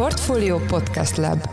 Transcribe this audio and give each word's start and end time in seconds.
Portfolio 0.00 0.58
Podcast 0.58 1.16
Lab 1.16 1.48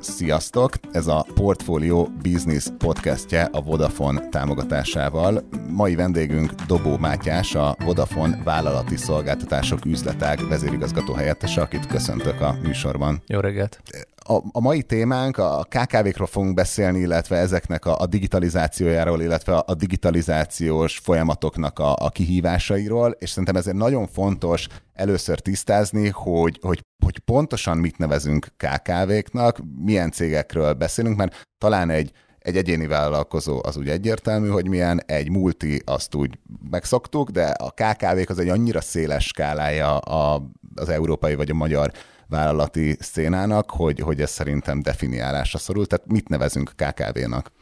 Sziasztok! 0.00 0.72
Ez 0.92 1.06
a 1.06 1.26
Portfolio 1.34 2.04
Business 2.04 2.66
podcastje 2.78 3.48
a 3.52 3.62
Vodafone 3.62 4.28
támogatásával. 4.28 5.48
Mai 5.68 5.94
vendégünk 5.94 6.52
Dobó 6.52 6.96
Mátyás, 6.96 7.54
a 7.54 7.76
Vodafone 7.84 8.42
vállalati 8.44 8.96
szolgáltatások 8.96 9.84
üzletág 9.84 10.38
vezérigazgató 10.48 11.12
helyettese, 11.12 11.60
akit 11.60 11.86
köszöntök 11.86 12.40
a 12.40 12.56
műsorban. 12.62 13.22
Jó 13.26 13.40
reggelt! 13.40 13.82
A, 14.24 14.34
a 14.52 14.60
mai 14.60 14.82
témánk 14.82 15.38
a 15.38 15.66
KKV-król 15.68 16.26
fogunk 16.26 16.54
beszélni, 16.54 16.98
illetve 16.98 17.36
ezeknek 17.36 17.84
a, 17.84 17.98
a 17.98 18.06
digitalizációjáról, 18.06 19.20
illetve 19.20 19.56
a, 19.56 19.64
a 19.66 19.74
digitalizációs 19.74 20.98
folyamatoknak 20.98 21.78
a, 21.78 21.94
a 21.96 22.08
kihívásairól, 22.08 23.10
és 23.18 23.30
szerintem 23.30 23.56
ezért 23.56 23.76
nagyon 23.76 24.06
fontos 24.06 24.66
először 24.92 25.40
tisztázni, 25.40 26.08
hogy, 26.08 26.58
hogy, 26.62 26.80
hogy 27.04 27.18
pontosan 27.18 27.78
mit 27.78 27.98
nevezünk 27.98 28.46
KKV-knak, 28.56 29.60
milyen 29.84 30.10
cégekről 30.10 30.72
beszélünk, 30.72 31.16
mert 31.16 31.48
talán 31.58 31.90
egy, 31.90 32.10
egy 32.38 32.56
egyéni 32.56 32.86
vállalkozó 32.86 33.60
az 33.62 33.76
úgy 33.76 33.88
egyértelmű, 33.88 34.48
hogy 34.48 34.68
milyen, 34.68 35.02
egy 35.06 35.30
multi 35.30 35.82
azt 35.84 36.14
úgy 36.14 36.38
megszoktuk, 36.70 37.30
de 37.30 37.44
a 37.44 37.70
KKV-k 37.70 38.30
az 38.30 38.38
egy 38.38 38.48
annyira 38.48 38.80
széles 38.80 39.26
skálája 39.26 39.98
a, 39.98 40.42
az 40.74 40.88
európai 40.88 41.34
vagy 41.34 41.50
a 41.50 41.54
magyar 41.54 41.92
vállalati 42.32 42.96
szénának, 43.00 43.70
hogy, 43.70 43.98
hogy 43.98 44.20
ez 44.20 44.30
szerintem 44.30 44.82
definiálásra 44.82 45.58
szorul. 45.58 45.86
Tehát 45.86 46.06
mit 46.06 46.28
nevezünk 46.28 46.72
KKV-nak? 46.76 47.52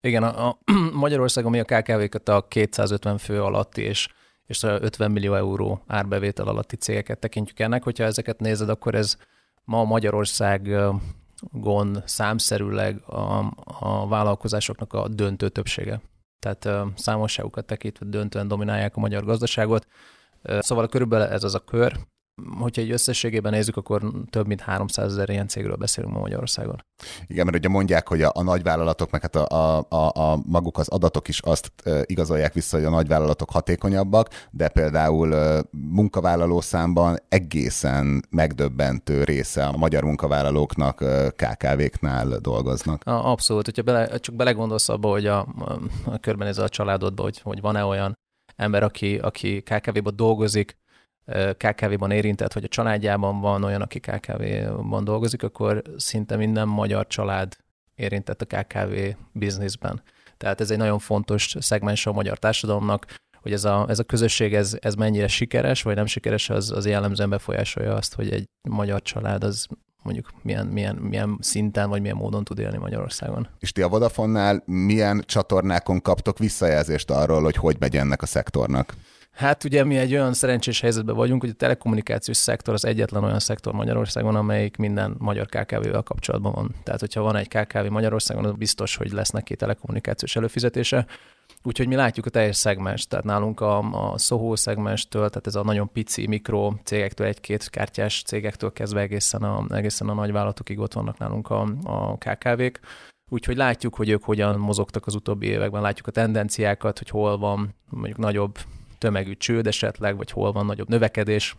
Igen, 0.00 0.22
a, 0.22 0.48
a 0.48 0.58
Magyarországon 1.04 1.50
mi 1.50 1.60
a 1.60 1.64
KKV-kat 1.64 2.28
a 2.28 2.46
250 2.48 3.18
fő 3.18 3.42
alatti 3.42 3.82
és 3.82 4.08
és 4.48 4.62
50 4.62 5.10
millió 5.10 5.34
euró 5.34 5.82
árbevétel 5.86 6.48
alatti 6.48 6.76
cégeket 6.76 7.18
tekintjük 7.18 7.60
ennek. 7.60 7.82
Hogyha 7.82 8.04
ezeket 8.04 8.40
nézed, 8.40 8.68
akkor 8.68 8.94
ez 8.94 9.16
ma 9.64 9.84
Magyarországon 9.84 11.02
számszerűleg 12.04 13.00
a, 13.06 13.52
a 13.64 14.08
vállalkozásoknak 14.08 14.92
a 14.92 15.08
döntő 15.08 15.48
többsége. 15.48 16.00
Tehát 16.38 16.68
számosságukat 16.96 17.64
tekintve 17.64 18.06
döntően 18.08 18.48
dominálják 18.48 18.96
a 18.96 19.00
magyar 19.00 19.24
gazdaságot. 19.24 19.86
Szóval 20.58 20.88
körülbelül 20.88 21.26
ez 21.26 21.44
az 21.44 21.54
a 21.54 21.64
kör, 21.64 21.98
hogyha 22.58 22.82
egy 22.82 22.90
összességében 22.90 23.52
nézzük, 23.52 23.76
akkor 23.76 24.02
több 24.30 24.46
mint 24.46 24.60
300 24.60 25.12
ezer 25.12 25.28
ilyen 25.28 25.48
cégről 25.48 25.76
beszélünk 25.76 26.14
ma 26.14 26.20
Magyarországon. 26.20 26.84
Igen, 27.26 27.44
mert 27.44 27.56
ugye 27.56 27.68
mondják, 27.68 28.08
hogy 28.08 28.22
a, 28.22 28.30
a 28.34 28.42
nagyvállalatok, 28.42 29.10
meg 29.10 29.20
hát 29.20 29.36
a, 29.36 29.78
a, 29.88 30.08
a, 30.08 30.38
maguk 30.46 30.78
az 30.78 30.88
adatok 30.88 31.28
is 31.28 31.40
azt 31.40 31.72
igazolják 32.02 32.52
vissza, 32.52 32.76
hogy 32.76 32.86
a 32.86 32.90
nagyvállalatok 32.90 33.50
hatékonyabbak, 33.50 34.28
de 34.50 34.68
például 34.68 35.62
munkavállaló 35.70 36.60
számban 36.60 37.18
egészen 37.28 38.22
megdöbbentő 38.30 39.24
része 39.24 39.64
a 39.66 39.76
magyar 39.76 40.02
munkavállalóknak 40.02 41.04
KKV-knál 41.36 42.38
dolgoznak. 42.38 43.02
Abszolút, 43.04 43.64
hogyha 43.64 43.82
bele, 43.82 44.18
csak 44.18 44.34
belegondolsz 44.34 44.88
abba, 44.88 45.08
hogy 45.08 45.26
a, 45.26 45.38
a 46.04 46.18
körben 46.20 46.48
ez 46.48 46.58
a 46.58 46.68
családodban, 46.68 47.24
hogy, 47.24 47.40
hogy 47.40 47.60
van-e 47.60 47.84
olyan 47.84 48.18
ember, 48.56 48.82
aki, 48.82 49.18
aki 49.18 49.62
KKV-ban 49.62 50.16
dolgozik, 50.16 50.76
KKV-ban 51.56 52.10
érintett, 52.10 52.52
vagy 52.52 52.64
a 52.64 52.68
családjában 52.68 53.40
van 53.40 53.64
olyan, 53.64 53.82
aki 53.82 54.00
KKV-ban 54.00 55.04
dolgozik, 55.04 55.42
akkor 55.42 55.82
szinte 55.96 56.36
minden 56.36 56.68
magyar 56.68 57.06
család 57.06 57.56
érintett 57.94 58.42
a 58.42 58.44
KKV 58.44 58.94
bizniszben. 59.32 60.02
Tehát 60.36 60.60
ez 60.60 60.70
egy 60.70 60.78
nagyon 60.78 60.98
fontos 60.98 61.54
szegmens 61.58 62.06
a 62.06 62.12
magyar 62.12 62.38
társadalomnak, 62.38 63.06
hogy 63.42 63.52
ez 63.52 63.64
a, 63.64 63.86
ez 63.88 63.98
a 63.98 64.04
közösség 64.04 64.54
ez, 64.54 64.76
ez 64.80 64.94
mennyire 64.94 65.28
sikeres, 65.28 65.82
vagy 65.82 65.94
nem 65.94 66.06
sikeres, 66.06 66.50
az, 66.50 66.70
az 66.70 66.86
jellemzően 66.86 67.30
befolyásolja 67.30 67.94
azt, 67.94 68.14
hogy 68.14 68.30
egy 68.30 68.44
magyar 68.68 69.02
család 69.02 69.44
az 69.44 69.66
mondjuk 70.02 70.30
milyen, 70.42 70.66
milyen, 70.66 70.96
milyen 70.96 71.38
szinten 71.40 71.88
vagy 71.88 72.00
milyen 72.00 72.16
módon 72.16 72.44
tud 72.44 72.58
élni 72.58 72.76
Magyarországon. 72.76 73.48
És 73.58 73.72
ti 73.72 73.82
a 73.82 73.88
Vodafonnál 73.88 74.62
milyen 74.66 75.22
csatornákon 75.26 76.02
kaptok 76.02 76.38
visszajelzést 76.38 77.10
arról, 77.10 77.42
hogy 77.42 77.56
hogy 77.56 77.76
megy 77.78 77.96
ennek 77.96 78.22
a 78.22 78.26
szektornak? 78.26 78.94
Hát 79.38 79.64
ugye 79.64 79.84
mi 79.84 79.96
egy 79.96 80.12
olyan 80.12 80.32
szerencsés 80.34 80.80
helyzetben 80.80 81.14
vagyunk, 81.14 81.40
hogy 81.40 81.50
a 81.50 81.54
telekommunikációs 81.54 82.36
szektor 82.36 82.74
az 82.74 82.84
egyetlen 82.84 83.24
olyan 83.24 83.38
szektor 83.38 83.72
Magyarországon, 83.72 84.36
amelyik 84.36 84.76
minden 84.76 85.14
magyar 85.18 85.46
KKV-vel 85.46 86.02
kapcsolatban 86.02 86.52
van. 86.52 86.74
Tehát, 86.82 87.00
hogyha 87.00 87.20
van 87.20 87.36
egy 87.36 87.48
KKV 87.48 87.86
Magyarországon, 87.86 88.44
az 88.44 88.52
biztos, 88.52 88.96
hogy 88.96 89.12
lesz 89.12 89.30
neki 89.30 89.56
telekommunikációs 89.56 90.36
előfizetése. 90.36 91.06
Úgyhogy 91.62 91.86
mi 91.86 91.94
látjuk 91.94 92.26
a 92.26 92.30
teljes 92.30 92.56
szegmens, 92.56 93.06
tehát 93.06 93.24
nálunk 93.24 93.60
a, 93.60 93.78
a 94.12 94.18
Soho 94.18 94.56
szegmenstől, 94.56 95.28
tehát 95.28 95.46
ez 95.46 95.54
a 95.54 95.64
nagyon 95.64 95.92
pici 95.92 96.26
mikro 96.26 96.72
cégektől, 96.84 97.26
egy-két 97.26 97.70
kártyás 97.70 98.22
cégektől 98.22 98.72
kezdve 98.72 99.00
egészen 99.00 99.42
a, 99.42 99.64
egészen 99.68 100.08
a 100.08 100.14
nagyvállalatokig 100.14 100.78
ott 100.78 100.92
vannak 100.92 101.18
nálunk 101.18 101.50
a, 101.50 101.68
a 101.82 102.16
KKV-k. 102.16 102.80
Úgyhogy 103.30 103.56
látjuk, 103.56 103.94
hogy 103.94 104.08
ők 104.08 104.24
hogyan 104.24 104.58
mozogtak 104.58 105.06
az 105.06 105.14
utóbbi 105.14 105.46
években, 105.46 105.82
látjuk 105.82 106.06
a 106.06 106.10
tendenciákat, 106.10 106.98
hogy 106.98 107.08
hol 107.08 107.38
van 107.38 107.74
mondjuk 107.90 108.18
nagyobb 108.18 108.58
tömegű 108.98 109.34
csőd 109.34 109.66
esetleg, 109.66 110.16
vagy 110.16 110.30
hol 110.30 110.52
van 110.52 110.66
nagyobb 110.66 110.88
növekedés, 110.88 111.56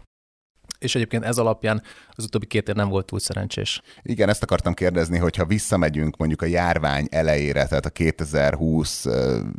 és 0.80 0.96
egyébként 0.96 1.24
ez 1.24 1.38
alapján 1.38 1.82
az 2.12 2.24
utóbbi 2.24 2.46
két 2.46 2.70
év 2.70 2.76
nem 2.76 2.90
volt 2.90 3.06
túl 3.06 3.20
szerencsés. 3.20 3.82
Igen, 4.02 4.30
ezt 4.30 4.44
akartam 4.44 4.74
kérdezni, 4.74 5.18
hogyha 5.18 5.46
visszamegyünk 5.46 6.18
mondjuk 6.18 6.42
a 6.42 6.46
járvány 6.46 7.08
elejére, 7.12 7.68
tehát 7.68 7.86
a 7.86 7.90
2020, 7.90 9.04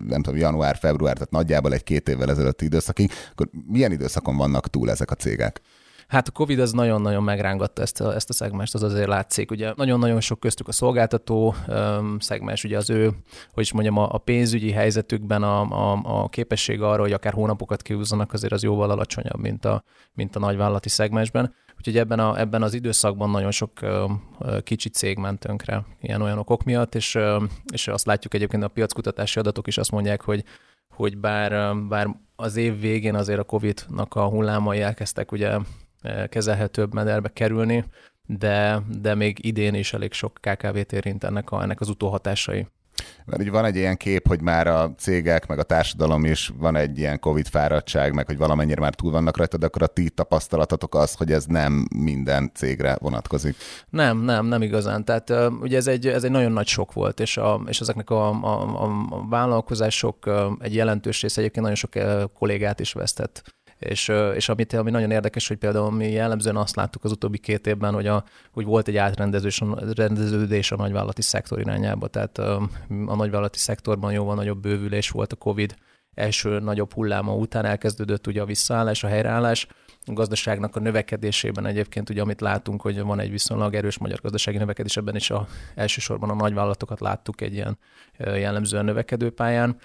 nem 0.07 0.23
tudom, 0.23 0.37
január-február, 0.37 1.15
tehát 1.15 1.31
nagyjából 1.31 1.73
egy 1.73 1.83
két 1.83 2.09
évvel 2.09 2.31
ezelőtti 2.31 2.65
időszakig, 2.65 3.13
akkor 3.31 3.49
milyen 3.67 3.93
időszakon 3.93 4.37
vannak 4.37 4.69
túl 4.69 4.91
ezek 4.91 5.11
a 5.11 5.15
cégek? 5.15 5.61
Hát 6.10 6.28
a 6.28 6.31
Covid 6.31 6.59
az 6.59 6.72
nagyon-nagyon 6.72 7.22
megrángatta 7.22 7.82
ezt 7.82 8.00
a, 8.00 8.15
ezt 8.15 8.28
a 8.28 8.32
szegmást, 8.32 8.75
az 8.75 8.82
azért 8.82 9.09
látszik. 9.09 9.50
Ugye 9.50 9.72
nagyon-nagyon 9.76 10.21
sok 10.21 10.41
köztük 10.41 10.69
a 10.69 10.72
szolgáltató 10.72 11.54
um, 11.69 12.19
szegmens, 12.19 12.65
ugye 12.65 12.76
az 12.76 12.91
ő, 12.91 13.10
hogy 13.53 13.62
is 13.62 13.72
mondjam, 13.72 13.97
a, 13.97 14.09
a 14.12 14.19
pénzügyi 14.19 14.71
helyzetükben 14.71 15.43
a, 15.43 15.60
a, 15.60 16.00
a 16.04 16.28
képesség 16.28 16.82
arra, 16.82 17.03
hogy 17.03 17.12
akár 17.12 17.32
hónapokat 17.32 17.82
kihúzzanak, 17.82 18.32
azért 18.32 18.53
az 18.53 18.62
jóval 18.62 18.91
alacsonyabb, 18.91 19.41
mint 19.41 19.65
a, 19.65 19.84
mint 20.12 20.37
a 20.37 20.38
nagyvállalati 20.38 20.88
szegmensben. 20.88 21.54
Úgyhogy 21.76 21.98
ebben, 21.98 22.19
a, 22.19 22.38
ebben 22.38 22.62
az 22.62 22.75
időszakban 22.75 23.31
nagyon 23.31 23.50
sok 23.50 23.71
uh, 23.82 24.60
kicsi 24.62 24.88
cég 24.88 25.19
ment 25.19 25.38
tönkre 25.38 25.84
ilyen-olyan 26.00 26.38
okok 26.38 26.62
miatt, 26.62 26.94
és, 26.94 27.15
uh, 27.15 27.42
és 27.72 27.88
azt 27.88 28.06
látjuk 28.06 28.34
egyébként 28.34 28.62
a 28.62 28.69
piackutatási 28.69 29.38
adatok 29.38 29.66
is 29.66 29.78
azt 29.78 29.91
mondják, 29.91 30.22
hogy 30.22 30.44
hogy 30.91 31.19
bár, 31.19 31.77
bár 31.77 32.09
az 32.37 32.56
év 32.56 32.81
végén 32.81 33.15
azért 33.15 33.38
a 33.38 33.44
Covid-nak 33.44 34.15
a 34.15 34.28
hullámai 34.28 34.81
elkezdtek 34.81 35.32
ugye 35.32 35.59
kezelhetőbb 36.28 36.94
mederbe 36.94 37.28
kerülni, 37.28 37.84
de, 38.27 38.83
de 39.00 39.15
még 39.15 39.44
idén 39.44 39.75
is 39.75 39.93
elég 39.93 40.12
sok 40.12 40.38
KKV-t 40.41 40.93
érint 40.93 41.25
ennek, 41.25 41.50
a, 41.50 41.62
ennek 41.62 41.81
az 41.81 41.88
utóhatásai. 41.88 42.66
Mert 43.25 43.43
így 43.43 43.50
van 43.50 43.65
egy 43.65 43.77
ilyen 43.77 43.97
kép, 43.97 44.28
hogy 44.28 44.41
már 44.41 44.66
a 44.66 44.94
cégek, 44.99 45.47
meg 45.47 45.59
a 45.59 45.62
társadalom 45.62 46.25
is 46.25 46.53
van 46.59 46.77
egy 46.77 46.99
ilyen 46.99 47.19
Covid 47.19 47.47
fáradtság, 47.47 48.15
meg 48.15 48.27
hogy 48.27 48.37
valamennyire 48.37 48.81
már 48.81 48.94
túl 48.94 49.10
vannak 49.10 49.37
rajta, 49.37 49.56
de 49.56 49.66
akkor 49.66 49.83
a 49.83 49.87
ti 49.87 50.10
tapasztalatotok 50.10 50.94
az, 50.94 51.15
hogy 51.15 51.33
ez 51.33 51.44
nem 51.44 51.87
minden 51.97 52.50
cégre 52.55 52.97
vonatkozik. 53.00 53.56
Nem, 53.89 54.19
nem, 54.19 54.47
nem 54.47 54.62
igazán. 54.62 55.05
Tehát 55.05 55.33
ugye 55.60 55.77
ez 55.77 55.87
egy, 55.87 56.06
ez 56.06 56.25
egy 56.25 56.31
nagyon 56.31 56.53
nagy 56.53 56.66
sok 56.66 56.93
volt, 56.93 57.21
és, 57.21 57.37
a, 57.37 57.60
és 57.66 57.81
ezeknek 57.81 58.10
a, 58.10 58.28
a, 58.28 58.84
a 59.10 59.27
vállalkozások 59.28 60.31
egy 60.59 60.75
jelentős 60.75 61.22
része 61.22 61.41
egyébként 61.41 61.65
nagyon 61.65 61.81
sok 61.81 61.93
kollégát 62.34 62.81
is 62.81 62.93
vesztett 62.93 63.59
és, 63.81 64.13
és 64.35 64.49
amit, 64.49 64.73
ami 64.73 64.91
nagyon 64.91 65.11
érdekes, 65.11 65.49
hogy 65.49 65.57
például 65.57 65.91
mi 65.91 66.11
jellemzően 66.11 66.57
azt 66.57 66.77
láttuk 66.77 67.05
az 67.05 67.13
utóbbi 67.13 67.39
két 67.39 67.67
évben, 67.67 67.95
hogy, 67.95 68.07
a, 68.07 68.25
hogy 68.53 68.65
volt 68.65 68.89
egy 68.89 68.97
átrendeződés 68.97 70.73
a 70.73 70.77
nagyvállalati 70.77 71.23
szektor 71.23 71.61
irányába, 71.61 72.09
tehát 72.09 72.39
a, 72.39 72.69
nagyvállalati 72.89 73.59
szektorban 73.59 74.13
jóval 74.13 74.35
nagyobb 74.35 74.61
bővülés 74.61 75.11
volt 75.11 75.33
a 75.33 75.37
COVID 75.37 75.75
első 76.15 76.59
nagyobb 76.59 76.93
hulláma 76.93 77.35
után 77.35 77.65
elkezdődött 77.65 78.27
ugye 78.27 78.41
a 78.41 78.45
visszaállás, 78.45 79.05
a 79.05 79.09
helyreállás, 79.09 79.67
a 80.06 80.12
gazdaságnak 80.12 80.77
a 80.77 80.81
növekedésében 80.81 81.66
egyébként 81.66 82.11
ugye 82.11 82.22
amit 82.22 82.41
látunk, 82.41 82.80
hogy 82.80 83.01
van 83.01 83.21
egy 83.21 83.30
viszonylag 83.30 83.75
erős 83.75 83.98
magyar 83.98 84.19
gazdasági 84.21 84.57
növekedés, 84.57 84.97
ebben 84.97 85.16
is 85.16 85.30
a, 85.30 85.47
elsősorban 85.75 86.30
a 86.30 86.34
nagyvállalatokat 86.34 87.01
láttuk 87.01 87.41
egy 87.41 87.54
ilyen 87.54 87.78
jellemzően 88.19 88.84
növekedő 88.84 89.30
pályán, 89.30 89.77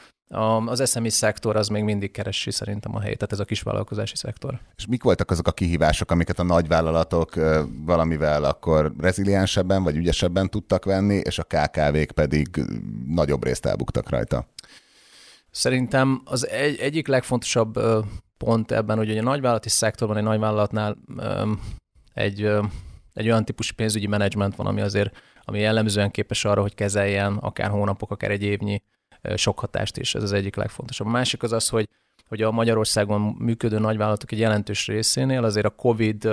az 0.66 0.90
SME 0.90 1.10
szektor 1.10 1.56
az 1.56 1.68
még 1.68 1.84
mindig 1.84 2.12
keresi 2.12 2.52
szerintem 2.52 2.96
a 2.96 3.00
helyét, 3.00 3.18
tehát 3.18 3.34
ez 3.34 3.40
a 3.40 3.46
kisvállalkozási 3.46 4.16
szektor. 4.16 4.60
És 4.76 4.86
mik 4.86 5.04
voltak 5.04 5.32
azok 5.32 5.48
a 5.48 5.52
kihívások, 5.52 6.12
amiket 6.12 6.40
a 6.40 6.44
nagyvállalatok 6.44 7.34
valamivel 7.86 8.44
akkor 8.44 8.94
reziliensebben 8.98 9.84
vagy 9.84 9.96
ügyesebben 9.96 10.50
tudtak 10.50 10.86
venni, 10.86 11.16
és 11.16 11.40
a 11.40 11.44
KKV-k 11.44 12.12
pedig 12.12 12.48
nagyobb 13.08 13.44
részt 13.44 13.66
elbuktak 13.66 14.10
rajta? 14.10 14.48
Szerintem 15.52 16.22
az 16.26 16.48
egy, 16.48 16.80
egyik 16.80 17.08
legfontosabb 17.08 17.80
pont 18.38 18.72
ebben, 18.72 18.98
hogy 18.98 19.18
a 19.18 19.22
nagyvállalati 19.22 19.70
szektorban, 19.70 20.18
egy 20.18 20.24
nagyvállalatnál 20.24 20.98
egy, 22.14 22.50
egy 23.14 23.26
olyan 23.26 23.46
típusú 23.46 23.76
pénzügyi 23.76 24.08
menedzsment 24.08 24.56
van, 24.56 24.68
ami 24.68 24.82
azért 24.82 25.18
ami 25.46 25.60
jellemzően 25.60 26.12
képes 26.12 26.46
arra, 26.46 26.62
hogy 26.62 26.76
kezeljen 26.76 27.38
akár 27.38 27.70
hónapok, 27.70 28.12
akár 28.12 28.32
egy 28.32 28.44
évnyi 28.44 28.82
sok 29.36 29.60
hatást 29.60 29.98
is, 29.98 30.16
ez 30.16 30.24
az 30.24 30.32
egyik 30.32 30.56
legfontosabb. 30.56 31.08
A 31.08 31.10
másik 31.10 31.44
az 31.44 31.52
az, 31.52 31.70
hogy, 31.70 31.90
hogy 32.28 32.42
a 32.42 32.52
Magyarországon 32.52 33.22
működő 33.22 33.80
nagyvállalatok 33.80 34.32
egy 34.32 34.40
jelentős 34.40 34.88
részénél 34.88 35.44
azért 35.44 35.66
a 35.66 35.76
COVID 35.76 36.30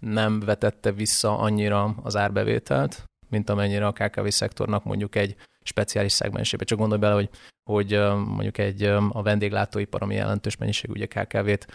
nem 0.00 0.40
vetette 0.40 0.92
vissza 0.92 1.38
annyira 1.38 1.94
az 2.02 2.16
árbevételt, 2.16 3.04
mint 3.28 3.50
amennyire 3.50 3.86
a 3.86 3.92
KKV 3.92 4.26
szektornak 4.26 4.84
mondjuk 4.84 5.14
egy 5.14 5.36
speciális 5.64 6.12
szegmensébe. 6.12 6.64
Csak 6.64 6.78
gondolj 6.78 7.00
bele, 7.00 7.14
hogy, 7.14 7.28
hogy 7.70 7.90
mondjuk 8.26 8.58
egy 8.58 8.82
a 9.08 9.22
vendéglátóipar, 9.22 10.02
ami 10.02 10.14
jelentős 10.14 10.56
mennyiségű 10.56 10.92
ugye 10.92 11.06
KKV-t 11.06 11.66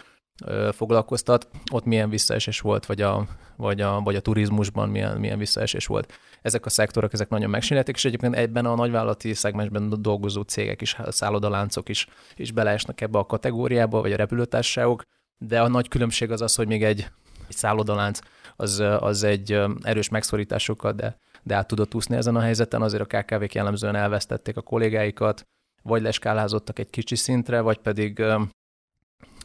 foglalkoztat, 0.71 1.47
ott 1.71 1.85
milyen 1.85 2.09
visszaesés 2.09 2.59
volt, 2.59 2.85
vagy 2.85 3.01
a, 3.01 3.27
vagy 3.55 3.81
a, 3.81 4.01
vagy 4.01 4.15
a 4.15 4.19
turizmusban 4.19 4.89
milyen, 4.89 5.17
milyen 5.17 5.37
visszaesés 5.37 5.85
volt. 5.85 6.19
Ezek 6.41 6.65
a 6.65 6.69
szektorok, 6.69 7.13
ezek 7.13 7.29
nagyon 7.29 7.49
megsínletek, 7.49 7.95
és 7.95 8.05
egyébként 8.05 8.35
egyben 8.35 8.65
a 8.65 8.75
nagyvállalati 8.75 9.33
szegmensben 9.33 10.01
dolgozó 10.01 10.41
cégek 10.41 10.81
is, 10.81 10.97
szállodaláncok 11.07 11.89
is, 11.89 12.07
is 12.35 12.51
beleesnek 12.51 13.01
ebbe 13.01 13.17
a 13.17 13.25
kategóriába, 13.25 14.01
vagy 14.01 14.11
a 14.11 14.15
repülőtársaságok, 14.15 15.01
de 15.37 15.61
a 15.61 15.67
nagy 15.67 15.87
különbség 15.87 16.31
az 16.31 16.41
az, 16.41 16.55
hogy 16.55 16.67
még 16.67 16.83
egy, 16.83 17.07
egy 17.47 17.55
szállodalánc 17.55 18.19
az, 18.55 18.79
az 18.99 19.23
egy 19.23 19.61
erős 19.81 20.09
megszorításokkal, 20.09 20.91
de, 20.91 21.17
de 21.43 21.55
át 21.55 21.67
tudott 21.67 21.95
úszni 21.95 22.15
ezen 22.15 22.35
a 22.35 22.39
helyzeten, 22.39 22.81
azért 22.81 23.13
a 23.13 23.17
KKV-k 23.17 23.53
jellemzően 23.53 23.95
elvesztették 23.95 24.57
a 24.57 24.61
kollégáikat, 24.61 25.43
vagy 25.81 26.01
leskálázottak 26.01 26.79
egy 26.79 26.89
kicsi 26.89 27.15
szintre, 27.15 27.61
vagy 27.61 27.77
pedig 27.77 28.23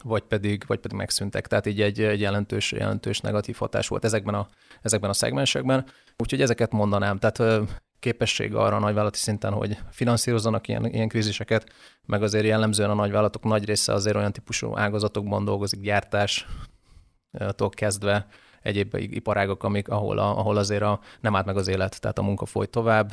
vagy 0.03 0.23
pedig, 0.23 0.63
vagy 0.67 0.79
pedig 0.79 0.97
megszűntek. 0.97 1.47
Tehát 1.47 1.65
így 1.65 1.81
egy, 1.81 2.01
egy 2.01 2.19
jelentős, 2.19 2.71
jelentős 2.71 3.19
negatív 3.19 3.55
hatás 3.55 3.87
volt 3.87 4.03
ezekben 4.05 4.33
a, 4.33 4.47
ezekben 4.81 5.09
a 5.09 5.13
szegmensekben. 5.13 5.85
Úgyhogy 6.17 6.41
ezeket 6.41 6.71
mondanám. 6.71 7.17
Tehát 7.17 7.67
képesség 7.99 8.55
arra 8.55 8.75
a 8.75 8.79
nagyvállalati 8.79 9.17
szinten, 9.17 9.53
hogy 9.53 9.77
finanszírozzanak 9.89 10.67
ilyen, 10.67 10.85
ilyen 10.85 11.07
kríziseket, 11.07 11.69
meg 12.05 12.23
azért 12.23 12.45
jellemzően 12.45 12.89
a 12.89 12.93
nagyvállalatok 12.93 13.43
nagy 13.43 13.65
része 13.65 13.93
azért 13.93 14.15
olyan 14.15 14.31
típusú 14.31 14.77
ágazatokban 14.77 15.45
dolgozik, 15.45 15.81
gyártástól 15.81 17.69
kezdve 17.69 18.27
egyéb 18.65 18.95
iparágok, 18.95 19.63
amik, 19.63 19.89
ahol, 19.89 20.17
a, 20.17 20.37
ahol 20.37 20.57
azért 20.57 20.81
a, 20.81 20.99
nem 21.19 21.35
állt 21.35 21.45
meg 21.45 21.57
az 21.57 21.67
élet, 21.67 22.01
tehát 22.01 22.19
a 22.19 22.21
munka 22.21 22.45
folyt 22.45 22.69
tovább, 22.69 23.11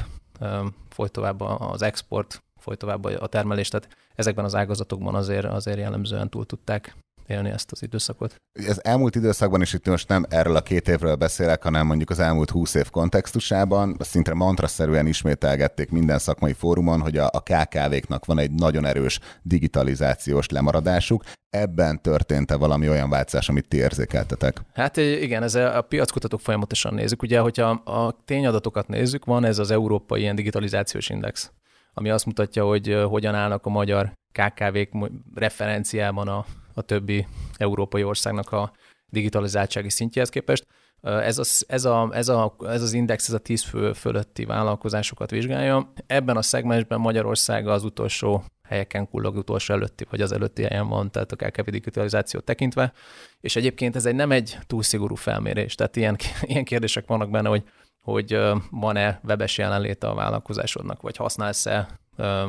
folyt 0.88 1.12
tovább 1.12 1.40
az 1.40 1.82
export, 1.82 2.42
folyt 2.58 2.78
tovább 2.78 3.04
a 3.04 3.26
termelés, 3.26 3.68
tehát 3.68 3.88
ezekben 4.14 4.44
az 4.44 4.54
ágazatokban 4.54 5.14
azért, 5.14 5.44
azért 5.44 5.78
jellemzően 5.78 6.28
túl 6.28 6.46
tudták 6.46 6.96
élni 7.26 7.50
ezt 7.50 7.72
az 7.72 7.82
időszakot. 7.82 8.34
Az 8.68 8.84
elmúlt 8.84 9.14
időszakban 9.14 9.62
is 9.62 9.72
itt 9.72 9.86
most 9.86 10.08
nem 10.08 10.24
erről 10.28 10.56
a 10.56 10.62
két 10.62 10.88
évről 10.88 11.14
beszélek, 11.14 11.62
hanem 11.62 11.86
mondjuk 11.86 12.10
az 12.10 12.18
elmúlt 12.18 12.50
húsz 12.50 12.74
év 12.74 12.90
kontextusában, 12.90 13.96
szinte 14.00 14.34
mantraszerűen 14.34 15.06
ismételgették 15.06 15.90
minden 15.90 16.18
szakmai 16.18 16.52
fórumon, 16.52 17.00
hogy 17.00 17.16
a, 17.16 17.30
a 17.32 17.40
KKV-knak 17.40 18.24
van 18.24 18.38
egy 18.38 18.50
nagyon 18.50 18.84
erős 18.84 19.20
digitalizációs 19.42 20.48
lemaradásuk. 20.48 21.24
Ebben 21.50 22.02
történt-e 22.02 22.56
valami 22.56 22.88
olyan 22.88 23.10
változás, 23.10 23.48
amit 23.48 23.68
ti 23.68 23.76
érzékeltetek? 23.76 24.60
Hát 24.74 24.96
igen, 24.96 25.42
ez 25.42 25.54
a 25.54 25.84
piackutatók 25.88 26.40
folyamatosan 26.40 26.94
nézik. 26.94 27.22
Ugye, 27.22 27.38
hogyha 27.38 27.68
a 27.70 28.22
tényadatokat 28.24 28.88
nézzük, 28.88 29.24
van 29.24 29.44
ez 29.44 29.58
az 29.58 29.70
Európai 29.70 30.20
ilyen 30.20 30.34
digitalizációs 30.34 31.08
index 31.08 31.50
ami 31.94 32.10
azt 32.10 32.26
mutatja, 32.26 32.64
hogy 32.64 32.98
hogyan 33.08 33.34
állnak 33.34 33.66
a 33.66 33.70
magyar 33.70 34.12
KKV-k 34.32 35.10
referenciában 35.34 36.28
a, 36.28 36.44
a 36.74 36.82
többi 36.82 37.26
európai 37.56 38.04
országnak 38.04 38.52
a 38.52 38.72
digitalizáltsági 39.06 39.90
szintjehez 39.90 40.28
képest. 40.28 40.66
Ez, 41.00 41.38
a, 41.38 41.42
ez, 41.66 41.84
a, 41.84 42.08
ez, 42.12 42.28
a, 42.28 42.56
ez 42.66 42.82
az 42.82 42.92
index, 42.92 43.28
ez 43.28 43.34
a 43.34 43.38
10 43.38 43.62
fő 43.62 43.92
fölötti 43.92 44.44
vállalkozásokat 44.44 45.30
vizsgálja. 45.30 45.92
Ebben 46.06 46.36
a 46.36 46.42
szegmensben 46.42 47.00
Magyarország 47.00 47.68
az 47.68 47.84
utolsó 47.84 48.44
helyeken 48.62 49.08
kullog, 49.08 49.36
utolsó 49.36 49.74
előtti, 49.74 50.06
vagy 50.10 50.20
az 50.20 50.32
előtti 50.32 50.62
helyen 50.62 50.88
van, 50.88 51.10
tehát 51.10 51.32
a 51.32 51.36
KKV 51.36 51.70
digitalizációt 51.70 52.44
tekintve. 52.44 52.92
És 53.40 53.56
egyébként 53.56 53.96
ez 53.96 54.06
egy 54.06 54.14
nem 54.14 54.30
egy 54.30 54.58
túl 54.66 54.82
szigorú 54.82 55.14
felmérés, 55.14 55.74
tehát 55.74 55.96
ilyen, 55.96 56.16
ilyen 56.42 56.64
kérdések 56.64 57.06
vannak 57.06 57.30
benne, 57.30 57.48
hogy 57.48 57.62
hogy 58.02 58.38
van-e 58.70 59.20
webes 59.24 59.58
jelenléte 59.58 60.08
a 60.08 60.14
vállalkozásodnak, 60.14 61.02
vagy 61.02 61.16
használsz-e 61.16 62.00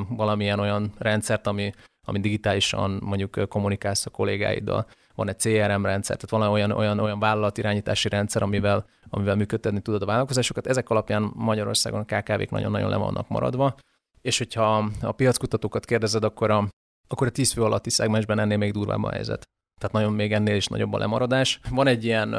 valamilyen 0.09 0.59
olyan 0.59 0.93
rendszert, 0.97 1.47
ami, 1.47 1.73
ami 2.03 2.19
digitálisan 2.19 2.99
mondjuk 3.03 3.49
kommunikálsz 3.49 4.05
a 4.05 4.09
kollégáiddal, 4.09 4.87
van 5.15 5.29
egy 5.29 5.37
CRM 5.37 5.83
rendszer, 5.83 6.15
tehát 6.15 6.29
van 6.29 6.41
olyan, 6.41 6.71
olyan, 6.71 6.99
olyan 6.99 7.19
vállalatirányítási 7.19 8.09
rendszer, 8.09 8.41
amivel, 8.41 8.85
amivel 9.09 9.35
működtetni 9.35 9.81
tudod 9.81 10.01
a 10.01 10.05
vállalkozásokat. 10.05 10.67
Ezek 10.67 10.89
alapján 10.89 11.31
Magyarországon 11.35 11.99
a 11.99 12.15
KKV-k 12.15 12.49
nagyon-nagyon 12.49 12.89
le 12.89 12.97
vannak 12.97 13.27
maradva, 13.27 13.75
és 14.21 14.37
hogyha 14.37 14.89
a 15.01 15.11
piackutatókat 15.11 15.85
kérdezed, 15.85 16.23
akkor 16.23 16.51
a, 16.51 16.67
akkor 17.07 17.27
a 17.27 17.31
10 17.31 17.51
fő 17.51 17.63
alatti 17.63 17.89
szegmensben 17.89 18.39
ennél 18.39 18.57
még 18.57 18.71
durvább 18.71 19.03
a 19.03 19.11
helyzet. 19.11 19.43
Tehát 19.79 19.95
nagyon 19.95 20.13
még 20.13 20.33
ennél 20.33 20.55
is 20.55 20.67
nagyobb 20.67 20.93
a 20.93 20.97
lemaradás. 20.97 21.59
Van 21.69 21.87
egy 21.87 22.03
ilyen 22.03 22.33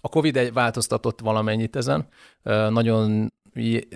a 0.00 0.08
Covid 0.08 0.52
változtatott 0.52 1.20
valamennyit 1.20 1.76
ezen. 1.76 2.08
Nagyon 2.68 3.32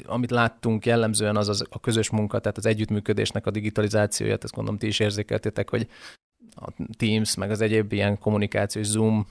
amit 0.07 0.31
láttunk 0.31 0.87
jellemzően 0.87 1.37
az, 1.37 1.49
az 1.49 1.65
a 1.71 1.81
közös 1.81 2.11
munka, 2.11 2.39
tehát 2.39 2.57
az 2.57 2.67
együttműködésnek 2.67 3.47
a 3.47 3.51
digitalizációja, 3.51 4.37
ezt 4.41 4.55
gondolom 4.55 4.79
ti 4.79 4.87
is 4.87 5.01
érzékeltétek, 5.01 5.71
hogy 5.71 5.89
a 6.55 6.71
Teams, 6.97 7.35
meg 7.35 7.51
az 7.51 7.61
egyéb 7.61 7.93
ilyen 7.93 8.19
kommunikációs 8.19 8.87
Zoom 8.87 9.27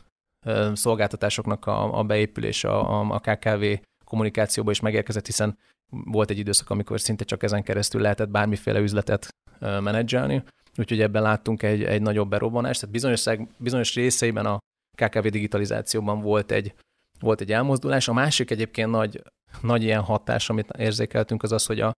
szolgáltatásoknak 0.74 1.66
a, 1.66 2.00
a 2.00 2.04
beépülése 2.04 2.70
a, 2.70 3.14
a 3.14 3.20
KKV 3.20 3.64
kommunikációba 4.06 4.72
is 4.72 4.80
megérkezett, 4.80 5.26
hiszen 5.26 5.58
volt 5.92 6.30
egy 6.30 6.38
időszak, 6.38 6.70
amikor 6.70 7.00
szinte 7.00 7.24
csak 7.24 7.44
ezen 7.44 7.64
keresztül 7.64 8.02
lehetett 8.02 8.30
bármiféle 8.30 8.80
üzletet 8.80 9.28
menedzselni, 9.60 10.44
úgyhogy 10.78 11.02
ebben 11.02 11.22
láttunk 11.22 11.64
egy, 11.64 11.84
egy 11.84 12.02
nagyobb 12.02 12.30
berobbanást, 12.30 12.80
tehát 12.80 12.96
bizonyos, 12.96 13.26
bizonyos 13.58 13.96
részeiben 13.96 14.46
a 14.46 14.58
KKV 14.98 15.28
digitalizációban 15.28 16.22
volt 16.22 16.52
egy, 16.52 16.74
volt 17.20 17.42
egy 17.42 17.52
elmozdulás. 17.52 18.08
A 18.08 18.14
másik 18.14 18.52
egyébként 18.52 18.90
nagy, 18.90 19.22
nagy 19.62 19.84
ilyen 19.84 20.02
hatás, 20.02 20.50
amit 20.50 20.70
érzékeltünk, 20.78 21.44
az 21.44 21.52
az, 21.52 21.66
hogy, 21.66 21.80
a, 21.80 21.94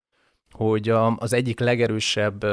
hogy 0.52 0.90
a, 0.90 1.16
az 1.16 1.34
egyik 1.34 1.60
legerősebb 1.60 2.46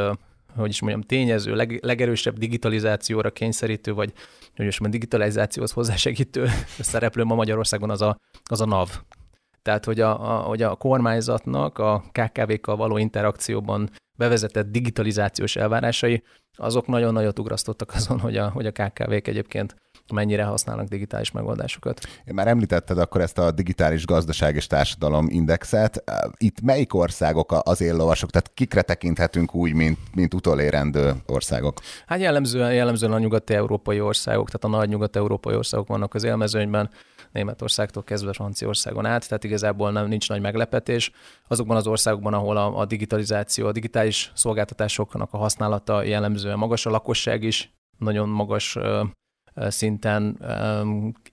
hogy 0.57 0.69
is 0.69 0.81
mondjam, 0.81 1.03
tényező, 1.03 1.55
leg, 1.55 1.79
legerősebb 1.83 2.39
digitalizációra 2.39 3.31
kényszerítő, 3.31 3.93
vagy 3.93 4.13
hogy 4.57 4.67
is 4.67 4.79
mondjam, 4.79 5.01
digitalizációhoz 5.01 5.73
hozzásegítő 5.73 6.49
szereplő 6.79 7.25
ma 7.25 7.35
Magyarországon 7.35 7.91
az 7.91 8.03
a, 8.03 8.17
az 8.45 8.61
a 8.61 8.67
NAV. 8.67 8.89
Tehát, 9.63 9.85
hogy 9.85 10.01
a, 10.01 10.37
a, 10.37 10.43
hogy 10.43 10.63
a 10.63 10.75
kormányzatnak 10.75 11.79
a 11.79 12.05
KKV-kkal 12.13 12.77
való 12.77 12.97
interakcióban 12.97 13.91
bevezetett 14.17 14.71
digitalizációs 14.71 15.57
elvárásai, 15.57 16.23
azok 16.57 16.87
nagyon 16.87 17.13
nagyot 17.13 17.39
ugrasztottak 17.39 17.93
azon, 17.95 18.21
hogy 18.21 18.37
a, 18.37 18.49
hogy 18.49 18.67
a 18.67 18.73
KKV-k 18.73 19.29
egyébként 19.29 19.77
mennyire 20.13 20.45
használnak 20.45 20.89
digitális 20.89 21.31
megoldásokat. 21.31 22.01
Én 22.25 22.35
már 22.35 22.49
említetted 22.49 22.99
akkor 22.99 23.21
ezt 23.21 23.39
a 23.39 23.51
digitális 23.51 24.07
gazdaság 24.07 24.55
és 24.55 24.67
társadalom 24.67 25.27
indexet. 25.29 26.05
Itt 26.37 26.61
melyik 26.61 26.95
országok 26.95 27.55
az 27.63 27.81
éllovasok, 27.81 28.31
tehát 28.31 28.51
kikre 28.55 28.83
tekinthetünk 28.83 29.55
úgy, 29.55 29.75
mint, 29.75 29.99
mint 30.15 30.35
utolérendő 30.35 31.13
országok? 31.27 31.79
Hát 32.07 32.21
jellemzően, 32.21 32.75
jellemzően 32.75 33.13
a 33.13 33.19
nyugati 33.19 33.55
európai 33.55 34.01
országok, 34.01 34.51
tehát 34.51 34.77
a 34.77 34.79
nagy 34.79 34.89
nyugat 34.89 35.17
európai 35.17 35.55
országok 35.55 35.89
vannak 35.89 36.15
az 36.15 36.25
élmezőnyben, 36.25 36.91
Németországtól 37.33 38.03
kezdve 38.03 38.33
Franciaországon 38.33 39.07
át, 39.07 39.29
tehát 39.29 39.45
igazából 39.45 39.93
nem, 39.93 40.09
nincs 40.09 40.29
nagy 40.29 40.41
meglepetés. 40.41 41.11
Azokban 41.49 41.77
az 41.77 41.87
országokban, 41.87 42.35
ahol 42.35 42.57
a, 42.57 42.79
a 42.79 42.85
digitalizáció, 42.85 43.67
a 43.67 43.73
digitális 43.73 44.33
szolgáltatásoknak 44.35 45.33
a 45.33 45.37
használata 45.37 46.03
jellemzően 46.03 46.59
magas, 46.59 46.87
a 46.87 46.91
lakosság 46.91 47.43
is 47.43 47.73
nagyon 47.99 48.29
magas 48.29 48.79
szinten 49.55 50.39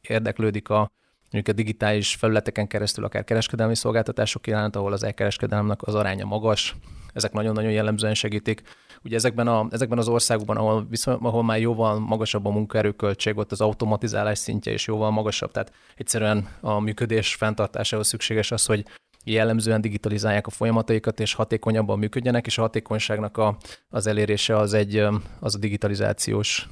érdeklődik 0.02 0.70
a 0.70 0.88
mondjuk 1.32 1.56
a 1.56 1.62
digitális 1.62 2.16
felületeken 2.16 2.68
keresztül 2.68 3.04
akár 3.04 3.24
kereskedelmi 3.24 3.76
szolgáltatások 3.76 4.48
iránt, 4.48 4.76
ahol 4.76 4.94
az 4.94 5.04
elkereskedelemnek 5.04 5.82
az 5.82 5.96
aránya 5.96 6.26
magas, 6.26 6.76
ezek 7.18 7.32
nagyon-nagyon 7.32 7.72
jellemzően 7.72 8.14
segítik. 8.14 8.62
Ugye 9.04 9.16
ezekben, 9.16 9.48
a, 9.48 9.68
ezekben 9.70 9.98
az 9.98 10.08
országokban, 10.08 10.58
ahol, 10.58 10.88
viszont, 10.90 11.20
ahol 11.22 11.44
már 11.44 11.60
jóval 11.60 12.00
magasabb 12.00 12.46
a 12.46 12.50
munkaerőköltség, 12.50 13.38
ott 13.38 13.52
az 13.52 13.62
automatizálás 13.62 14.38
szintje 14.38 14.74
is 14.74 14.88
jóval 14.88 15.12
magasabb, 15.12 15.52
tehát 15.52 15.72
egyszerűen 15.96 16.48
a 16.62 16.80
működés 16.80 17.36
fenntartásához 17.36 18.08
szükséges 18.08 18.52
az, 18.52 18.66
hogy 18.66 18.86
jellemzően 19.24 19.82
digitalizálják 19.82 20.48
a 20.48 20.50
folyamataikat, 20.50 21.20
és 21.20 21.34
hatékonyabban 21.34 22.00
működjenek, 22.00 22.46
és 22.46 22.58
a 22.58 22.62
hatékonyságnak 22.62 23.38
a, 23.38 23.58
az 23.90 24.08
elérése 24.08 24.58
az 24.58 24.74
egy 24.74 25.08
az 25.40 25.56
a 25.56 25.60
digitalizációs 25.60 26.70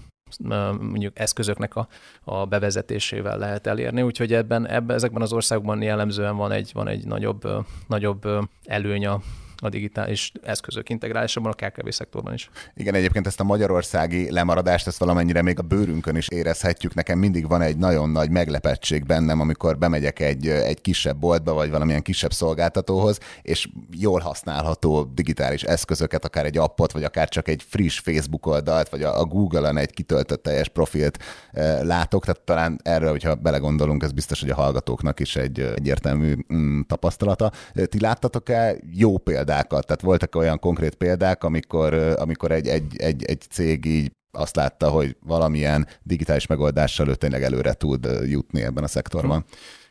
mondjuk 0.80 1.20
eszközöknek 1.20 1.76
a, 1.76 1.88
a 2.24 2.46
bevezetésével 2.46 3.38
lehet 3.38 3.68
elérni, 3.68 4.02
úgyhogy 4.02 4.34
ebben, 4.34 4.68
ebben 4.68 4.96
ezekben 4.96 5.22
az 5.22 5.34
országokban 5.34 5.82
jellemzően 5.82 6.36
van 6.36 6.52
egy, 6.52 6.70
van 6.74 6.88
egy 6.88 7.06
nagyobb, 7.06 7.48
nagyobb 7.88 8.28
előny 8.64 9.06
a, 9.06 9.22
a 9.58 9.70
digitális 9.70 10.32
eszközök 10.44 10.90
integrálásában 10.90 11.52
a 11.58 11.66
KKV 11.66 11.90
szektorban 11.90 12.34
is. 12.34 12.50
Igen, 12.76 12.94
egyébként 12.94 13.28
ezt 13.28 13.40
a 13.40 13.44
magyarországi 13.44 14.32
lemaradást, 14.32 14.88
ezt 14.88 14.98
valamennyire 14.98 15.42
még 15.42 15.60
a 15.60 15.62
bőrünkön 15.62 16.16
is 16.16 16.28
érezhetjük. 16.28 16.94
Nekem 16.94 17.20
mindig 17.20 17.48
van 17.48 17.62
egy 17.62 17.78
nagyon 17.78 18.10
nagy 18.10 18.30
meglepettség 18.30 19.06
bennem, 19.06 19.40
amikor 19.40 19.78
bemegyek 19.78 20.20
egy, 20.20 20.48
egy 20.48 20.82
kisebb 20.82 21.18
boltba, 21.18 21.54
vagy 21.54 21.70
valamilyen 21.70 22.02
kisebb 22.02 22.34
szolgáltatóhoz, 22.34 23.20
és 23.42 23.70
jól 23.92 24.20
használható 24.20 25.04
digitális 25.04 25.64
eszközöket, 25.64 26.26
akár 26.26 26.46
egy 26.46 26.58
appot, 26.58 26.92
vagy 26.92 27.04
akár 27.04 27.30
csak 27.30 27.48
egy 27.48 27.64
friss 27.68 28.00
Facebook 28.00 28.46
oldalt, 28.46 28.90
vagy 28.90 29.04
a, 29.04 29.26
Google-on 29.26 29.78
egy 29.78 29.94
kitöltött 29.94 30.44
teljes 30.44 30.68
profilt 30.68 31.24
e, 31.52 31.84
látok. 31.84 32.26
Tehát 32.26 32.42
talán 32.42 32.80
erről, 32.84 33.10
hogyha 33.10 33.36
belegondolunk, 33.36 34.04
ez 34.04 34.12
biztos, 34.12 34.42
hogy 34.42 34.50
a 34.50 34.56
hallgatóknak 34.56 35.20
is 35.20 35.36
egy 35.36 35.60
egyértelmű 35.60 36.36
mm, 36.54 36.82
tapasztalata. 36.82 37.52
Ti 37.74 38.00
láttatok-e 38.00 38.76
jó 38.92 39.18
példákat? 39.56 39.86
Tehát 39.86 40.02
voltak 40.02 40.36
olyan 40.36 40.60
konkrét 40.60 40.96
példák, 40.96 41.44
amikor, 41.44 41.94
amikor 41.94 42.52
egy, 42.52 42.68
egy, 42.68 42.96
egy, 42.98 43.24
egy 43.24 43.42
cég 43.50 43.86
így 43.86 44.12
azt 44.32 44.56
látta, 44.56 44.90
hogy 44.90 45.16
valamilyen 45.26 45.88
digitális 46.04 46.48
megoldással 46.48 47.08
ő 47.08 47.16
tényleg 47.16 47.44
előre 47.44 47.74
tud 47.74 48.08
jutni 48.24 48.62
ebben 48.62 48.84
a 48.84 48.88
szektorban. 48.88 49.46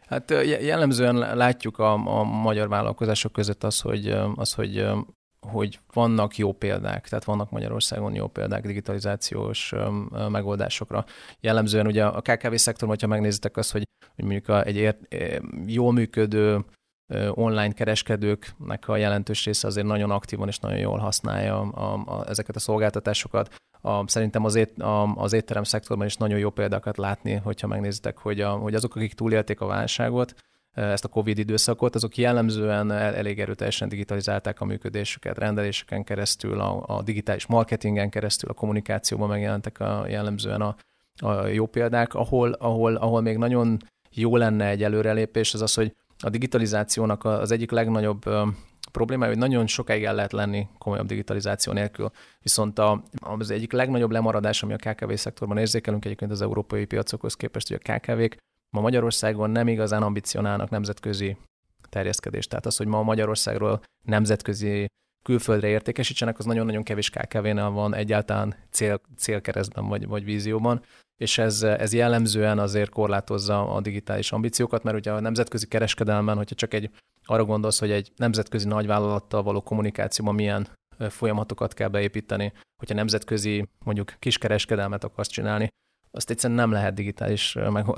Hát 0.06 0.30
jellemzően 0.60 1.14
látjuk 1.36 1.78
a, 1.78 1.92
a 1.92 2.22
magyar 2.22 2.68
vállalkozások 2.68 3.32
között 3.32 3.64
az, 3.64 3.80
hogy, 3.80 4.08
az, 4.36 4.52
hogy 4.52 4.86
hogy 5.40 5.80
vannak 5.92 6.36
jó 6.36 6.52
példák, 6.52 7.08
tehát 7.08 7.24
vannak 7.24 7.50
Magyarországon 7.50 8.14
jó 8.14 8.26
példák 8.26 8.66
digitalizációs 8.66 9.74
megoldásokra. 10.28 11.04
Jellemzően 11.40 11.86
ugye 11.86 12.04
a 12.04 12.20
KKV 12.20 12.54
szektor, 12.54 12.88
hogyha 12.88 13.06
megnézitek 13.06 13.56
azt, 13.56 13.72
hogy, 13.72 13.82
mondjuk 14.16 14.66
egy 14.66 14.76
ér, 14.76 14.96
jól 15.66 15.92
működő 15.92 16.64
online 17.30 17.72
kereskedőknek 17.72 18.88
a 18.88 18.96
jelentős 18.96 19.44
része 19.44 19.66
azért 19.66 19.86
nagyon 19.86 20.10
aktívan 20.10 20.48
és 20.48 20.58
nagyon 20.58 20.78
jól 20.78 20.98
használja 20.98 21.60
a, 21.60 21.92
a, 21.94 22.28
ezeket 22.28 22.56
a 22.56 22.60
szolgáltatásokat. 22.60 23.54
A, 23.80 24.08
szerintem 24.08 24.44
az, 24.44 24.54
ét, 24.54 24.82
a, 24.82 25.14
az 25.14 25.32
étterem 25.32 25.64
szektorban 25.64 26.06
is 26.06 26.16
nagyon 26.16 26.38
jó 26.38 26.50
példákat 26.50 26.96
látni, 26.96 27.32
hogyha 27.34 27.66
megnézitek, 27.66 28.18
hogy, 28.18 28.40
a, 28.40 28.50
hogy 28.50 28.74
azok, 28.74 28.96
akik 28.96 29.14
túlélték 29.14 29.60
a 29.60 29.66
válságot, 29.66 30.34
ezt 30.74 31.04
a 31.04 31.08
COVID 31.08 31.38
időszakot, 31.38 31.94
azok 31.94 32.16
jellemzően 32.16 32.90
elég 32.90 33.40
erőteljesen 33.40 33.88
digitalizálták 33.88 34.60
a 34.60 34.64
működésüket, 34.64 35.38
rendeléseken 35.38 36.04
keresztül, 36.04 36.60
a, 36.60 36.84
a 36.86 37.02
digitális 37.02 37.46
marketingen 37.46 38.10
keresztül, 38.10 38.50
a 38.50 38.54
kommunikációban 38.54 39.28
megjelentek 39.28 39.80
a, 39.80 40.04
jellemzően 40.08 40.60
a, 40.60 40.76
a 41.16 41.46
jó 41.46 41.66
példák, 41.66 42.14
ahol, 42.14 42.52
ahol, 42.52 42.94
ahol 42.94 43.20
még 43.20 43.36
nagyon 43.36 43.78
jó 44.10 44.36
lenne 44.36 44.68
egy 44.68 44.82
előrelépés, 44.82 45.54
az 45.54 45.62
az, 45.62 45.74
hogy 45.74 45.94
a 46.18 46.28
digitalizációnak 46.28 47.24
az 47.24 47.50
egyik 47.50 47.70
legnagyobb 47.70 48.24
problémája, 48.92 49.30
hogy 49.30 49.40
nagyon 49.40 49.66
sokáig 49.66 50.04
el 50.04 50.14
lehet 50.14 50.32
lenni 50.32 50.68
komolyabb 50.78 51.06
digitalizáció 51.06 51.72
nélkül. 51.72 52.10
Viszont 52.42 52.78
a, 52.78 53.02
az 53.20 53.50
egyik 53.50 53.72
legnagyobb 53.72 54.10
lemaradás, 54.10 54.62
ami 54.62 54.72
a 54.72 54.76
KKV 54.76 55.12
szektorban 55.12 55.58
érzékelünk 55.58 56.04
egyébként 56.04 56.30
az 56.30 56.42
európai 56.42 56.84
piacokhoz 56.84 57.34
képest, 57.34 57.68
hogy 57.68 57.80
a 57.82 57.92
KKV-k 57.92 58.36
ma 58.70 58.80
Magyarországon 58.80 59.50
nem 59.50 59.68
igazán 59.68 60.02
ambicionálnak 60.02 60.70
nemzetközi 60.70 61.36
terjeszkedést. 61.88 62.48
Tehát 62.48 62.66
az, 62.66 62.76
hogy 62.76 62.86
ma 62.86 63.02
Magyarországról 63.02 63.80
nemzetközi 64.02 64.86
külföldre 65.22 65.68
értékesítsenek, 65.68 66.38
az 66.38 66.44
nagyon-nagyon 66.44 66.82
kevés 66.82 67.10
KKV-nál 67.10 67.70
van 67.70 67.94
egyáltalán 67.94 68.54
cél, 68.70 69.00
célkeresztben 69.16 69.88
vagy, 69.88 70.06
vagy 70.06 70.24
vízióban, 70.24 70.82
és 71.16 71.38
ez, 71.38 71.62
ez 71.62 71.92
jellemzően 71.92 72.58
azért 72.58 72.90
korlátozza 72.90 73.74
a 73.74 73.80
digitális 73.80 74.32
ambíciókat, 74.32 74.82
mert 74.82 74.96
ugye 74.96 75.12
a 75.12 75.20
nemzetközi 75.20 75.66
kereskedelmen, 75.66 76.36
hogyha 76.36 76.54
csak 76.54 76.74
egy 76.74 76.90
arra 77.24 77.44
gondolsz, 77.44 77.78
hogy 77.78 77.90
egy 77.90 78.12
nemzetközi 78.16 78.68
nagyvállalattal 78.68 79.42
való 79.42 79.60
kommunikációban 79.60 80.34
milyen 80.34 80.68
folyamatokat 81.08 81.74
kell 81.74 81.88
beépíteni, 81.88 82.52
hogyha 82.76 82.94
nemzetközi 82.94 83.68
mondjuk 83.84 84.14
kiskereskedelmet 84.18 85.04
akarsz 85.04 85.28
csinálni, 85.28 85.68
azt 86.10 86.30
egyszerűen 86.30 86.58
nem 86.58 86.70
lehet 86.70 86.94
digitális 86.94 87.56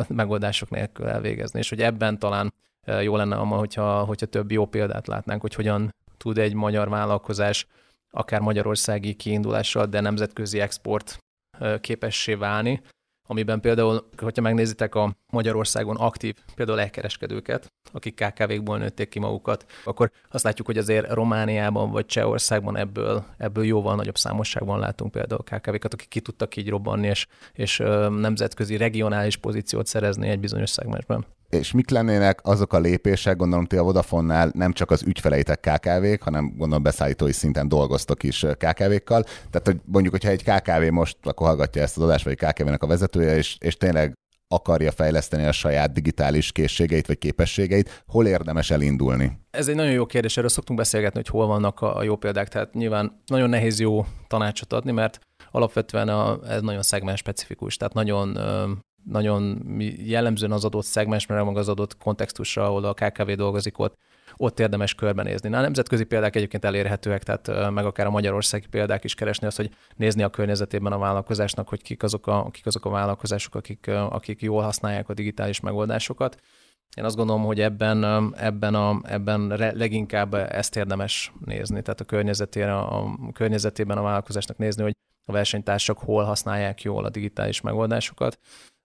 megoldások 0.08 0.70
nélkül 0.70 1.06
elvégezni, 1.06 1.58
és 1.58 1.68
hogy 1.68 1.82
ebben 1.82 2.18
talán 2.18 2.54
jó 3.00 3.16
lenne, 3.16 3.36
hogyha, 3.36 4.04
hogyha 4.04 4.26
több 4.26 4.50
jó 4.50 4.66
példát 4.66 5.06
látnánk, 5.06 5.40
hogy 5.40 5.54
hogyan 5.54 5.94
tud 6.16 6.38
egy 6.38 6.54
magyar 6.54 6.88
vállalkozás 6.88 7.66
akár 8.10 8.40
magyarországi 8.40 9.14
kiindulással, 9.14 9.86
de 9.86 10.00
nemzetközi 10.00 10.60
export 10.60 11.18
képessé 11.80 12.34
válni, 12.34 12.80
amiben 13.26 13.60
például, 13.60 14.08
hogyha 14.22 14.42
megnézitek 14.42 14.94
a 14.94 15.16
Magyarországon 15.32 15.96
aktív 15.96 16.34
például 16.54 16.80
elkereskedőket, 16.80 17.72
akik 17.92 18.14
KKV-kból 18.14 18.78
nőtték 18.78 19.08
ki 19.08 19.18
magukat, 19.18 19.64
akkor 19.84 20.10
azt 20.30 20.44
látjuk, 20.44 20.66
hogy 20.66 20.78
azért 20.78 21.12
Romániában 21.12 21.90
vagy 21.90 22.06
Csehországban 22.06 22.76
ebből, 22.76 23.24
ebből 23.38 23.64
jóval 23.64 23.96
nagyobb 23.96 24.16
számosságban 24.16 24.78
látunk 24.78 25.12
például 25.12 25.42
KKV-kat, 25.42 25.94
akik 25.94 26.08
ki 26.08 26.20
tudtak 26.20 26.56
így 26.56 26.68
robbanni, 26.68 27.06
és, 27.06 27.26
és 27.52 27.78
nemzetközi, 28.08 28.76
regionális 28.76 29.36
pozíciót 29.36 29.86
szerezni 29.86 30.28
egy 30.28 30.40
bizonyos 30.40 30.70
szegmensben 30.70 31.24
és 31.48 31.72
mik 31.72 31.90
lennének 31.90 32.40
azok 32.42 32.72
a 32.72 32.78
lépések, 32.78 33.36
gondolom 33.36 33.64
ti 33.64 33.76
a 33.76 33.82
Vodafonnál 33.82 34.50
nem 34.54 34.72
csak 34.72 34.90
az 34.90 35.02
ügyfeleitek 35.02 35.60
KKV-k, 35.60 36.22
hanem 36.22 36.54
gondolom 36.56 36.82
beszállítói 36.82 37.32
szinten 37.32 37.68
dolgoztok 37.68 38.22
is 38.22 38.46
KKV-kkal. 38.58 39.22
Tehát, 39.22 39.62
hogy 39.64 39.80
mondjuk, 39.84 40.14
hogyha 40.14 40.30
egy 40.30 40.42
KKV 40.42 40.90
most 40.90 41.16
akkor 41.22 41.46
hallgatja 41.46 41.82
ezt 41.82 41.96
az 41.96 42.02
adást, 42.02 42.24
vagy 42.24 42.36
KKV-nek 42.36 42.82
a 42.82 42.86
vezetője, 42.86 43.36
és, 43.36 43.56
és 43.60 43.76
tényleg 43.76 44.14
akarja 44.48 44.92
fejleszteni 44.92 45.44
a 45.44 45.52
saját 45.52 45.92
digitális 45.92 46.52
készségeit 46.52 47.06
vagy 47.06 47.18
képességeit, 47.18 48.02
hol 48.06 48.26
érdemes 48.26 48.70
elindulni? 48.70 49.38
Ez 49.50 49.68
egy 49.68 49.74
nagyon 49.74 49.92
jó 49.92 50.06
kérdés, 50.06 50.36
erről 50.36 50.48
szoktunk 50.48 50.78
beszélgetni, 50.78 51.20
hogy 51.20 51.28
hol 51.28 51.46
vannak 51.46 51.80
a 51.80 52.02
jó 52.02 52.16
példák. 52.16 52.48
Tehát 52.48 52.74
nyilván 52.74 53.22
nagyon 53.26 53.48
nehéz 53.48 53.80
jó 53.80 54.06
tanácsot 54.26 54.72
adni, 54.72 54.92
mert 54.92 55.18
alapvetően 55.50 56.08
a, 56.08 56.38
ez 56.48 56.62
nagyon 56.62 56.82
szegmens 56.82 57.18
specifikus, 57.18 57.76
tehát 57.76 57.94
nagyon 57.94 58.38
nagyon 59.10 59.62
jellemzően 59.96 60.52
az 60.52 60.64
adott 60.64 60.84
szegmensre, 60.84 61.42
meg 61.42 61.56
az 61.56 61.68
adott 61.68 61.96
kontextusra, 61.96 62.64
ahol 62.64 62.84
a 62.84 62.94
KKV 62.94 63.30
dolgozik, 63.30 63.78
ott, 63.78 63.96
ott 64.36 64.60
érdemes 64.60 64.94
körbenézni. 64.94 65.48
Na, 65.48 65.58
a 65.58 65.60
nemzetközi 65.60 66.04
példák 66.04 66.36
egyébként 66.36 66.64
elérhetőek, 66.64 67.22
tehát 67.22 67.70
meg 67.70 67.84
akár 67.84 68.06
a 68.06 68.10
magyarországi 68.10 68.66
példák 68.66 69.04
is 69.04 69.14
keresni 69.14 69.46
azt, 69.46 69.56
hogy 69.56 69.70
nézni 69.96 70.22
a 70.22 70.30
környezetében 70.30 70.92
a 70.92 70.98
vállalkozásnak, 70.98 71.68
hogy 71.68 71.82
kik 71.82 72.02
azok 72.02 72.26
a, 72.26 72.48
kik 72.50 72.66
azok 72.66 72.84
a 72.84 72.90
vállalkozások, 72.90 73.54
akik, 73.54 73.86
akik 73.88 74.42
jól 74.42 74.62
használják 74.62 75.08
a 75.08 75.14
digitális 75.14 75.60
megoldásokat. 75.60 76.40
Én 76.96 77.04
azt 77.04 77.16
gondolom, 77.16 77.44
hogy 77.44 77.60
ebben, 77.60 78.04
ebben, 78.36 78.74
a, 78.74 79.00
ebben 79.02 79.46
leginkább 79.74 80.34
ezt 80.34 80.76
érdemes 80.76 81.32
nézni, 81.44 81.82
tehát 81.82 82.00
a, 82.00 82.04
környezetére, 82.04 82.78
a 82.78 83.18
környezetében 83.32 83.98
a 83.98 84.02
vállalkozásnak 84.02 84.56
nézni, 84.56 84.82
hogy 84.82 84.94
a 85.28 85.32
versenytársak 85.32 85.98
hol 85.98 86.24
használják 86.24 86.82
jól 86.82 87.04
a 87.04 87.10
digitális 87.10 87.60
megoldásokat, 87.60 88.38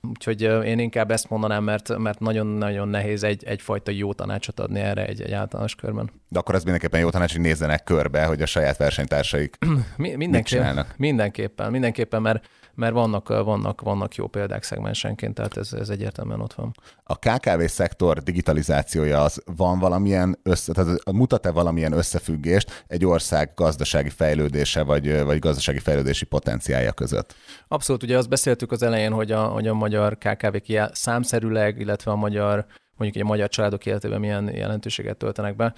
Úgyhogy 0.09 0.41
én 0.41 0.79
inkább 0.79 1.11
ezt 1.11 1.29
mondanám, 1.29 1.63
mert, 1.63 1.97
mert 1.97 2.19
nagyon-nagyon 2.19 2.87
nehéz 2.87 3.23
egy, 3.23 3.43
egyfajta 3.43 3.91
jó 3.91 4.13
tanácsot 4.13 4.59
adni 4.59 4.79
erre 4.79 5.05
egy, 5.05 5.21
egy 5.21 5.31
általános 5.31 5.75
körben. 5.75 6.11
De 6.29 6.39
akkor 6.39 6.55
ez 6.55 6.63
mindenképpen 6.63 6.99
jó 6.99 7.09
tanács, 7.09 7.31
hogy 7.31 7.41
nézzenek 7.41 7.83
körbe, 7.83 8.25
hogy 8.25 8.41
a 8.41 8.45
saját 8.45 8.77
versenytársaik 8.77 9.57
Mi, 9.97 10.15
mindenképpen, 10.15 10.85
Mindenképpen, 10.97 11.71
mindenképpen, 11.71 12.21
mert 12.21 12.47
mert 12.75 12.93
vannak, 12.93 13.27
vannak, 13.27 13.81
vannak 13.81 14.15
jó 14.15 14.27
példák 14.27 14.63
szegmensenként, 14.63 15.33
tehát 15.33 15.57
ez, 15.57 15.73
ez 15.73 15.89
egyértelműen 15.89 16.41
ott 16.41 16.53
van. 16.53 16.71
A 17.03 17.15
KKV 17.15 17.63
szektor 17.65 18.23
digitalizációja 18.23 19.23
az 19.23 19.41
van 19.55 19.79
valamilyen 19.79 20.39
össze, 20.43 20.73
tehát 20.73 21.11
mutat-e 21.11 21.51
valamilyen 21.51 21.91
összefüggést 21.93 22.83
egy 22.87 23.05
ország 23.05 23.51
gazdasági 23.55 24.09
fejlődése 24.09 24.83
vagy, 24.83 25.23
vagy 25.23 25.39
gazdasági 25.39 25.79
fejlődési 25.79 26.25
potenciálja 26.25 26.91
között? 26.91 27.35
Abszolút, 27.67 28.03
ugye 28.03 28.17
azt 28.17 28.29
beszéltük 28.29 28.71
az 28.71 28.83
elején, 28.83 29.11
hogy 29.11 29.31
a, 29.31 29.43
hogy 29.43 29.67
a 29.67 29.73
magyar 29.91 30.17
KKV-k 30.17 30.89
számszerűleg, 30.91 31.79
illetve 31.79 32.11
a 32.11 32.15
magyar 32.15 32.65
mondjuk 32.97 33.23
egy 33.23 33.29
magyar 33.29 33.49
családok 33.49 33.85
életében 33.85 34.19
milyen 34.19 34.55
jelentőséget 34.55 35.17
töltenek 35.17 35.55
be. 35.55 35.73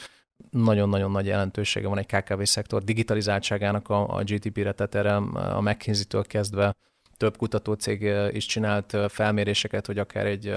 Nagyon-nagyon 0.50 1.12
nagy 1.12 1.26
jelentősége 1.26 1.88
van 1.88 1.98
egy 1.98 2.06
KKV 2.06 2.42
szektor 2.42 2.84
digitalizáltságának 2.84 3.90
a, 3.90 4.16
a 4.16 4.24
GDP-re, 4.24 4.72
tehát 4.72 4.96
erre 4.96 5.16
a 5.16 5.62
McKinsey-től 5.62 6.24
kezdve 6.24 6.76
több 7.18 7.38
kutatócég 7.38 8.02
is 8.32 8.46
csinált 8.46 8.98
felméréseket, 9.08 9.86
hogy 9.86 9.98
akár 9.98 10.26
egy 10.26 10.56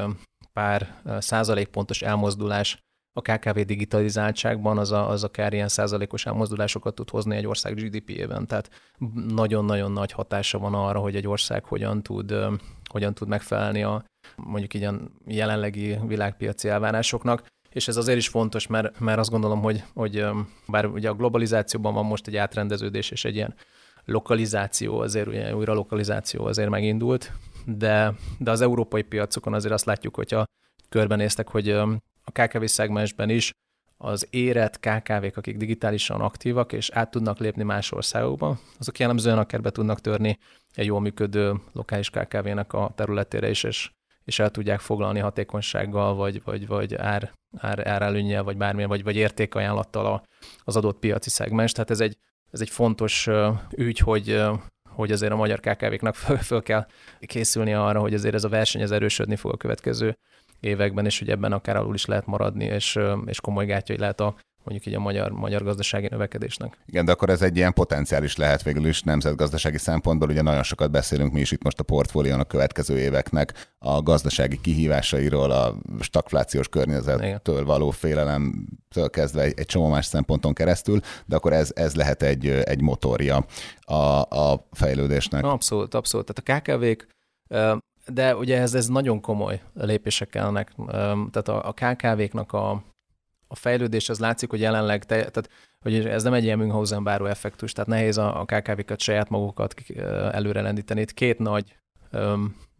pár 0.53 1.03
százalékpontos 1.19 2.03
elmozdulás 2.03 2.86
a 3.17 3.21
KKV 3.23 3.59
digitalizáltságban 3.61 4.79
az, 4.79 4.93
a, 4.93 5.09
az 5.09 5.25
akár 5.25 5.53
ilyen 5.53 5.69
százalékos 5.69 6.27
elmozdulásokat 6.27 6.95
tud 6.95 7.11
hozni 7.11 7.37
egy 7.37 7.47
ország 7.47 7.75
GDP-ében. 7.75 8.47
Tehát 8.47 8.71
nagyon-nagyon 9.29 9.93
nagy 9.93 10.13
hatása 10.13 10.59
van 10.59 10.75
arra, 10.75 10.99
hogy 10.99 11.17
egy 11.17 11.27
ország 11.27 11.65
hogyan 11.65 12.03
tud, 12.03 12.35
hogyan 12.91 13.15
tud 13.15 13.29
megfelelni 13.29 13.83
a 13.83 14.05
mondjuk 14.37 14.75
így 14.75 14.83
a 14.83 14.95
jelenlegi 15.27 15.99
világpiaci 16.07 16.69
elvárásoknak 16.69 17.47
és 17.77 17.89
ez 17.89 17.97
azért 17.97 18.19
is 18.19 18.29
fontos, 18.29 18.67
mert, 18.67 19.01
mert 19.01 19.19
azt 19.19 19.31
gondolom, 19.31 19.61
hogy, 19.61 19.85
hogy 19.95 20.27
bár 20.67 20.87
ugye 20.87 21.09
a 21.09 21.15
globalizációban 21.15 21.95
van 21.95 22.05
most 22.05 22.27
egy 22.27 22.37
átrendeződés 22.37 23.11
és 23.11 23.25
egy 23.25 23.35
ilyen 23.35 23.55
lokalizáció, 24.05 24.99
azért 24.99 25.27
ugye 25.27 25.57
újra 25.57 25.73
lokalizáció 25.73 26.45
azért 26.45 26.69
megindult, 26.69 27.33
de, 27.65 28.15
de 28.39 28.51
az 28.51 28.61
európai 28.61 29.03
piacokon 29.03 29.55
azért 29.55 29.73
azt 29.73 29.85
látjuk, 29.85 30.15
hogyha 30.15 30.45
körbenéztek, 30.89 31.49
hogy 31.49 31.77
a 32.27 32.43
KKV 32.43 32.65
szegmensben 32.65 33.31
is 33.31 33.53
az 33.97 34.27
érett 34.31 34.81
KKV-k, 34.81 35.37
akik 35.37 35.57
digitálisan 35.57 36.21
aktívak, 36.21 36.73
és 36.73 36.91
át 36.91 37.11
tudnak 37.11 37.39
lépni 37.39 37.63
más 37.63 37.93
országokba, 37.93 38.59
azok 38.79 38.99
jellemzően 38.99 39.39
akár 39.39 39.61
be 39.61 39.71
tudnak 39.71 40.01
törni 40.01 40.39
egy 40.75 40.87
jól 40.87 41.01
működő 41.01 41.55
lokális 41.73 42.11
KKV-nek 42.11 42.73
a 42.73 42.93
területére 42.95 43.51
is, 43.51 43.63
és, 43.63 43.91
és 44.25 44.39
el 44.39 44.51
tudják 44.51 44.81
foglalni 44.81 45.19
hatékonysággal, 45.19 46.15
vagy, 46.15 46.43
vagy, 46.45 46.67
vagy 46.67 46.95
ár, 46.95 47.33
ár, 47.59 47.89
árelőnyel, 47.89 48.43
vagy 48.43 48.57
bármilyen, 48.57 48.89
vagy, 48.89 49.03
vagy 49.03 49.17
értékajánlattal 49.17 50.07
a, 50.07 50.23
az 50.65 50.77
adott 50.77 50.99
piaci 50.99 51.31
szegmens. 51.31 51.73
Tehát 51.73 51.91
ez 51.91 52.01
egy, 52.01 52.17
ez 52.51 52.61
egy 52.61 52.71
fontos 52.71 53.29
ügy, 53.77 53.99
hogy, 53.99 54.43
hogy 54.89 55.13
azért 55.13 55.33
a 55.33 55.37
magyar 55.37 55.61
KKV-knak 55.61 56.15
föl, 56.15 56.37
föl 56.37 56.63
kell 56.63 56.87
készülni 57.21 57.75
arra, 57.75 58.01
hogy 58.01 58.15
azért 58.15 58.35
ez 58.35 58.45
a 58.45 58.49
verseny 58.49 58.83
ez 58.83 58.91
erősödni 58.91 59.37
fog 59.37 59.53
a 59.53 59.57
következő 59.57 60.17
években, 60.61 61.05
és 61.05 61.19
hogy 61.19 61.31
ebben 61.31 61.53
akár 61.53 61.77
alul 61.77 61.95
is 61.95 62.05
lehet 62.05 62.27
maradni, 62.27 62.65
és, 62.65 62.99
és 63.27 63.41
komoly 63.41 63.67
gátjai 63.67 63.99
lehet 63.99 64.21
a, 64.21 64.35
mondjuk 64.67 64.87
így 64.87 64.95
a 64.95 65.01
magyar, 65.01 65.31
magyar 65.31 65.63
gazdasági 65.63 66.07
növekedésnek. 66.11 66.79
Igen, 66.87 67.05
de 67.05 67.13
akkor 67.13 67.31
ez 67.31 67.43
egy 67.43 67.57
ilyen 67.57 67.73
potenciális 67.73 68.37
lehet 68.37 68.63
végül 68.63 68.87
is 68.87 69.03
nemzetgazdasági 69.03 69.79
szempontból. 69.79 70.29
Ugye 70.29 70.43
nagyon 70.43 70.63
sokat 70.63 70.91
beszélünk 70.91 71.33
mi 71.33 71.41
is 71.41 71.53
itt 71.53 71.63
most 71.63 71.81
a 71.81 71.83
portfólión 71.83 72.41
a 72.41 72.45
következő 72.45 72.99
éveknek 72.99 73.75
a 73.79 74.03
gazdasági 74.03 74.61
kihívásairól, 74.61 75.51
a 75.51 75.75
stagflációs 76.01 76.69
környezettől 76.69 77.55
Igen. 77.55 77.65
való 77.65 77.91
félelemtől 77.91 79.11
kezdve 79.11 79.43
egy, 79.43 79.55
egy 79.57 79.67
csomó 79.67 79.89
más 79.89 80.07
szemponton 80.07 80.53
keresztül, 80.53 81.01
de 81.27 81.37
akkor 81.37 81.53
ez, 81.53 81.71
ez 81.75 81.95
lehet 81.95 82.23
egy, 82.23 82.47
egy 82.49 82.81
motorja 82.81 83.47
a, 83.81 83.95
a 84.21 84.69
fejlődésnek. 84.73 85.45
Abszolút, 85.45 85.95
abszolút. 85.95 86.33
Tehát 86.35 86.67
a 86.67 86.73
KKV-k 86.73 87.07
de 88.13 88.37
ugye 88.37 88.61
ez, 88.61 88.75
ez 88.75 88.89
nagyon 88.89 89.21
komoly 89.21 89.61
lépések 89.75 90.29
kellnek. 90.29 90.73
Tehát 91.31 91.49
a, 91.49 91.69
a 91.69 91.73
KKV-knak 91.73 92.53
a, 92.53 92.71
a 93.47 93.55
fejlődés, 93.55 94.09
az 94.09 94.19
látszik, 94.19 94.51
hogy 94.51 94.61
jelenleg, 94.61 95.05
te, 95.05 95.15
tehát 95.17 95.51
hogy 95.81 96.07
ez 96.07 96.23
nem 96.23 96.33
egy 96.33 96.45
ilyen 96.45 96.59
Münchhausen 96.59 97.05
báró 97.05 97.25
effektus, 97.25 97.73
tehát 97.73 97.91
nehéz 97.91 98.19
a, 98.19 98.41
a 98.41 98.45
KKV-kat 98.45 99.01
saját 99.01 99.29
magukat 99.29 99.75
előre 100.33 100.61
lendíteni. 100.61 101.01
Itt 101.01 101.15
két 101.15 101.39
nagy, 101.39 101.77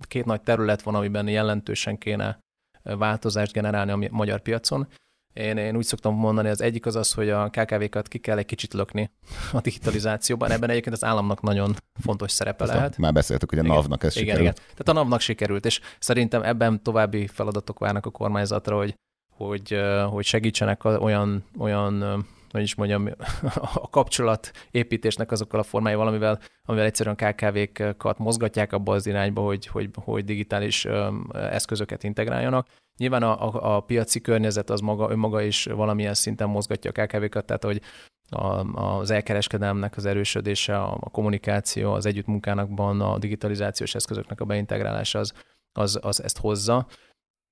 két 0.01 0.25
nagy 0.25 0.41
terület 0.41 0.83
van, 0.83 0.95
amiben 0.95 1.29
jelentősen 1.29 1.99
kéne 1.99 2.39
változást 2.83 3.53
generálni 3.53 3.91
a 3.91 4.09
magyar 4.11 4.41
piacon. 4.41 4.89
Én, 5.37 5.57
én 5.57 5.77
úgy 5.77 5.85
szoktam 5.85 6.15
mondani, 6.15 6.49
az 6.49 6.61
egyik 6.61 6.87
az 6.87 6.97
az, 6.97 7.13
hogy 7.13 7.31
a 7.31 7.49
KKV-kat 7.49 8.09
ki 8.09 8.19
kell 8.19 8.39
egy 8.39 8.47
kicsit 8.47 8.75
lökni 8.75 9.11
a 9.53 9.61
digitalizációban. 9.61 10.51
Ebben 10.51 10.71
egyébként 10.71 10.95
az 10.95 11.05
államnak 11.05 11.43
nagyon 11.43 11.75
fontos 12.01 12.33
szerepe 12.33 12.65
Ezt 12.65 12.73
lehet. 12.73 12.99
Már 12.99 13.13
beszéltük, 13.13 13.51
hogy 13.51 13.59
a 13.59 13.63
NAV-nak 13.63 14.05
ez 14.05 14.17
igen, 14.17 14.27
sikerült. 14.27 14.59
Igen. 14.59 14.75
Tehát 14.75 14.89
a 14.89 14.93
NAV-nak 14.93 15.21
sikerült, 15.21 15.67
és 15.67 15.81
szerintem 15.99 16.43
ebben 16.43 16.83
további 16.83 17.27
feladatok 17.27 17.79
várnak 17.79 18.07
a 18.07 18.11
kormányzatra, 18.11 18.77
hogy 18.77 18.95
hogy, 19.37 19.79
hogy 20.11 20.25
segítsenek 20.25 20.85
olyan, 20.85 21.45
olyan 21.59 22.27
hogy 22.57 22.65
is 22.65 22.75
mondjam, 22.75 23.09
a 23.75 23.89
kapcsolat 23.91 24.51
építésnek 24.71 25.31
azokkal 25.31 25.61
a 25.61 25.63
formáival, 25.63 26.07
amivel, 26.07 26.41
amivel 26.65 26.87
egyszerűen 26.87 27.17
KKV-kat 27.17 28.19
mozgatják 28.19 28.73
abba 28.73 28.95
az 28.95 29.07
irányba, 29.07 29.43
hogy, 29.43 29.67
hogy, 29.67 29.91
hogy 29.95 30.25
digitális 30.25 30.87
eszközöket 31.33 32.03
integráljanak. 32.03 32.67
Nyilván 32.97 33.23
a, 33.23 33.49
a, 33.49 33.77
a 33.77 33.81
piaci 33.81 34.21
környezet 34.21 34.71
az 34.71 34.81
maga, 34.81 35.11
önmaga 35.11 35.43
is 35.43 35.65
valamilyen 35.65 36.15
szinten 36.15 36.49
mozgatja 36.49 36.91
a 36.95 37.07
KKV-kat, 37.07 37.45
tehát 37.45 37.65
hogy 37.65 37.81
a, 38.29 38.45
az 38.83 39.11
elkereskedelmnek 39.11 39.97
az 39.97 40.07
erősödése, 40.07 40.79
a, 40.79 40.99
a 41.01 41.11
kommunikáció, 41.11 41.93
az 41.93 42.07
együttmunkánakban 42.07 43.01
a 43.01 43.19
digitalizációs 43.19 43.95
eszközöknek 43.95 44.41
a 44.41 44.45
beintegrálása 44.45 45.19
az, 45.19 45.33
az, 45.73 45.99
az 46.03 46.23
ezt 46.23 46.39
hozza 46.39 46.87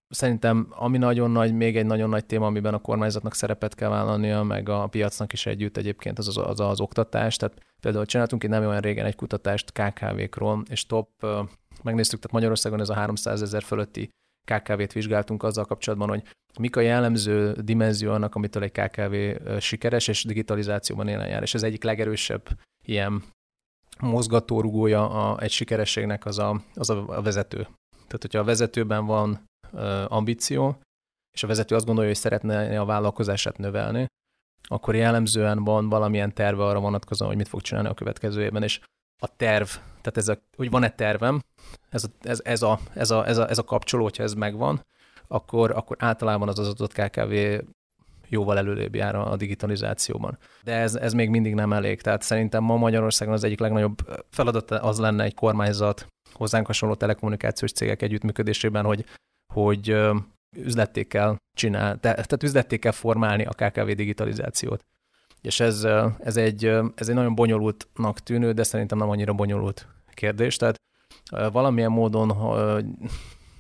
szerintem 0.09 0.67
ami 0.71 0.99
nagyon 0.99 1.31
nagy, 1.31 1.55
még 1.55 1.77
egy 1.77 1.87
nagyon 1.87 2.09
nagy 2.09 2.25
téma, 2.25 2.47
amiben 2.47 2.75
a 2.75 2.79
kormányzatnak 2.79 3.35
szerepet 3.35 3.75
kell 3.75 3.89
vállalnia, 3.89 4.43
meg 4.43 4.69
a 4.69 4.87
piacnak 4.87 5.33
is 5.33 5.47
együtt 5.47 5.77
egyébként 5.77 6.19
az 6.19 6.29
az, 6.29 6.39
az, 6.39 6.61
az 6.61 6.81
oktatás. 6.81 7.37
Tehát 7.37 7.59
például 7.81 8.07
csináltunk 8.07 8.43
itt 8.43 8.51
nem 8.51 8.67
olyan 8.67 8.81
régen 8.81 9.07
egy 9.07 9.17
kutatást 9.17 9.73
KKV-król, 9.73 10.63
és 10.69 10.87
top, 10.87 11.09
megnéztük, 11.83 12.19
tehát 12.19 12.35
Magyarországon 12.35 12.81
ez 12.81 12.89
a 12.89 12.95
300 12.95 13.43
ezer 13.43 13.63
fölötti 13.63 14.09
KKV-t 14.45 14.93
vizsgáltunk 14.93 15.43
azzal 15.43 15.65
kapcsolatban, 15.65 16.09
hogy 16.09 16.23
mik 16.59 16.77
a 16.77 16.81
jellemző 16.81 17.53
dimenzió 17.53 18.13
annak, 18.13 18.35
amitől 18.35 18.63
egy 18.63 18.73
KKV 18.73 19.15
sikeres 19.59 20.09
és 20.09 20.25
digitalizációban 20.25 21.09
élen 21.09 21.29
jár. 21.29 21.43
És 21.43 21.55
ez 21.55 21.63
egyik 21.63 21.83
legerősebb 21.83 22.61
ilyen 22.87 23.23
mozgatórugója 24.01 25.11
a, 25.11 25.41
egy 25.41 25.51
sikerességnek 25.51 26.25
az 26.27 26.39
a, 26.39 26.63
az 26.75 26.91
a, 26.91 27.05
vezető. 27.23 27.59
Tehát, 28.07 28.23
hogyha 28.23 28.39
a 28.39 28.45
vezetőben 28.45 29.07
van 29.07 29.45
ambíció, 30.09 30.79
és 31.33 31.43
a 31.43 31.47
vezető 31.47 31.75
azt 31.75 31.87
gondolja, 31.87 32.11
hogy 32.11 32.19
szeretne 32.19 32.81
a 32.81 32.85
vállalkozását 32.85 33.59
növelni, 33.59 34.07
akkor 34.63 34.95
jellemzően 34.95 35.65
van 35.65 35.89
valamilyen 35.89 36.35
terve 36.35 36.65
arra 36.65 36.81
vonatkozóan, 36.81 37.31
hogy 37.31 37.39
mit 37.39 37.49
fog 37.49 37.61
csinálni 37.61 37.89
a 37.89 37.95
következő 37.95 38.43
évben, 38.43 38.63
és 38.63 38.81
a 39.23 39.37
terv, 39.37 39.67
tehát 40.01 40.17
ez 40.17 40.29
a, 40.29 40.39
hogy 40.57 40.71
van-e 40.71 40.91
tervem, 40.91 41.41
ez 41.89 42.05
a, 42.05 42.09
ez, 42.21 42.41
ez, 42.45 42.63
a, 42.63 42.79
ez, 42.95 43.11
a, 43.11 43.27
ez, 43.27 43.39
a, 43.39 43.49
ez 43.49 43.59
a 43.59 43.65
kapcsoló, 43.65 44.03
hogyha 44.03 44.23
ez 44.23 44.35
megvan, 44.35 44.85
akkor, 45.29 45.71
akkor 45.71 45.97
általában 46.01 46.49
az 46.49 46.59
az 46.59 46.69
adott 46.69 46.93
KKV 46.93 47.33
jóval 48.29 48.59
előrébb 48.59 48.95
jár 48.95 49.15
a 49.15 49.37
digitalizációban. 49.37 50.39
De 50.63 50.73
ez, 50.73 50.95
ez 50.95 51.13
még 51.13 51.31
mindig 51.31 51.55
nem 51.55 51.73
elég. 51.73 52.01
Tehát 52.01 52.23
szerintem 52.23 52.63
ma 52.63 52.77
Magyarországon 52.77 53.35
az 53.35 53.45
egyik 53.45 53.61
legnagyobb 53.61 54.25
feladat 54.31 54.71
az 54.71 54.99
lenne 54.99 55.25
egy 55.25 55.35
kormányzat 55.35 56.07
hozzánk 56.33 56.67
hasonló 56.67 56.95
telekommunikációs 56.95 57.73
cégek 57.73 58.03
együttműködésében, 58.03 58.85
hogy 58.85 59.05
hogy 59.55 59.97
üzletté 60.57 61.03
kell 61.03 61.37
csinálni, 61.57 61.99
tehát 62.01 62.43
üzletté 62.43 62.79
kell 62.79 62.93
formálni 62.93 63.45
a 63.45 63.51
KKV 63.51 63.91
digitalizációt. 63.91 64.85
És 65.43 65.61
ez, 65.61 65.87
ez, 66.19 66.37
egy, 66.37 66.65
ez 66.95 67.09
egy 67.09 67.15
nagyon 67.15 67.35
bonyolultnak 67.35 68.21
tűnő, 68.21 68.53
de 68.53 68.63
szerintem 68.63 68.99
nem 68.99 69.09
annyira 69.09 69.33
bonyolult 69.33 69.89
kérdés. 70.15 70.57
Tehát 70.57 70.77
valamilyen 71.53 71.91
módon 71.91 72.33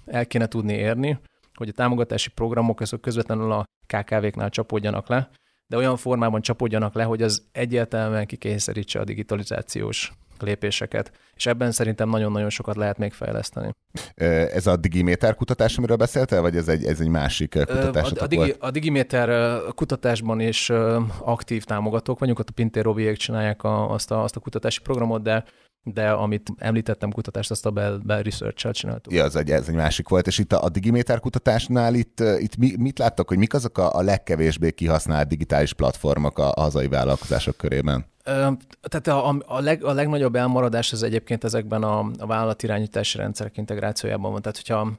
el 0.06 0.26
kéne 0.26 0.46
tudni 0.46 0.72
érni, 0.72 1.18
hogy 1.54 1.68
a 1.68 1.72
támogatási 1.72 2.30
programok 2.30 2.80
azok 2.80 3.00
közvetlenül 3.00 3.52
a 3.52 3.64
KKV-knál 3.86 4.50
csapódjanak 4.50 5.08
le, 5.08 5.30
de 5.66 5.76
olyan 5.76 5.96
formában 5.96 6.40
csapódjanak 6.40 6.94
le, 6.94 7.04
hogy 7.04 7.22
az 7.22 7.42
egyértelműen 7.52 8.26
kikényszerítse 8.26 9.00
a 9.00 9.04
digitalizációs 9.04 10.12
lépéseket, 10.42 11.12
és 11.34 11.46
ebben 11.46 11.72
szerintem 11.72 12.08
nagyon-nagyon 12.08 12.50
sokat 12.50 12.76
lehet 12.76 12.98
még 12.98 13.12
fejleszteni. 13.12 13.70
Ez 14.14 14.66
a 14.66 14.76
Digiméter 14.76 15.34
kutatás, 15.34 15.76
amiről 15.76 15.96
beszéltél, 15.96 16.40
vagy 16.40 16.56
ez 16.56 16.68
egy, 16.68 16.84
ez 16.84 17.00
egy 17.00 17.08
másik 17.08 17.50
kutatás? 17.50 18.12
A, 18.12 18.22
a, 18.22 18.26
digi, 18.26 18.54
a 18.58 18.70
Digiméter 18.70 19.58
kutatásban 19.74 20.40
is 20.40 20.70
aktív 21.18 21.64
támogatók 21.64 22.18
vagyunk, 22.18 22.38
ott 22.38 22.48
a 22.48 22.52
Pintér 22.52 22.82
Robiék 22.82 23.16
csinálják 23.16 23.62
a, 23.62 23.90
azt, 23.90 24.10
a, 24.10 24.22
azt 24.22 24.36
a 24.36 24.40
kutatási 24.40 24.80
programot, 24.80 25.22
de 25.22 25.44
de 25.84 26.10
amit 26.10 26.50
említettem 26.58 27.10
kutatást, 27.10 27.50
azt 27.50 27.66
a 27.66 27.70
Bell, 27.70 28.00
Bell 28.02 28.22
Research-el 28.22 28.72
csináltuk. 28.72 29.12
Ja, 29.12 29.24
ez 29.24 29.34
egy, 29.34 29.50
ez 29.50 29.68
egy 29.68 29.74
másik 29.74 30.08
volt, 30.08 30.26
és 30.26 30.38
itt 30.38 30.52
a, 30.52 30.62
a 30.62 30.68
Digiméter 30.68 31.20
kutatásnál 31.20 31.94
itt, 31.94 32.20
itt 32.38 32.56
mi, 32.56 32.72
mit 32.78 32.98
láttak, 32.98 33.28
hogy 33.28 33.38
mik 33.38 33.54
azok 33.54 33.78
a, 33.78 33.94
a 33.94 34.02
legkevésbé 34.02 34.70
kihasznált 34.70 35.28
digitális 35.28 35.72
platformok 35.72 36.38
a, 36.38 36.52
a 36.54 36.60
hazai 36.60 36.88
vállalkozások 36.88 37.56
körében? 37.56 38.06
Tehát 38.24 39.06
a, 39.06 39.36
a, 39.46 39.60
leg, 39.60 39.84
a 39.84 39.92
legnagyobb 39.92 40.34
elmaradás 40.34 40.92
az 40.92 41.02
egyébként 41.02 41.44
ezekben 41.44 41.82
a, 41.82 41.98
a 42.18 42.26
vállalatirányítási 42.26 43.18
rendszerek 43.18 43.56
integrációjában 43.56 44.32
van. 44.32 44.42
Tehát, 44.42 44.56
hogyha 44.56 44.92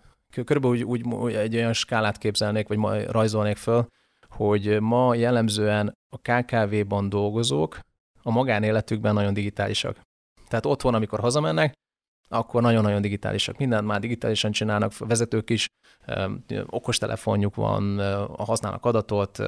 körülbelül 0.44 0.84
úgy, 0.84 1.04
úgy, 1.04 1.34
egy 1.34 1.56
olyan 1.56 1.74
skálát 1.74 2.18
képzelnék, 2.18 2.68
vagy 2.68 2.78
ma 2.78 3.12
rajzolnék 3.12 3.58
föl, 3.58 3.88
hogy 4.30 4.80
ma 4.80 5.16
jellemzően 5.16 5.94
a 6.10 6.18
KKV-ban 6.18 7.10
dolgozók 7.10 7.80
a 8.22 8.32
magánéletükben 8.32 9.14
nagyon 9.14 9.34
digitálisak. 9.34 10.02
Tehát 10.48 10.66
otthon, 10.66 10.94
amikor 10.94 11.20
hazamennek, 11.20 11.74
akkor 12.28 12.62
nagyon-nagyon 12.62 13.02
digitálisak. 13.02 13.58
Mindent 13.58 13.88
már 13.88 14.00
digitálisan 14.00 14.52
csinálnak, 14.52 14.98
vezetők 14.98 15.50
is, 15.50 15.68
okostelefonjuk 16.66 17.56
van, 17.56 18.00
használnak 18.38 18.86
adatot, 18.86 19.40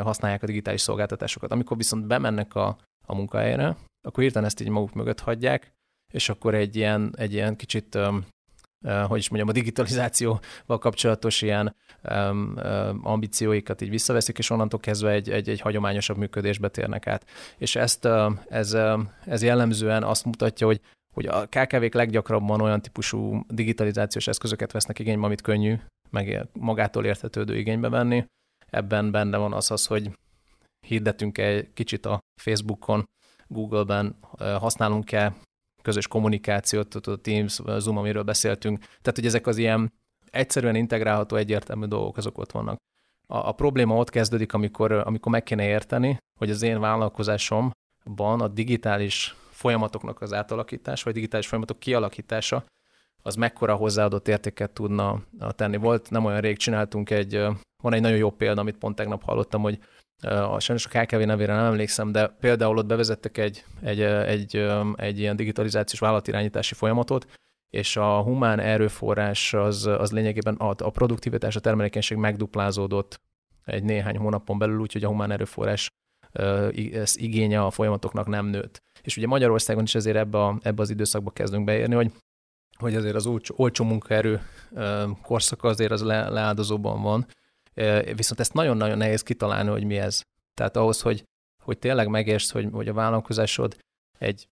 használják 0.00 0.42
a 0.42 0.46
digitális 0.46 0.80
szolgáltatásokat. 0.80 1.52
Amikor 1.52 1.76
viszont 1.76 2.06
bemennek 2.06 2.54
a, 2.54 2.76
a 3.06 3.14
munkahelyre, 3.14 3.76
akkor 4.02 4.22
hirtelen 4.22 4.48
ezt 4.48 4.60
így 4.60 4.68
maguk 4.68 4.94
mögött 4.94 5.20
hagyják, 5.20 5.72
és 6.12 6.28
akkor 6.28 6.54
egy 6.54 6.76
ilyen, 6.76 7.14
egy 7.16 7.32
ilyen 7.32 7.56
kicsit, 7.56 7.98
hogy 9.06 9.18
is 9.18 9.28
mondjam, 9.28 9.48
a 9.48 9.52
digitalizációval 9.52 10.78
kapcsolatos 10.78 11.42
ilyen 11.42 11.76
ambícióikat 13.02 13.80
így 13.80 13.90
visszaveszik, 13.90 14.38
és 14.38 14.50
onnantól 14.50 14.80
kezdve 14.80 15.10
egy, 15.10 15.30
egy, 15.30 15.48
egy 15.48 15.60
hagyományosabb 15.60 16.16
működésbe 16.16 16.68
térnek 16.68 17.06
át. 17.06 17.26
És 17.58 17.76
ezt, 17.76 18.08
ez, 18.48 18.76
ez 19.26 19.42
jellemzően 19.42 20.02
azt 20.02 20.24
mutatja, 20.24 20.66
hogy 20.66 20.80
hogy 21.12 21.26
a 21.26 21.46
KKV-k 21.46 21.94
leggyakrabban 21.94 22.60
olyan 22.60 22.82
típusú 22.82 23.44
digitalizációs 23.48 24.26
eszközöket 24.26 24.72
vesznek 24.72 24.98
igénybe, 24.98 25.26
amit 25.26 25.40
könnyű, 25.40 25.74
meg 26.10 26.48
magától 26.52 27.04
értetődő 27.04 27.56
igénybe 27.56 27.88
venni, 27.88 28.24
ebben 28.72 29.10
benne 29.10 29.36
van 29.36 29.52
az 29.52 29.70
az, 29.70 29.86
hogy 29.86 30.10
hirdetünk 30.86 31.38
egy 31.38 31.72
kicsit 31.72 32.06
a 32.06 32.18
Facebookon, 32.40 33.08
Google-ben, 33.46 34.16
használunk-e 34.38 35.34
közös 35.82 36.06
kommunikációt, 36.06 36.94
a 36.94 37.16
Teams, 37.16 37.60
Zoom, 37.78 37.96
amiről 37.96 38.22
beszéltünk. 38.22 38.78
Tehát, 38.78 39.14
hogy 39.14 39.26
ezek 39.26 39.46
az 39.46 39.56
ilyen 39.56 39.92
egyszerűen 40.30 40.74
integrálható, 40.74 41.36
egyértelmű 41.36 41.86
dolgok, 41.86 42.16
azok 42.16 42.38
ott 42.38 42.52
vannak. 42.52 42.76
a, 43.26 43.36
a 43.36 43.52
probléma 43.52 43.96
ott 43.96 44.10
kezdődik, 44.10 44.52
amikor, 44.52 44.92
amikor 44.92 45.32
meg 45.32 45.42
kéne 45.42 45.66
érteni, 45.66 46.16
hogy 46.38 46.50
az 46.50 46.62
én 46.62 46.80
vállalkozásomban 46.80 48.40
a 48.40 48.48
digitális 48.48 49.36
folyamatoknak 49.50 50.20
az 50.20 50.32
átalakítása, 50.32 51.04
vagy 51.04 51.14
digitális 51.14 51.46
folyamatok 51.46 51.78
kialakítása, 51.78 52.64
az 53.22 53.34
mekkora 53.34 53.74
hozzáadott 53.74 54.28
értéket 54.28 54.70
tudna 54.70 55.22
tenni. 55.48 55.76
Volt, 55.76 56.10
nem 56.10 56.24
olyan 56.24 56.40
rég 56.40 56.56
csináltunk 56.56 57.10
egy, 57.10 57.46
van 57.82 57.92
egy 57.92 58.00
nagyon 58.00 58.18
jó 58.18 58.30
példa, 58.30 58.60
amit 58.60 58.78
pont 58.78 58.96
tegnap 58.96 59.22
hallottam, 59.22 59.62
hogy 59.62 59.78
a, 60.22 60.60
sajnos 60.60 60.86
a 60.86 60.88
KKV 60.88 61.16
nevére 61.16 61.54
nem 61.54 61.64
emlékszem, 61.64 62.12
de 62.12 62.26
például 62.26 62.76
ott 62.76 62.86
bevezettek 62.86 63.38
egy, 63.38 63.64
egy, 63.82 64.00
egy, 64.00 64.56
egy 64.94 65.18
ilyen 65.18 65.36
digitalizációs 65.36 66.00
vállalatirányítási 66.00 66.74
folyamatot, 66.74 67.26
és 67.70 67.96
a 67.96 68.22
humán 68.22 68.58
erőforrás 68.58 69.54
az, 69.54 69.86
az 69.86 70.12
lényegében 70.12 70.54
a, 70.54 70.74
a 70.78 70.90
produktivitás, 70.90 71.56
a 71.56 71.60
termelékenység 71.60 72.16
megduplázódott 72.16 73.20
egy 73.64 73.82
néhány 73.82 74.16
hónapon 74.16 74.58
belül, 74.58 74.78
úgyhogy 74.78 75.04
a 75.04 75.08
humán 75.08 75.30
erőforrás 75.30 75.88
ez 76.92 77.16
igénye 77.16 77.64
a 77.64 77.70
folyamatoknak 77.70 78.26
nem 78.26 78.46
nőtt. 78.46 78.82
És 79.02 79.16
ugye 79.16 79.26
Magyarországon 79.26 79.82
is 79.82 79.94
ezért 79.94 80.16
ebbe, 80.16 80.38
a, 80.38 80.58
ebbe 80.62 80.82
az 80.82 80.90
időszakba 80.90 81.30
kezdünk 81.30 81.64
beérni, 81.64 81.94
hogy 81.94 82.12
hogy 82.82 82.94
azért 82.94 83.14
az 83.14 83.26
olcsó, 83.26 83.54
olcsó 83.58 83.84
munkaerő 83.84 84.40
korszaka 85.22 85.68
azért 85.68 85.90
az 85.90 86.02
le, 86.02 86.28
leáldozóban 86.28 87.02
van, 87.02 87.26
viszont 88.14 88.40
ezt 88.40 88.52
nagyon-nagyon 88.52 88.98
nehéz 88.98 89.22
kitalálni, 89.22 89.70
hogy 89.70 89.84
mi 89.84 89.98
ez. 89.98 90.20
Tehát 90.54 90.76
ahhoz, 90.76 91.00
hogy, 91.00 91.24
hogy 91.62 91.78
tényleg 91.78 92.08
megértsd, 92.08 92.50
hogy, 92.50 92.68
hogy 92.72 92.88
a 92.88 92.92
vállalkozásod 92.92 93.76
egy 94.18 94.48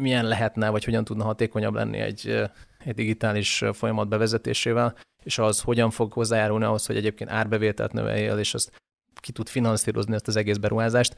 milyen 0.00 0.24
lehetne, 0.24 0.68
vagy 0.68 0.84
hogyan 0.84 1.04
tudna 1.04 1.24
hatékonyabb 1.24 1.74
lenni 1.74 1.98
egy, 1.98 2.50
egy 2.78 2.94
digitális 2.94 3.64
folyamat 3.72 4.08
bevezetésével, 4.08 4.96
és 5.22 5.38
az 5.38 5.60
hogyan 5.60 5.90
fog 5.90 6.12
hozzájárulni 6.12 6.64
ahhoz, 6.64 6.86
hogy 6.86 6.96
egyébként 6.96 7.30
árbevételt 7.30 7.92
növeljél, 7.92 8.38
és 8.38 8.54
azt 8.54 8.82
ki 9.20 9.32
tud 9.32 9.48
finanszírozni 9.48 10.14
ezt 10.14 10.28
az 10.28 10.36
egész 10.36 10.56
beruházást. 10.56 11.16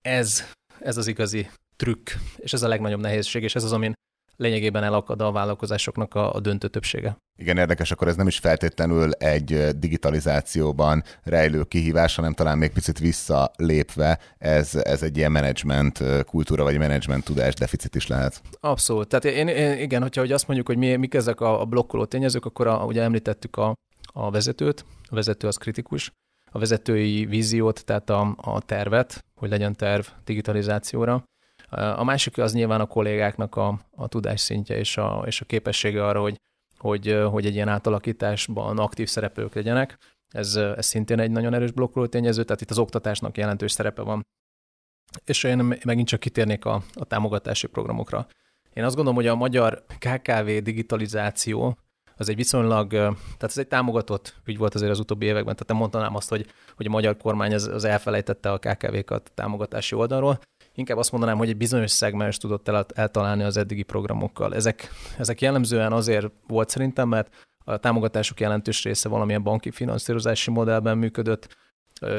Ez, 0.00 0.42
ez 0.80 0.96
az 0.96 1.06
igazi 1.06 1.50
trükk, 1.76 2.10
és 2.36 2.52
ez 2.52 2.62
a 2.62 2.68
legnagyobb 2.68 3.00
nehézség, 3.00 3.42
és 3.42 3.54
ez 3.54 3.64
az, 3.64 3.72
amin 3.72 3.94
lényegében 4.36 4.84
elakad 4.84 5.20
a 5.20 5.32
vállalkozásoknak 5.32 6.14
a, 6.14 6.34
a 6.34 6.40
döntő 6.40 6.68
többsége. 6.68 7.16
Igen, 7.38 7.56
érdekes, 7.56 7.90
akkor 7.90 8.08
ez 8.08 8.16
nem 8.16 8.26
is 8.26 8.38
feltétlenül 8.38 9.12
egy 9.12 9.78
digitalizációban 9.78 11.02
rejlő 11.22 11.62
kihívás, 11.62 12.16
hanem 12.16 12.32
talán 12.32 12.58
még 12.58 12.72
picit 12.72 12.98
visszalépve 12.98 14.18
ez, 14.38 14.74
ez 14.74 15.02
egy 15.02 15.16
ilyen 15.16 15.32
menedzsment 15.32 16.02
kultúra 16.24 16.62
vagy 16.62 16.78
menedzsment 16.78 17.24
tudás 17.24 17.54
deficit 17.54 17.94
is 17.94 18.06
lehet. 18.06 18.40
Abszolút. 18.60 19.08
Tehát 19.08 19.24
én, 19.24 19.48
én 19.48 19.78
igen, 19.78 20.02
hogyha 20.02 20.20
hogy 20.20 20.32
azt 20.32 20.46
mondjuk, 20.46 20.66
hogy 20.68 20.76
mi, 20.76 20.96
mik 20.96 21.14
ezek 21.14 21.40
a, 21.40 21.60
a 21.60 21.64
blokkoló 21.64 22.04
tényezők, 22.04 22.44
akkor 22.44 22.66
a, 22.66 22.84
ugye 22.84 23.02
említettük 23.02 23.56
a, 23.56 23.74
a 24.12 24.30
vezetőt, 24.30 24.84
a 25.08 25.14
vezető 25.14 25.46
az 25.46 25.56
kritikus, 25.56 26.12
a 26.50 26.58
vezetői 26.58 27.24
víziót, 27.24 27.84
tehát 27.84 28.10
a, 28.10 28.34
a 28.36 28.60
tervet, 28.60 29.24
hogy 29.40 29.50
legyen 29.50 29.74
terv 29.74 30.04
digitalizációra, 30.24 31.24
a 31.68 32.04
másik 32.04 32.38
az 32.38 32.52
nyilván 32.52 32.80
a 32.80 32.86
kollégáknak 32.86 33.56
a, 33.56 33.80
a 33.94 34.08
tudásszintje 34.08 34.78
és 34.78 34.96
a, 34.96 35.22
és 35.26 35.40
a 35.40 35.44
képessége 35.44 36.06
arra, 36.06 36.20
hogy, 36.20 36.40
hogy, 36.78 37.18
hogy 37.30 37.46
egy 37.46 37.54
ilyen 37.54 37.68
átalakításban 37.68 38.78
aktív 38.78 39.08
szereplők 39.08 39.54
legyenek. 39.54 39.98
Ez, 40.28 40.56
ez 40.56 40.86
szintén 40.86 41.20
egy 41.20 41.30
nagyon 41.30 41.54
erős 41.54 41.70
blokkoló 41.70 42.06
tényező, 42.06 42.44
tehát 42.44 42.60
itt 42.60 42.70
az 42.70 42.78
oktatásnak 42.78 43.36
jelentős 43.36 43.72
szerepe 43.72 44.02
van. 44.02 44.26
És 45.24 45.44
én 45.44 45.78
megint 45.84 46.08
csak 46.08 46.20
kitérnék 46.20 46.64
a, 46.64 46.82
a 46.94 47.04
támogatási 47.04 47.66
programokra. 47.66 48.26
Én 48.72 48.84
azt 48.84 48.94
gondolom, 48.94 49.18
hogy 49.18 49.28
a 49.28 49.34
magyar 49.34 49.84
KKV 49.98 50.46
digitalizáció 50.62 51.78
az 52.16 52.28
egy 52.28 52.36
viszonylag, 52.36 52.90
tehát 52.90 53.42
ez 53.42 53.58
egy 53.58 53.68
támogatott 53.68 54.34
ügy 54.44 54.58
volt 54.58 54.74
azért 54.74 54.90
az 54.90 54.98
utóbbi 54.98 55.26
években, 55.26 55.54
tehát 55.54 55.68
nem 55.68 55.76
mondanám 55.76 56.14
azt, 56.14 56.28
hogy, 56.28 56.46
hogy 56.76 56.86
a 56.86 56.90
magyar 56.90 57.16
kormány 57.16 57.54
az, 57.54 57.66
az 57.66 57.84
elfelejtette 57.84 58.52
a 58.52 58.58
KKV-kat 58.58 59.30
támogatási 59.34 59.94
oldalról, 59.94 60.40
inkább 60.76 60.98
azt 60.98 61.12
mondanám, 61.12 61.36
hogy 61.36 61.48
egy 61.48 61.56
bizonyos 61.56 61.90
szegmens 61.90 62.36
tudott 62.36 62.68
el, 62.68 62.86
eltalálni 62.94 63.42
az 63.42 63.56
eddigi 63.56 63.82
programokkal. 63.82 64.54
Ezek, 64.54 64.90
ezek 65.18 65.40
jellemzően 65.40 65.92
azért 65.92 66.26
volt 66.46 66.68
szerintem, 66.68 67.08
mert 67.08 67.34
a 67.64 67.76
támogatások 67.76 68.40
jelentős 68.40 68.84
része 68.84 69.08
valamilyen 69.08 69.42
banki 69.42 69.70
finanszírozási 69.70 70.50
modellben 70.50 70.98
működött, 70.98 71.56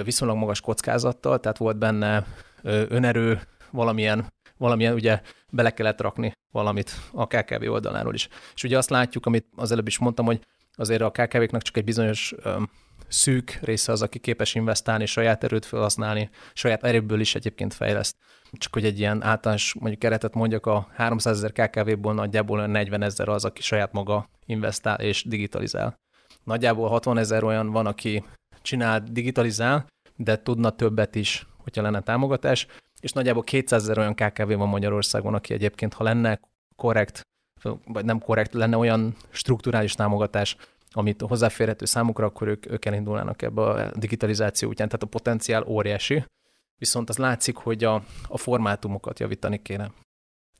viszonylag 0.03 0.37
magas 0.37 0.61
kockázattal, 0.61 1.39
tehát 1.39 1.57
volt 1.57 1.77
benne 1.77 2.25
önerő, 2.63 3.41
valamilyen, 3.71 4.33
valamilyen 4.57 4.93
ugye 4.93 5.21
bele 5.51 5.73
kellett 5.73 6.01
rakni 6.01 6.31
valamit 6.51 6.91
a 7.11 7.27
KKV 7.27 7.71
oldaláról 7.71 8.13
is. 8.13 8.27
És 8.55 8.63
ugye 8.63 8.77
azt 8.77 8.89
látjuk, 8.89 9.25
amit 9.25 9.45
az 9.55 9.71
előbb 9.71 9.87
is 9.87 9.97
mondtam, 9.97 10.25
hogy 10.25 10.39
azért 10.73 11.01
a 11.01 11.11
KKV-knak 11.11 11.61
csak 11.61 11.77
egy 11.77 11.83
bizonyos 11.83 12.35
szűk 13.07 13.59
része 13.61 13.91
az, 13.91 14.01
aki 14.01 14.19
képes 14.19 14.55
investálni, 14.55 15.05
saját 15.05 15.43
erőt 15.43 15.65
felhasználni, 15.65 16.29
saját 16.53 16.83
erőből 16.83 17.19
is 17.19 17.35
egyébként 17.35 17.73
fejleszt. 17.73 18.15
Csak 18.51 18.73
hogy 18.73 18.85
egy 18.85 18.99
ilyen 18.99 19.23
általános 19.23 19.73
mondjuk 19.79 19.99
keretet 19.99 20.33
mondjak, 20.33 20.65
a 20.65 20.87
300 20.95 21.43
ezer 21.43 21.51
KKV-ból 21.51 22.13
nagyjából 22.13 22.65
40 22.65 23.01
ezer 23.01 23.29
az, 23.29 23.45
aki 23.45 23.61
saját 23.61 23.91
maga 23.91 24.29
investál 24.45 24.99
és 24.99 25.23
digitalizál. 25.23 25.99
Nagyjából 26.43 26.89
60 26.89 27.17
ezer 27.17 27.43
olyan 27.43 27.71
van, 27.71 27.85
aki 27.85 28.23
csinál, 28.61 29.03
digitalizál, 29.11 29.87
de 30.15 30.41
tudna 30.41 30.69
többet 30.69 31.15
is, 31.15 31.47
hogyha 31.57 31.81
lenne 31.81 32.01
támogatás, 32.01 32.67
és 32.99 33.11
nagyjából 33.11 33.43
200 33.43 33.81
ezer 33.81 33.97
olyan 33.97 34.15
KKV 34.15 34.51
van 34.51 34.67
Magyarországon, 34.67 35.33
aki 35.33 35.53
egyébként, 35.53 35.93
ha 35.93 36.03
lenne 36.03 36.39
korrekt, 36.75 37.21
vagy 37.85 38.05
nem 38.05 38.19
korrekt, 38.19 38.53
lenne 38.53 38.77
olyan 38.77 39.15
strukturális 39.29 39.93
támogatás, 39.93 40.55
amit 40.97 41.21
hozzáférhető 41.21 41.85
számukra, 41.85 42.25
akkor 42.25 42.47
ők, 42.47 42.71
ők 42.71 42.85
elindulnának 42.85 43.41
ebbe 43.41 43.61
a 43.61 43.91
digitalizáció 43.95 44.69
útján, 44.69 44.87
tehát 44.87 45.03
a 45.03 45.07
potenciál 45.07 45.63
óriási, 45.67 46.25
viszont 46.77 47.09
az 47.09 47.17
látszik, 47.17 47.55
hogy 47.55 47.83
a, 47.83 48.03
a 48.27 48.37
formátumokat 48.37 49.19
javítani 49.19 49.61
kéne. 49.61 49.91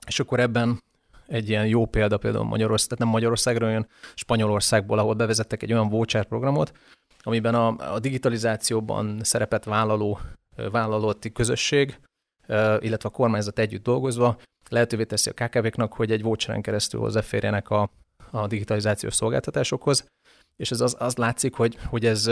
És 0.08 0.20
akkor 0.20 0.40
ebben 0.40 0.84
egy 1.28 1.50
ilyen 1.50 1.68
jó 1.68 1.86
példa 1.86 2.18
például 2.18 2.44
Magyarország, 2.44 2.88
tehát 2.88 3.04
nem 3.04 3.14
Magyarországról, 3.14 3.70
olyan 3.70 3.88
Spanyolországból, 4.16 5.00
ahol 5.00 5.14
bevezettek 5.14 5.64
egy 5.64 5.74
olyan 5.74 5.90
voucher 5.90 6.26
programot, 6.26 6.72
amiben 7.20 7.56
a, 7.56 7.94
a 7.94 8.00
digitalizációban 8.00 9.20
szerepet 9.24 9.66
vállaló 9.66 10.20
vállalati 10.72 11.32
közösség, 11.32 12.00
illetve 12.80 13.10
a 13.10 13.10
kormányzat 13.10 13.60
együtt 13.60 13.84
dolgozva 13.84 14.38
lehetővé 14.70 15.04
teszi 15.04 15.30
a 15.30 15.46
KKV-knak, 15.46 15.94
hogy 15.94 16.12
egy 16.12 16.22
voucheren 16.22 16.62
keresztül 16.62 17.00
hozzáférjenek 17.00 17.70
a, 17.70 17.90
a 18.32 18.48
digitalizációs 18.48 19.14
szolgáltatásokhoz, 19.14 20.06
és 20.58 20.72
ez 20.72 20.82
az, 20.82 20.96
az 21.00 21.16
látszik, 21.16 21.56
hogy, 21.56 21.78
hogy 21.86 22.06
ez, 22.06 22.28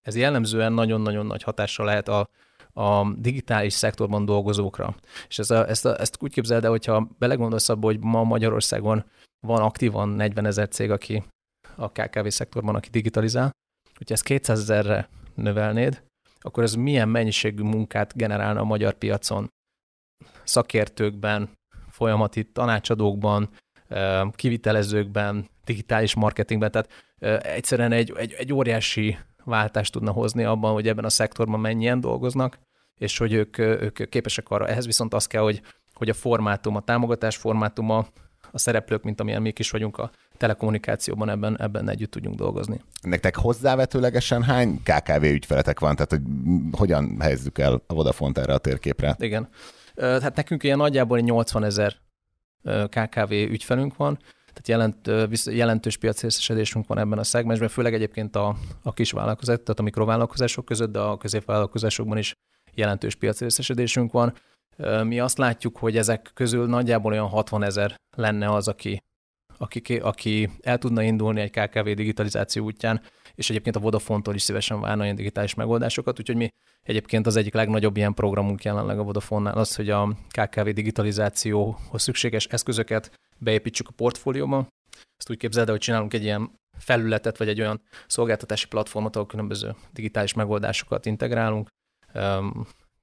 ez 0.00 0.16
jellemzően 0.16 0.72
nagyon-nagyon 0.72 1.26
nagy 1.26 1.42
hatással 1.42 1.86
lehet 1.86 2.08
a, 2.08 2.28
a 2.72 3.12
digitális 3.16 3.72
szektorban 3.72 4.24
dolgozókra. 4.24 4.94
És 5.28 5.38
ez 5.38 5.50
a, 5.50 5.68
ezt, 5.68 5.84
a, 5.84 6.00
ezt 6.00 6.16
úgy 6.20 6.32
képzeld 6.32 6.64
el, 6.64 6.70
hogyha 6.70 7.08
belegondolsz 7.18 7.68
abba, 7.68 7.86
hogy 7.86 8.00
ma 8.00 8.22
Magyarországon 8.22 9.04
van 9.46 9.62
aktívan 9.62 10.08
40 10.08 10.46
ezer 10.46 10.68
cég, 10.68 10.90
aki 10.90 11.22
a 11.76 11.90
KKV 11.90 12.26
szektorban, 12.26 12.74
aki 12.74 12.88
digitalizál, 12.88 13.50
hogyha 13.96 14.14
ezt 14.14 14.24
200 14.24 14.60
ezerre 14.60 15.08
növelnéd, 15.34 16.02
akkor 16.40 16.62
ez 16.62 16.74
milyen 16.74 17.08
mennyiségű 17.08 17.62
munkát 17.62 18.16
generálna 18.16 18.60
a 18.60 18.64
magyar 18.64 18.94
piacon 18.94 19.48
szakértőkben, 20.44 21.50
folyamati 21.88 22.44
tanácsadókban, 22.44 23.48
kivitelezőkben, 24.34 25.48
digitális 25.64 26.14
marketingben, 26.14 26.70
tehát 26.70 26.88
egyszerűen 27.44 27.92
egy, 27.92 28.12
egy, 28.16 28.34
egy 28.38 28.52
óriási 28.52 29.18
váltást 29.44 29.92
tudna 29.92 30.10
hozni 30.10 30.44
abban, 30.44 30.72
hogy 30.72 30.88
ebben 30.88 31.04
a 31.04 31.08
szektorban 31.08 31.60
mennyien 31.60 32.00
dolgoznak, 32.00 32.58
és 32.98 33.18
hogy 33.18 33.32
ők, 33.32 33.58
ők 33.58 34.08
képesek 34.08 34.50
arra. 34.50 34.66
Ehhez 34.66 34.86
viszont 34.86 35.14
az 35.14 35.26
kell, 35.26 35.42
hogy, 35.42 35.62
hogy 35.94 36.08
a 36.08 36.14
formátum, 36.14 36.76
a 36.76 36.80
támogatás 36.80 37.36
formátuma, 37.36 38.06
a 38.52 38.58
szereplők, 38.58 39.02
mint 39.02 39.20
amilyen 39.20 39.42
mi 39.42 39.52
is 39.56 39.70
vagyunk 39.70 39.98
a 39.98 40.10
telekommunikációban, 40.36 41.30
ebben, 41.30 41.60
ebben 41.60 41.88
együtt 41.88 42.10
tudjunk 42.10 42.36
dolgozni. 42.36 42.80
Nektek 43.02 43.36
hozzávetőlegesen 43.36 44.42
hány 44.42 44.82
KKV 44.82 45.22
ügyfeletek 45.22 45.80
van? 45.80 45.94
Tehát, 45.94 46.10
hogy 46.10 46.22
hogyan 46.72 47.16
helyezzük 47.20 47.58
el 47.58 47.82
a 47.86 47.94
Vodafont 47.94 48.38
erre 48.38 48.54
a 48.54 48.58
térképre? 48.58 49.16
Igen. 49.18 49.48
Hát 49.96 50.36
nekünk 50.36 50.62
ilyen 50.62 50.76
nagyjából 50.76 51.18
80 51.18 51.64
ezer 51.64 51.96
KKV 52.62 53.30
ügyfelünk 53.30 53.96
van, 53.96 54.18
tehát 54.52 54.68
jelent, 54.68 55.46
jelentős 55.46 55.96
piacrészesedésünk 55.96 56.86
van 56.86 56.98
ebben 56.98 57.18
a 57.18 57.24
szegmensben, 57.24 57.68
főleg 57.68 57.94
egyébként 57.94 58.36
a, 58.36 58.56
a 58.82 58.92
kis 58.92 59.10
vállalkozások, 59.10 59.62
tehát 59.62 59.80
a 59.80 59.82
mikrovállalkozások 59.82 60.64
között, 60.64 60.92
de 60.92 60.98
a 60.98 61.16
középvállalkozásokban 61.16 62.18
is 62.18 62.34
jelentős 62.74 63.14
piacrészesedésünk 63.14 64.12
van. 64.12 64.34
Mi 65.02 65.20
azt 65.20 65.38
látjuk, 65.38 65.76
hogy 65.76 65.96
ezek 65.96 66.30
közül 66.34 66.66
nagyjából 66.66 67.12
olyan 67.12 67.28
60 67.28 67.62
ezer 67.62 67.94
lenne 68.16 68.52
az, 68.52 68.68
aki, 68.68 69.02
aki, 69.58 69.96
aki 69.96 70.50
el 70.60 70.78
tudna 70.78 71.02
indulni 71.02 71.40
egy 71.40 71.50
KKV 71.50 71.84
digitalizáció 71.84 72.64
útján, 72.64 73.00
és 73.34 73.50
egyébként 73.50 73.76
a 73.76 73.80
Vodafone-tól 73.80 74.34
is 74.34 74.42
szívesen 74.42 74.80
várna 74.80 75.04
ilyen 75.04 75.16
digitális 75.16 75.54
megoldásokat, 75.54 76.18
úgyhogy 76.18 76.36
mi 76.36 76.48
egyébként 76.82 77.26
az 77.26 77.36
egyik 77.36 77.54
legnagyobb 77.54 77.96
ilyen 77.96 78.14
programunk 78.14 78.62
jelenleg 78.62 78.98
a 78.98 79.02
Vodafone-nál 79.02 79.58
az, 79.58 79.74
hogy 79.74 79.90
a 79.90 80.16
KKV 80.28 80.68
digitalizációhoz 80.68 82.02
szükséges 82.02 82.46
eszközöket 82.46 83.12
beépítsük 83.38 83.88
a 83.88 83.92
portfólióba, 83.96 84.66
Ezt 85.16 85.30
úgy 85.30 85.36
képzeld, 85.36 85.68
hogy 85.68 85.78
csinálunk 85.78 86.14
egy 86.14 86.22
ilyen 86.22 86.50
felületet, 86.78 87.38
vagy 87.38 87.48
egy 87.48 87.60
olyan 87.60 87.82
szolgáltatási 88.06 88.66
platformot, 88.66 89.16
ahol 89.16 89.26
különböző 89.26 89.74
digitális 89.92 90.34
megoldásokat 90.34 91.06
integrálunk, 91.06 91.68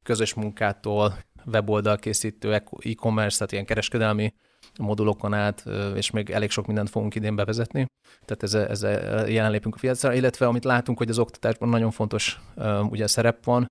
közös 0.03 0.33
munkától, 0.33 1.17
weboldalkészítő, 1.45 2.53
e-commerce, 2.53 3.37
tehát 3.37 3.51
ilyen 3.51 3.65
kereskedelmi 3.65 4.33
modulokon 4.79 5.33
át, 5.33 5.63
és 5.95 6.11
még 6.11 6.29
elég 6.29 6.49
sok 6.49 6.67
mindent 6.67 6.89
fogunk 6.89 7.15
idén 7.15 7.35
bevezetni. 7.35 7.85
Tehát 8.25 8.43
ezzel, 8.43 8.67
ezzel 8.67 9.29
jelenlépünk 9.29 9.75
a 9.75 9.79
piacra, 9.79 10.13
illetve 10.13 10.47
amit 10.47 10.63
látunk, 10.63 10.97
hogy 10.97 11.09
az 11.09 11.19
oktatásban 11.19 11.69
nagyon 11.69 11.91
fontos 11.91 12.41
ugye 12.89 13.07
szerep 13.07 13.43
van, 13.43 13.67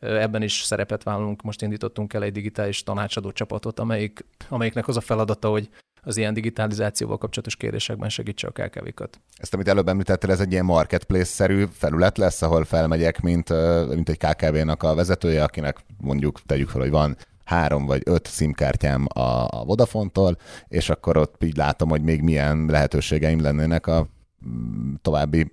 Ebben 0.00 0.42
is 0.42 0.62
szerepet 0.62 1.02
vállalunk, 1.02 1.42
most 1.42 1.62
indítottunk 1.62 2.12
el 2.12 2.22
egy 2.22 2.32
digitális 2.32 2.82
tanácsadó 2.82 3.32
csapatot, 3.32 3.78
amelyik, 3.78 4.24
amelyiknek 4.48 4.88
az 4.88 4.96
a 4.96 5.00
feladata, 5.00 5.48
hogy 5.48 5.68
az 6.02 6.16
ilyen 6.16 6.34
digitalizációval 6.34 7.18
kapcsolatos 7.18 7.56
kérdésekben 7.56 8.08
segítse 8.08 8.46
a 8.46 8.50
KKV-kat. 8.50 9.20
Ezt, 9.36 9.54
amit 9.54 9.68
előbb 9.68 9.88
említettél, 9.88 10.30
ez 10.30 10.40
egy 10.40 10.52
ilyen 10.52 10.64
marketplace-szerű 10.64 11.64
felület 11.72 12.18
lesz, 12.18 12.42
ahol 12.42 12.64
felmegyek, 12.64 13.20
mint, 13.20 13.48
mint 13.94 14.08
egy 14.08 14.18
KKV-nak 14.18 14.82
a 14.82 14.94
vezetője, 14.94 15.42
akinek 15.42 15.76
mondjuk 15.96 16.40
tegyük 16.46 16.68
fel, 16.68 16.80
hogy 16.80 16.90
van 16.90 17.16
három 17.48 17.86
vagy 17.86 18.02
öt 18.04 18.26
SIM-kártyám 18.26 19.06
a, 19.14 19.64
Vodafone-tól, 19.64 20.36
és 20.68 20.90
akkor 20.90 21.16
ott 21.16 21.44
így 21.44 21.56
látom, 21.56 21.88
hogy 21.88 22.02
még 22.02 22.22
milyen 22.22 22.66
lehetőségeim 22.66 23.42
lennének 23.42 23.86
a 23.86 24.06
mm, 24.48 24.94
további 25.02 25.52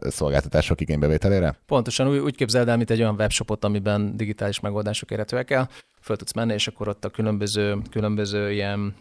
szolgáltatások 0.00 0.80
igénybevételére? 0.80 1.58
Pontosan 1.66 2.08
úgy, 2.08 2.18
úgy 2.18 2.36
képzeld 2.36 2.68
el, 2.68 2.76
mint 2.76 2.90
egy 2.90 3.00
olyan 3.00 3.14
webshopot, 3.14 3.64
amiben 3.64 4.16
digitális 4.16 4.60
megoldások 4.60 5.10
érhetőek 5.10 5.50
el, 5.50 5.68
föl 6.00 6.16
tudsz 6.16 6.32
menni, 6.32 6.52
és 6.52 6.66
akkor 6.68 6.88
ott 6.88 7.04
a 7.04 7.10
különböző, 7.10 7.78
különböző 7.90 8.52
ilyen 8.52 8.94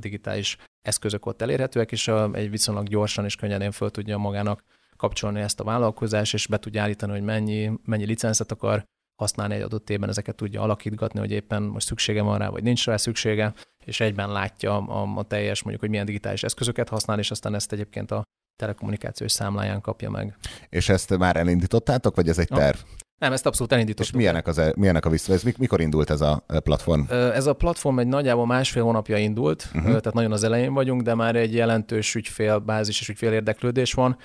digitális 0.00 0.56
eszközök 0.82 1.26
ott 1.26 1.42
elérhetőek, 1.42 1.92
és 1.92 2.10
egy 2.32 2.50
viszonylag 2.50 2.88
gyorsan 2.88 3.24
és 3.24 3.36
könnyedén 3.36 3.70
föl 3.70 3.90
tudja 3.90 4.18
magának 4.18 4.62
kapcsolni 4.96 5.40
ezt 5.40 5.60
a 5.60 5.64
vállalkozás, 5.64 6.32
és 6.32 6.46
be 6.46 6.58
tudja 6.58 6.82
állítani, 6.82 7.12
hogy 7.12 7.22
mennyi, 7.22 7.70
mennyi 7.84 8.04
licenszet 8.04 8.52
akar 8.52 8.84
használni 9.22 9.54
egy 9.54 9.62
adott 9.62 9.90
évben, 9.90 10.08
ezeket 10.08 10.34
tudja 10.34 10.60
alakítgatni, 10.60 11.18
hogy 11.18 11.30
éppen 11.30 11.62
most 11.62 11.86
szüksége 11.86 12.22
van 12.22 12.38
rá, 12.38 12.48
vagy 12.48 12.62
nincs 12.62 12.84
rá 12.86 12.96
szüksége, 12.96 13.52
és 13.84 14.00
egyben 14.00 14.32
látja 14.32 14.76
a, 14.76 15.18
a 15.18 15.22
teljes, 15.22 15.58
mondjuk, 15.60 15.80
hogy 15.80 15.90
milyen 15.90 16.06
digitális 16.06 16.42
eszközöket 16.42 16.88
használ, 16.88 17.18
és 17.18 17.30
aztán 17.30 17.54
ezt 17.54 17.72
egyébként 17.72 18.10
a 18.10 18.22
telekommunikációs 18.56 19.32
számláján 19.32 19.80
kapja 19.80 20.10
meg. 20.10 20.36
És 20.68 20.88
ezt 20.88 21.18
már 21.18 21.36
elindítottátok, 21.36 22.16
vagy 22.16 22.28
ez 22.28 22.38
egy 22.38 22.48
terv? 22.48 22.76
No. 22.76 22.90
Nem, 23.18 23.32
ezt 23.32 23.46
abszolút 23.46 23.72
elindítottuk. 23.72 24.14
És 24.14 24.18
milyenek, 24.18 24.46
az, 24.46 24.58
e- 24.58 24.72
milyenek 24.76 25.04
a 25.04 25.10
vissza? 25.10 25.32
Ez 25.32 25.42
mikor 25.42 25.80
indult 25.80 26.10
ez 26.10 26.20
a 26.20 26.44
platform? 26.46 27.02
Ez 27.10 27.46
a 27.46 27.52
platform 27.52 27.98
egy 27.98 28.06
nagyjából 28.06 28.46
másfél 28.46 28.82
hónapja 28.82 29.16
indult, 29.16 29.64
uh-huh. 29.66 29.84
tehát 29.84 30.12
nagyon 30.12 30.32
az 30.32 30.44
elején 30.44 30.72
vagyunk, 30.72 31.02
de 31.02 31.14
már 31.14 31.36
egy 31.36 31.54
jelentős 31.54 32.14
ügyfélbázis 32.14 33.00
és 33.00 33.08
ügyfél 33.08 33.32
érdeklődés 33.32 33.92
van. 33.92 34.16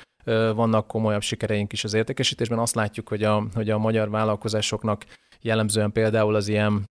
Vannak 0.55 0.87
komolyabb 0.87 1.21
sikereink 1.21 1.73
is 1.73 1.83
az 1.83 1.93
értékesítésben. 1.93 2.59
Azt 2.59 2.75
látjuk, 2.75 3.09
hogy 3.09 3.23
a, 3.23 3.47
hogy 3.53 3.69
a 3.69 3.77
magyar 3.77 4.09
vállalkozásoknak 4.09 5.05
jellemzően 5.41 5.91
például 5.91 6.35
az 6.35 6.47
ilyen, 6.47 6.85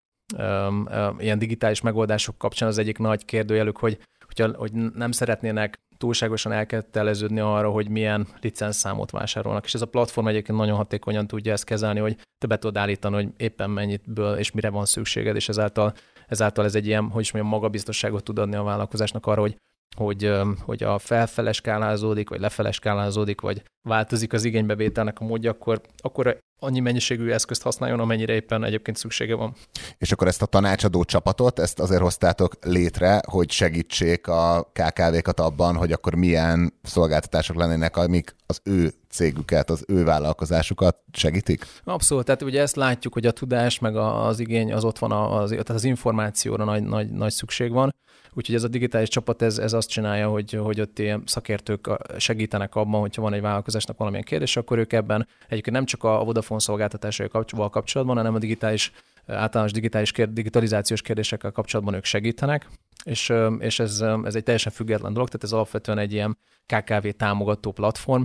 ilyen 1.18 1.38
digitális 1.38 1.80
megoldások 1.80 2.38
kapcsán 2.38 2.68
az 2.68 2.78
egyik 2.78 2.98
nagy 2.98 3.24
kérdőjelük, 3.24 3.76
hogy, 3.76 3.98
hogy, 4.26 4.54
hogy 4.56 4.72
nem 4.72 5.10
szeretnének 5.10 5.78
túlságosan 5.96 6.52
elketeleződni 6.52 7.40
arra, 7.40 7.70
hogy 7.70 7.88
milyen 7.88 8.26
licenszszámot 8.40 9.10
vásárolnak. 9.10 9.64
És 9.64 9.74
ez 9.74 9.82
a 9.82 9.86
platform 9.86 10.26
egyébként 10.28 10.58
nagyon 10.58 10.76
hatékonyan 10.76 11.26
tudja 11.26 11.52
ezt 11.52 11.64
kezelni, 11.64 12.00
hogy 12.00 12.16
te 12.38 12.46
be 12.46 12.58
tudod 12.58 12.76
állítani, 12.76 13.14
hogy 13.14 13.28
éppen 13.36 13.70
mennyitből 13.70 14.36
és 14.36 14.50
mire 14.50 14.70
van 14.70 14.84
szükséged, 14.84 15.36
és 15.36 15.48
ezáltal, 15.48 15.94
ezáltal 16.26 16.64
ez 16.64 16.74
egy 16.74 16.86
ilyen, 16.86 17.08
hogy 17.08 17.22
is 17.22 17.32
mondjam, 17.32 17.54
magabiztosságot 17.54 18.24
tud 18.24 18.38
adni 18.38 18.56
a 18.56 18.62
vállalkozásnak 18.62 19.26
arra, 19.26 19.40
hogy 19.40 19.56
hogy, 19.96 20.32
hogy 20.60 20.82
a 20.82 20.98
felfele 20.98 21.52
skálázódik, 21.52 22.28
vagy 22.28 22.40
lefele 22.40 22.70
skálázódik, 22.70 23.40
vagy 23.40 23.62
változik 23.86 24.32
az 24.32 24.44
igénybevételnek 24.44 25.20
a 25.20 25.24
módja, 25.24 25.50
akkor, 25.50 25.80
akkor 25.96 26.38
annyi 26.58 26.80
mennyiségű 26.80 27.30
eszközt 27.30 27.62
használjon, 27.62 28.00
amennyire 28.00 28.34
éppen 28.34 28.64
egyébként 28.64 28.96
szüksége 28.96 29.34
van. 29.34 29.54
És 29.98 30.12
akkor 30.12 30.26
ezt 30.26 30.42
a 30.42 30.46
tanácsadó 30.46 31.04
csapatot, 31.04 31.58
ezt 31.58 31.80
azért 31.80 32.00
hoztátok 32.00 32.52
létre, 32.64 33.20
hogy 33.30 33.50
segítsék 33.50 34.26
a 34.26 34.70
KKV-kat 34.72 35.40
abban, 35.40 35.76
hogy 35.76 35.92
akkor 35.92 36.14
milyen 36.14 36.72
szolgáltatások 36.82 37.56
lennének, 37.56 37.96
amik 37.96 38.34
az 38.46 38.60
ő 38.64 38.92
cégüket, 39.10 39.70
az 39.70 39.84
ő 39.88 40.04
vállalkozásukat 40.04 40.96
segítik? 41.12 41.66
Abszolút, 41.84 42.24
tehát 42.24 42.42
ugye 42.42 42.60
ezt 42.60 42.76
látjuk, 42.76 43.12
hogy 43.12 43.26
a 43.26 43.30
tudás 43.30 43.78
meg 43.78 43.96
az 43.96 44.38
igény 44.38 44.72
az 44.72 44.84
ott 44.84 44.98
van, 44.98 45.12
az, 45.12 45.50
tehát 45.50 45.70
az 45.70 45.84
információra 45.84 46.64
nagy, 46.64 46.82
nagy, 46.82 47.10
nagy 47.10 47.32
szükség 47.32 47.72
van. 47.72 47.94
Úgyhogy 48.36 48.54
ez 48.54 48.62
a 48.62 48.68
digitális 48.68 49.08
csapat 49.08 49.42
ez, 49.42 49.58
ez 49.58 49.72
azt 49.72 49.88
csinálja, 49.88 50.28
hogy, 50.28 50.52
hogy 50.52 50.80
ott 50.80 50.98
ilyen 50.98 51.22
szakértők 51.26 51.90
segítenek 52.16 52.74
abban, 52.74 53.00
hogyha 53.00 53.22
van 53.22 53.32
egy 53.32 53.40
vállalkozásnak 53.76 53.96
valamilyen 53.96 54.24
kérdés, 54.24 54.56
akkor 54.56 54.78
ők 54.78 54.92
ebben 54.92 55.26
egyébként 55.48 55.76
nem 55.76 55.84
csak 55.84 56.04
a 56.04 56.24
Vodafone 56.24 56.60
szolgáltatásaival 56.60 57.70
kapcsolatban, 57.70 58.16
hanem 58.16 58.34
a 58.34 58.38
digitális 58.38 58.92
általános 59.26 59.72
digitális 59.72 60.12
digitalizációs 60.12 61.02
kérdésekkel 61.02 61.50
kapcsolatban 61.50 61.94
ők 61.94 62.04
segítenek, 62.04 62.66
és, 63.04 63.32
és 63.58 63.78
ez, 63.78 64.00
ez 64.24 64.34
egy 64.34 64.42
teljesen 64.42 64.72
független 64.72 65.12
dolog, 65.12 65.28
tehát 65.28 65.44
ez 65.44 65.52
alapvetően 65.52 65.98
egy 65.98 66.12
ilyen 66.12 66.38
KKV 66.66 67.08
támogató 67.08 67.72
platform. 67.72 68.22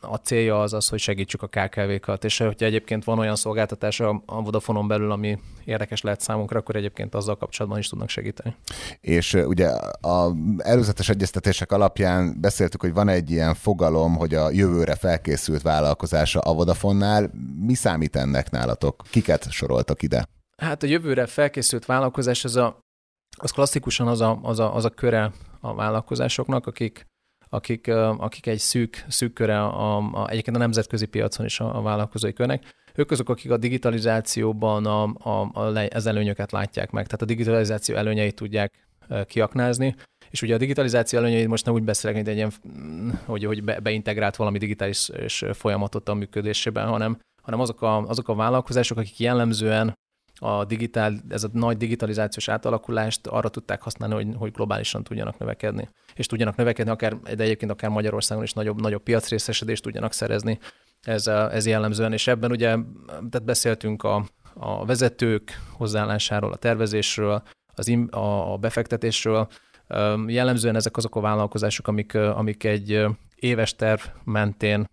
A 0.00 0.16
célja 0.16 0.60
az 0.60 0.72
az, 0.72 0.88
hogy 0.88 0.98
segítsük 0.98 1.42
a 1.42 1.46
KKV-kat, 1.46 2.24
és 2.24 2.38
hogyha 2.38 2.66
egyébként 2.66 3.04
van 3.04 3.18
olyan 3.18 3.36
szolgáltatás 3.36 4.00
a 4.00 4.22
Vodafone-on 4.26 4.88
belül, 4.88 5.10
ami 5.10 5.38
érdekes 5.64 6.02
lehet 6.02 6.20
számunkra, 6.20 6.58
akkor 6.58 6.76
egyébként 6.76 7.14
azzal 7.14 7.36
kapcsolatban 7.36 7.78
is 7.80 7.88
tudnak 7.88 8.08
segíteni. 8.08 8.56
És 9.00 9.34
ugye 9.34 9.68
a 10.00 10.32
előzetes 10.58 11.08
egyeztetések 11.08 11.72
alapján 11.72 12.40
beszéltük, 12.40 12.80
hogy 12.80 12.92
van 12.92 13.08
egy 13.08 13.30
ilyen 13.30 13.54
fogalom, 13.54 14.16
hogy 14.16 14.34
a 14.34 14.50
jövőre 14.50 14.94
felkészült 14.94 15.62
vállalkozása 15.62 16.40
a 16.40 16.54
Vodafone-nál. 16.54 17.30
Mi 17.60 17.74
számít 17.74 18.16
ennek 18.16 18.50
nálatok? 18.50 19.02
Kiket 19.10 19.50
soroltak 19.50 20.02
ide? 20.02 20.26
Hát 20.56 20.82
a 20.82 20.86
jövőre 20.86 21.26
felkészült 21.26 21.86
vállalkozás 21.86 22.44
az, 22.44 22.56
a, 22.56 22.78
az 23.36 23.50
klasszikusan 23.50 24.08
az 24.08 24.20
a, 24.20 24.38
az, 24.42 24.58
a, 24.58 24.74
az 24.74 24.84
a 24.84 24.90
köre 24.90 25.32
a 25.60 25.74
vállalkozásoknak, 25.74 26.66
akik 26.66 27.06
akik, 27.48 27.86
akik 28.18 28.46
egy 28.46 28.58
szűk, 28.58 29.04
szűk 29.08 29.32
köre 29.32 29.62
a, 29.62 29.96
a, 29.96 30.28
egyébként 30.28 30.56
a 30.56 30.58
nemzetközi 30.58 31.06
piacon 31.06 31.46
is 31.46 31.60
a, 31.60 31.76
a 31.76 31.82
vállalkozói 31.82 32.32
körnek. 32.32 32.74
Ők 32.94 33.10
azok, 33.10 33.28
akik 33.28 33.50
a 33.50 33.56
digitalizációban 33.56 34.86
a, 34.86 35.02
a, 35.02 35.50
a, 35.52 35.88
az 35.94 36.06
előnyöket 36.06 36.52
látják 36.52 36.90
meg, 36.90 37.04
tehát 37.04 37.22
a 37.22 37.24
digitalizáció 37.24 37.96
előnyeit 37.96 38.34
tudják 38.34 38.88
kiaknázni, 39.26 39.94
és 40.30 40.42
ugye 40.42 40.54
a 40.54 40.58
digitalizáció 40.58 41.18
előnyeit 41.18 41.48
most 41.48 41.64
nem 41.64 41.74
úgy 41.74 41.82
beszélek, 41.82 42.16
mint 42.16 42.28
egy 42.28 42.36
ilyen, 42.36 42.52
hogy, 43.24 43.44
hogy 43.44 43.64
be, 43.64 43.80
beintegrált 43.80 44.36
valami 44.36 44.58
digitális 44.58 45.10
folyamatot 45.52 46.08
a 46.08 46.14
működésében, 46.14 46.86
hanem, 46.86 47.18
hanem 47.42 47.60
azok, 47.60 47.82
a, 47.82 47.96
azok 47.96 48.28
a 48.28 48.34
vállalkozások, 48.34 48.98
akik 48.98 49.18
jellemzően 49.18 49.94
a 50.38 50.64
digitál, 50.64 51.14
ez 51.28 51.44
a 51.44 51.48
nagy 51.52 51.76
digitalizációs 51.76 52.48
átalakulást 52.48 53.26
arra 53.26 53.48
tudták 53.48 53.82
használni, 53.82 54.14
hogy, 54.14 54.34
hogy 54.38 54.52
globálisan 54.52 55.02
tudjanak 55.02 55.38
növekedni. 55.38 55.88
És 56.14 56.26
tudjanak 56.26 56.56
növekedni, 56.56 56.92
akár, 56.92 57.18
de 57.18 57.42
egyébként 57.42 57.70
akár 57.70 57.90
Magyarországon 57.90 58.44
is 58.44 58.52
nagyobb, 58.52 58.80
nagyobb 58.80 59.02
piacrészesedést 59.02 59.82
tudjanak 59.82 60.12
szerezni. 60.12 60.58
Ez, 61.02 61.26
ez 61.26 61.66
jellemzően, 61.66 62.12
és 62.12 62.26
ebben 62.26 62.50
ugye 62.50 62.68
tehát 63.06 63.44
beszéltünk 63.44 64.02
a, 64.02 64.24
a 64.54 64.84
vezetők 64.84 65.60
hozzáállásáról, 65.72 66.52
a 66.52 66.56
tervezésről, 66.56 67.42
az 67.74 67.88
im, 67.88 68.08
a, 68.10 68.52
a 68.52 68.56
befektetésről. 68.56 69.48
Jellemzően 70.26 70.76
ezek 70.76 70.96
azok 70.96 71.16
a 71.16 71.20
vállalkozások, 71.20 71.88
amik, 71.88 72.14
amik 72.14 72.64
egy 72.64 73.04
éves 73.34 73.74
terv 73.74 74.00
mentén 74.24 74.86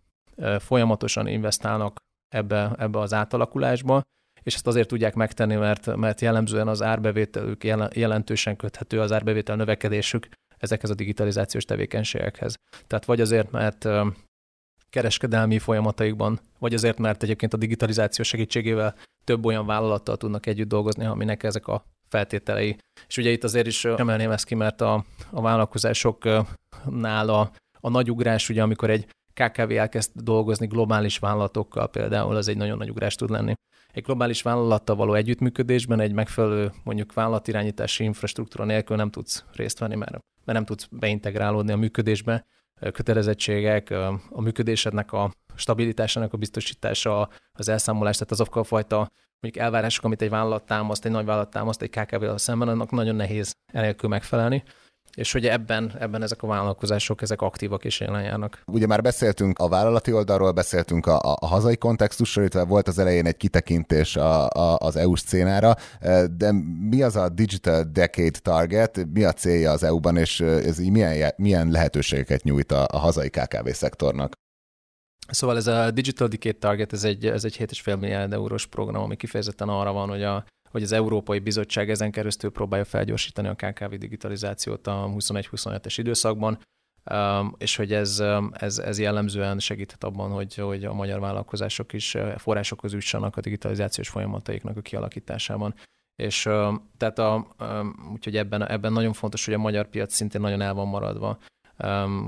folyamatosan 0.60 1.28
investálnak 1.28 1.96
ebbe, 2.28 2.76
ebbe 2.78 3.00
az 3.00 3.14
átalakulásba, 3.14 4.02
és 4.44 4.56
ezt 4.56 4.68
azért 4.68 4.88
tudják 4.88 5.16
megtenni, 5.16 5.56
mert, 5.56 5.96
mert 5.96 6.22
jellemzően 6.22 6.68
az 6.68 6.82
árbevételük 6.82 7.64
jelentősen 7.94 8.56
köthető, 8.56 9.00
az 9.00 9.12
árbevétel 9.12 9.56
növekedésük 9.56 10.28
ezekhez 10.58 10.90
a 10.90 10.96
digitalizációs 10.96 11.66
tevékenységekhez. 11.66 12.56
Tehát 12.88 13.06
vagy 13.06 13.22
azért, 13.22 13.52
mert 13.52 13.88
kereskedelmi 14.90 15.60
folyamataikban, 15.60 16.40
vagy 16.60 16.74
azért, 16.74 16.98
mert 16.98 17.24
egyébként 17.24 17.54
a 17.54 17.58
digitalizáció 17.58 18.24
segítségével 18.24 18.96
több 19.24 19.46
olyan 19.46 19.66
vállalattal 19.66 20.18
tudnak 20.18 20.46
együtt 20.46 20.68
dolgozni, 20.68 21.06
aminek 21.06 21.44
ezek 21.44 21.68
a 21.68 21.86
feltételei. 22.08 22.78
És 23.08 23.18
ugye 23.18 23.30
itt 23.30 23.44
azért 23.44 23.68
is 23.68 23.86
emelném 23.86 24.32
ezt 24.32 24.46
ki, 24.46 24.56
mert 24.56 24.82
a, 24.82 25.06
a 25.32 25.42
vállalkozásoknál 25.42 27.30
a, 27.30 27.52
a 27.80 27.90
nagy 27.90 28.12
ugrás, 28.12 28.50
ugye 28.50 28.62
amikor 28.62 28.90
egy 28.90 29.08
KKV 29.34 29.72
elkezd 29.72 30.12
dolgozni 30.14 30.68
globális 30.68 31.18
vállalatokkal 31.18 31.90
például, 31.90 32.36
az 32.36 32.48
egy 32.48 32.58
nagyon 32.58 32.78
nagy 32.78 32.90
ugrás 32.90 33.16
tud 33.16 33.30
lenni 33.30 33.54
egy 33.94 34.04
globális 34.04 34.42
vállalattal 34.42 34.96
való 34.96 35.14
együttműködésben 35.14 36.00
egy 36.00 36.14
megfelelő 36.14 36.72
mondjuk 36.84 37.14
vállalatirányítási 37.14 38.04
infrastruktúra 38.04 38.66
nélkül 38.66 38.96
nem 38.96 39.10
tudsz 39.10 39.44
részt 39.52 39.80
venni, 39.80 39.96
mert, 39.96 40.12
mert 40.12 40.58
nem 40.58 40.66
tudsz 40.66 40.88
beintegrálódni 40.92 41.72
a 41.72 41.78
működésbe, 41.78 42.46
kötelezettségek, 42.92 43.90
a 44.30 44.42
működésednek 44.42 45.12
a 45.14 45.32
stabilitásának 45.56 46.34
a 46.34 46.38
biztosítása, 46.38 47.30
az 47.54 47.70
elszámolás, 47.70 48.18
tehát 48.18 48.32
azok 48.32 48.56
a 48.56 48.64
fajta 48.64 49.10
mondjuk 49.40 49.64
elvárások, 49.64 50.04
amit 50.04 50.22
egy 50.22 50.30
vállalat 50.30 50.66
támaszt, 50.66 51.06
egy 51.06 51.12
nagy 51.12 51.26
vállalat 51.26 51.50
támaszt 51.50 51.82
egy 51.82 51.90
KKV-val 51.90 52.38
szemben, 52.38 52.68
annak 52.68 52.92
nagyon 52.92 53.16
nehéz 53.16 53.56
enélkül 53.66 54.10
megfelelni. 54.10 54.64
És 55.16 55.32
hogy 55.32 55.46
ebben, 55.46 55.94
ebben 56.00 56.22
ezek 56.22 56.44
a 56.44 56.48
vállalkozások, 56.48 57.22
ezek 57.22 57.42
aktívak 57.42 57.86
és 57.86 58.00
jelen 58.00 58.24
járnak. 58.24 58.62
Ugye 58.66 58.88
már 58.88 59.02
beszéltünk 59.02 59.60
a 59.60 59.68
vállalati 59.68 60.14
oldalról, 60.14 60.52
beszéltünk 60.52 61.06
a, 61.06 61.20
a, 61.40 61.46
hazai 61.46 61.78
kontextusról, 61.78 62.44
illetve 62.44 62.70
volt 62.70 62.88
az 62.88 63.00
elején 63.00 63.26
egy 63.26 63.38
kitekintés 63.38 64.16
a, 64.16 64.50
a, 64.50 64.78
az 64.78 64.96
EU 64.96 65.16
szcénára, 65.16 65.76
de 66.38 66.52
mi 66.90 67.02
az 67.02 67.16
a 67.16 67.30
Digital 67.30 67.84
Decade 67.84 68.40
Target, 68.42 69.08
mi 69.14 69.24
a 69.24 69.32
célja 69.34 69.72
az 69.72 69.84
EU-ban, 69.84 70.18
és 70.18 70.40
ez 70.40 70.80
így 70.80 70.92
milyen, 70.92 71.34
milyen 71.38 71.70
lehetőségeket 71.70 72.44
nyújt 72.44 72.72
a, 72.72 72.88
a 72.92 72.98
hazai 72.98 73.30
KKV 73.30 73.70
szektornak? 73.70 74.34
Szóval 75.28 75.58
ez 75.58 75.68
a 75.68 75.92
Digital 75.92 76.28
Decade 76.28 76.58
Target, 76.60 76.94
ez 76.94 77.04
egy, 77.04 77.26
ez 77.26 77.44
egy 77.44 77.58
7,5 77.58 78.00
milliárd 78.00 78.34
eurós 78.34 78.66
program, 78.68 79.04
ami 79.04 79.16
kifejezetten 79.16 79.70
arra 79.70 79.92
van, 79.92 80.10
hogy 80.10 80.24
a, 80.24 80.46
hogy 80.74 80.84
az 80.84 80.92
Európai 80.92 81.40
Bizottság 81.40 81.90
ezen 81.90 82.12
keresztül 82.12 82.52
próbálja 82.52 82.86
felgyorsítani 82.86 83.48
a 83.48 83.56
KKV 83.56 83.94
digitalizációt 83.94 84.88
a 84.88 85.10
21-27-es 85.18 85.94
időszakban, 85.98 86.60
um, 87.12 87.56
és 87.58 87.76
hogy 87.76 87.94
ez, 87.94 88.20
um, 88.20 88.52
ez, 88.54 88.78
ez 88.78 89.00
jellemzően 89.00 89.60
segíthet 89.60 90.04
abban, 90.04 90.32
hogy, 90.32 90.56
hogy 90.56 90.86
a 90.86 90.94
magyar 90.94 91.20
vállalkozások 91.20 91.94
is 91.94 92.16
uh, 92.16 92.38
forrásokhoz 92.38 92.94
jussanak 92.94 93.38
a 93.38 93.42
digitalizációs 93.42 94.10
folyamataiknak 94.10 94.78
a 94.78 94.82
kialakításában. 94.82 95.76
És 96.16 96.46
um, 96.46 96.90
tehát 96.98 97.20
a, 97.20 97.48
úgyhogy 98.14 98.38
ebben, 98.38 98.68
ebben 98.68 98.94
nagyon 98.94 99.14
fontos, 99.14 99.46
hogy 99.46 99.54
a 99.54 99.58
magyar 99.58 99.88
piac 99.88 100.14
szintén 100.14 100.42
nagyon 100.42 100.62
el 100.62 100.74
van 100.74 100.88
maradva. 100.88 101.38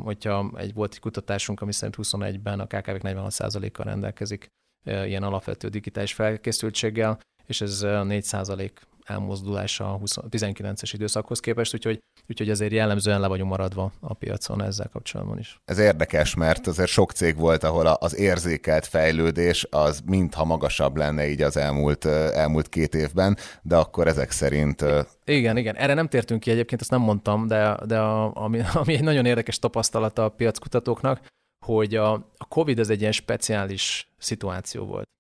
Hogyha 0.04 0.52
egy 0.58 0.74
volt 0.74 0.94
egy 0.94 1.00
kutatásunk, 1.00 1.62
ami 1.62 1.74
szerint 1.74 1.98
21-ben 2.02 2.60
a 2.60 2.66
KKV-k 2.66 3.02
46%-kal 3.04 3.86
rendelkezik 3.86 4.48
uh, 4.86 5.08
ilyen 5.08 5.24
alapvető 5.24 5.68
digitális 5.68 6.14
felkészültséggel, 6.14 7.20
és 7.48 7.62
ez 7.62 7.80
4% 7.84 8.70
elmozdulása 9.06 9.94
a 9.94 10.00
19-es 10.30 10.90
időszakhoz 10.94 11.40
képest, 11.40 11.74
úgyhogy, 11.74 12.00
úgyhogy 12.30 12.50
ezért 12.50 12.72
jellemzően 12.72 13.20
le 13.20 13.28
vagyunk 13.28 13.50
maradva 13.50 13.92
a 14.00 14.14
piacon 14.14 14.64
ezzel 14.64 14.90
kapcsolatban 14.92 15.40
is. 15.40 15.60
Ez 15.66 15.78
érdekes, 15.78 16.36
mert 16.36 16.68
azért 16.68 16.90
sok 16.90 17.12
cég 17.12 17.38
volt, 17.38 17.64
ahol 17.64 17.88
az 17.88 18.16
érzékelt 18.16 18.86
fejlődés 18.86 19.68
az 19.70 20.02
mintha 20.06 20.46
magasabb 20.46 20.98
lenne 20.98 21.28
így 21.28 21.42
az 21.42 21.58
elmúlt, 21.58 22.06
elmúlt 22.06 22.70
két 22.70 22.96
évben, 22.96 23.38
de 23.62 23.76
akkor 23.76 24.08
ezek 24.08 24.32
szerint... 24.32 24.86
Igen, 25.26 25.58
igen. 25.58 25.76
Erre 25.76 25.94
nem 25.94 26.08
tértünk 26.08 26.40
ki 26.40 26.52
egyébként, 26.52 26.82
ezt 26.82 26.92
nem 26.92 27.02
mondtam, 27.02 27.48
de, 27.48 27.78
de 27.86 28.00
a, 28.00 28.36
ami, 28.36 28.62
ami 28.74 28.94
egy 28.94 29.04
nagyon 29.04 29.26
érdekes 29.26 29.60
tapasztalata 29.60 30.24
a 30.24 30.30
piackutatóknak, 30.30 31.28
hogy 31.66 31.96
a, 31.96 32.14
a 32.14 32.46
COVID 32.50 32.80
ez 32.80 32.90
egy 32.90 33.00
ilyen 33.00 33.12
speciális 33.12 34.14
szituáció 34.18 34.86
volt 34.86 35.14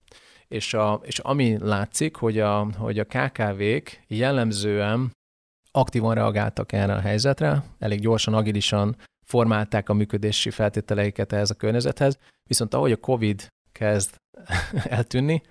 és, 0.48 0.74
a, 0.74 1.02
és 1.04 1.20
ami 1.20 1.58
látszik, 1.60 2.16
hogy 2.16 2.40
a, 2.40 2.68
hogy 2.78 3.00
a 3.00 3.06
KKV-k 3.06 4.04
jellemzően 4.08 5.12
aktívan 5.72 6.14
reagáltak 6.14 6.72
erre 6.72 6.94
a 6.94 7.00
helyzetre, 7.00 7.64
elég 7.80 8.00
gyorsan, 8.00 8.34
agilisan 8.34 8.96
formálták 9.26 9.90
a 9.90 9.94
működési 9.94 10.50
feltételeiket 10.50 11.34
ehhez 11.34 11.50
a 11.50 11.54
környezethez, 11.56 12.18
viszont 12.44 12.74
ahogy 12.74 12.92
a 12.92 12.98
COVID 12.98 13.48
kezd 13.72 14.16
eltűnni, 14.98 15.42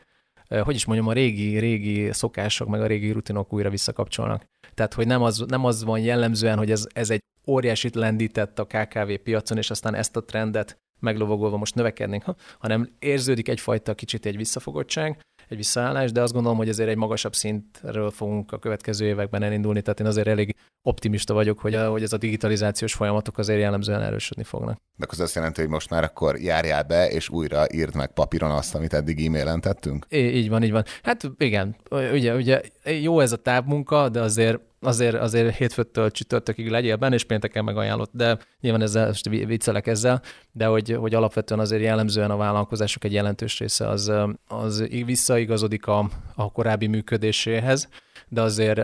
eh, 0.46 0.64
hogy 0.64 0.74
is 0.74 0.84
mondjam, 0.84 1.08
a 1.08 1.12
régi, 1.12 1.58
régi 1.58 2.12
szokások, 2.12 2.68
meg 2.68 2.80
a 2.80 2.86
régi 2.86 3.10
rutinok 3.10 3.52
újra 3.52 3.70
visszakapcsolnak. 3.70 4.44
Tehát, 4.74 4.94
hogy 4.94 5.06
nem 5.06 5.22
az, 5.22 5.44
nem 5.48 5.64
az 5.64 5.84
van 5.84 6.00
jellemzően, 6.00 6.58
hogy 6.58 6.70
ez, 6.70 6.86
ez 6.92 7.10
egy 7.10 7.20
óriásit 7.46 7.94
lendített 7.94 8.58
a 8.58 8.64
KKV 8.64 9.12
piacon, 9.22 9.58
és 9.58 9.70
aztán 9.70 9.94
ezt 9.94 10.16
a 10.16 10.24
trendet 10.24 10.78
meglovagolva 11.04 11.56
most 11.56 11.74
növekednénk, 11.74 12.24
hanem 12.58 12.88
érződik 12.98 13.48
egyfajta 13.48 13.94
kicsit 13.94 14.26
egy 14.26 14.36
visszafogottság, 14.36 15.18
egy 15.48 15.56
visszaállás, 15.56 16.12
de 16.12 16.22
azt 16.22 16.32
gondolom, 16.32 16.58
hogy 16.58 16.68
ezért 16.68 16.88
egy 16.88 16.96
magasabb 16.96 17.34
szintről 17.34 18.10
fogunk 18.10 18.52
a 18.52 18.58
következő 18.58 19.06
években 19.06 19.42
elindulni, 19.42 19.82
tehát 19.82 20.00
én 20.00 20.06
azért 20.06 20.26
elég 20.26 20.56
optimista 20.82 21.34
vagyok, 21.34 21.58
hogy, 21.58 21.74
a, 21.74 21.90
hogy 21.90 22.02
ez 22.02 22.12
a 22.12 22.16
digitalizációs 22.16 22.94
folyamatok 22.94 23.38
azért 23.38 23.60
jellemzően 23.60 24.02
erősödni 24.02 24.44
fognak. 24.44 24.78
De 24.96 25.06
az 25.08 25.20
azt 25.20 25.34
jelenti, 25.34 25.60
hogy 25.60 25.70
most 25.70 25.90
már 25.90 26.04
akkor 26.04 26.40
járjál 26.40 26.82
be, 26.82 27.10
és 27.10 27.28
újra 27.28 27.64
írd 27.72 27.94
meg 27.94 28.12
papíron 28.12 28.50
azt, 28.50 28.74
amit 28.74 28.92
eddig 28.92 29.26
e-mailen 29.26 29.60
tettünk? 29.60 30.06
É, 30.08 30.36
így 30.36 30.48
van, 30.48 30.62
így 30.62 30.70
van. 30.70 30.84
Hát 31.02 31.30
igen, 31.38 31.76
ugye, 31.90 32.34
ugye 32.34 32.60
jó 32.84 33.20
ez 33.20 33.32
a 33.32 33.36
távmunka, 33.36 34.08
de 34.08 34.20
azért 34.20 34.60
azért, 34.84 35.14
azért 35.14 35.56
hétfőtől 35.56 36.10
csütörtökig 36.10 36.70
legyél 36.70 36.96
benne, 36.96 37.14
és 37.14 37.24
pénteken 37.24 37.64
megajánlott, 37.64 38.10
de 38.12 38.38
nyilván 38.60 38.82
ezzel, 38.82 39.06
most 39.06 39.28
viccelek 39.28 39.86
ezzel, 39.86 40.22
de 40.52 40.66
hogy, 40.66 40.96
hogy 41.00 41.14
alapvetően 41.14 41.60
azért 41.60 41.82
jellemzően 41.82 42.30
a 42.30 42.36
vállalkozások 42.36 43.04
egy 43.04 43.12
jelentős 43.12 43.58
része 43.58 43.88
az, 43.88 44.12
az 44.48 44.86
visszaigazodik 44.88 45.86
a, 45.86 46.08
a 46.34 46.52
korábbi 46.52 46.86
működéséhez, 46.86 47.88
de 48.28 48.40
azért 48.40 48.78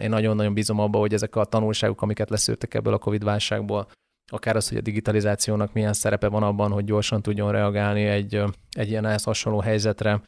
én 0.00 0.08
nagyon-nagyon 0.08 0.54
bízom 0.54 0.78
abba, 0.78 0.98
hogy 0.98 1.14
ezek 1.14 1.36
a 1.36 1.44
tanulságok, 1.44 2.02
amiket 2.02 2.30
leszűrtek 2.30 2.74
ebből 2.74 2.92
a 2.94 2.98
Covid 2.98 3.24
válságból, 3.24 3.86
akár 4.32 4.56
az, 4.56 4.68
hogy 4.68 4.78
a 4.78 4.80
digitalizációnak 4.80 5.72
milyen 5.72 5.92
szerepe 5.92 6.28
van 6.28 6.42
abban, 6.42 6.70
hogy 6.70 6.84
gyorsan 6.84 7.22
tudjon 7.22 7.52
reagálni 7.52 8.04
egy, 8.04 8.42
egy 8.70 8.88
ilyen 8.88 9.06
ehhez 9.06 9.24
hasonló 9.24 9.60
helyzetre, 9.60 10.20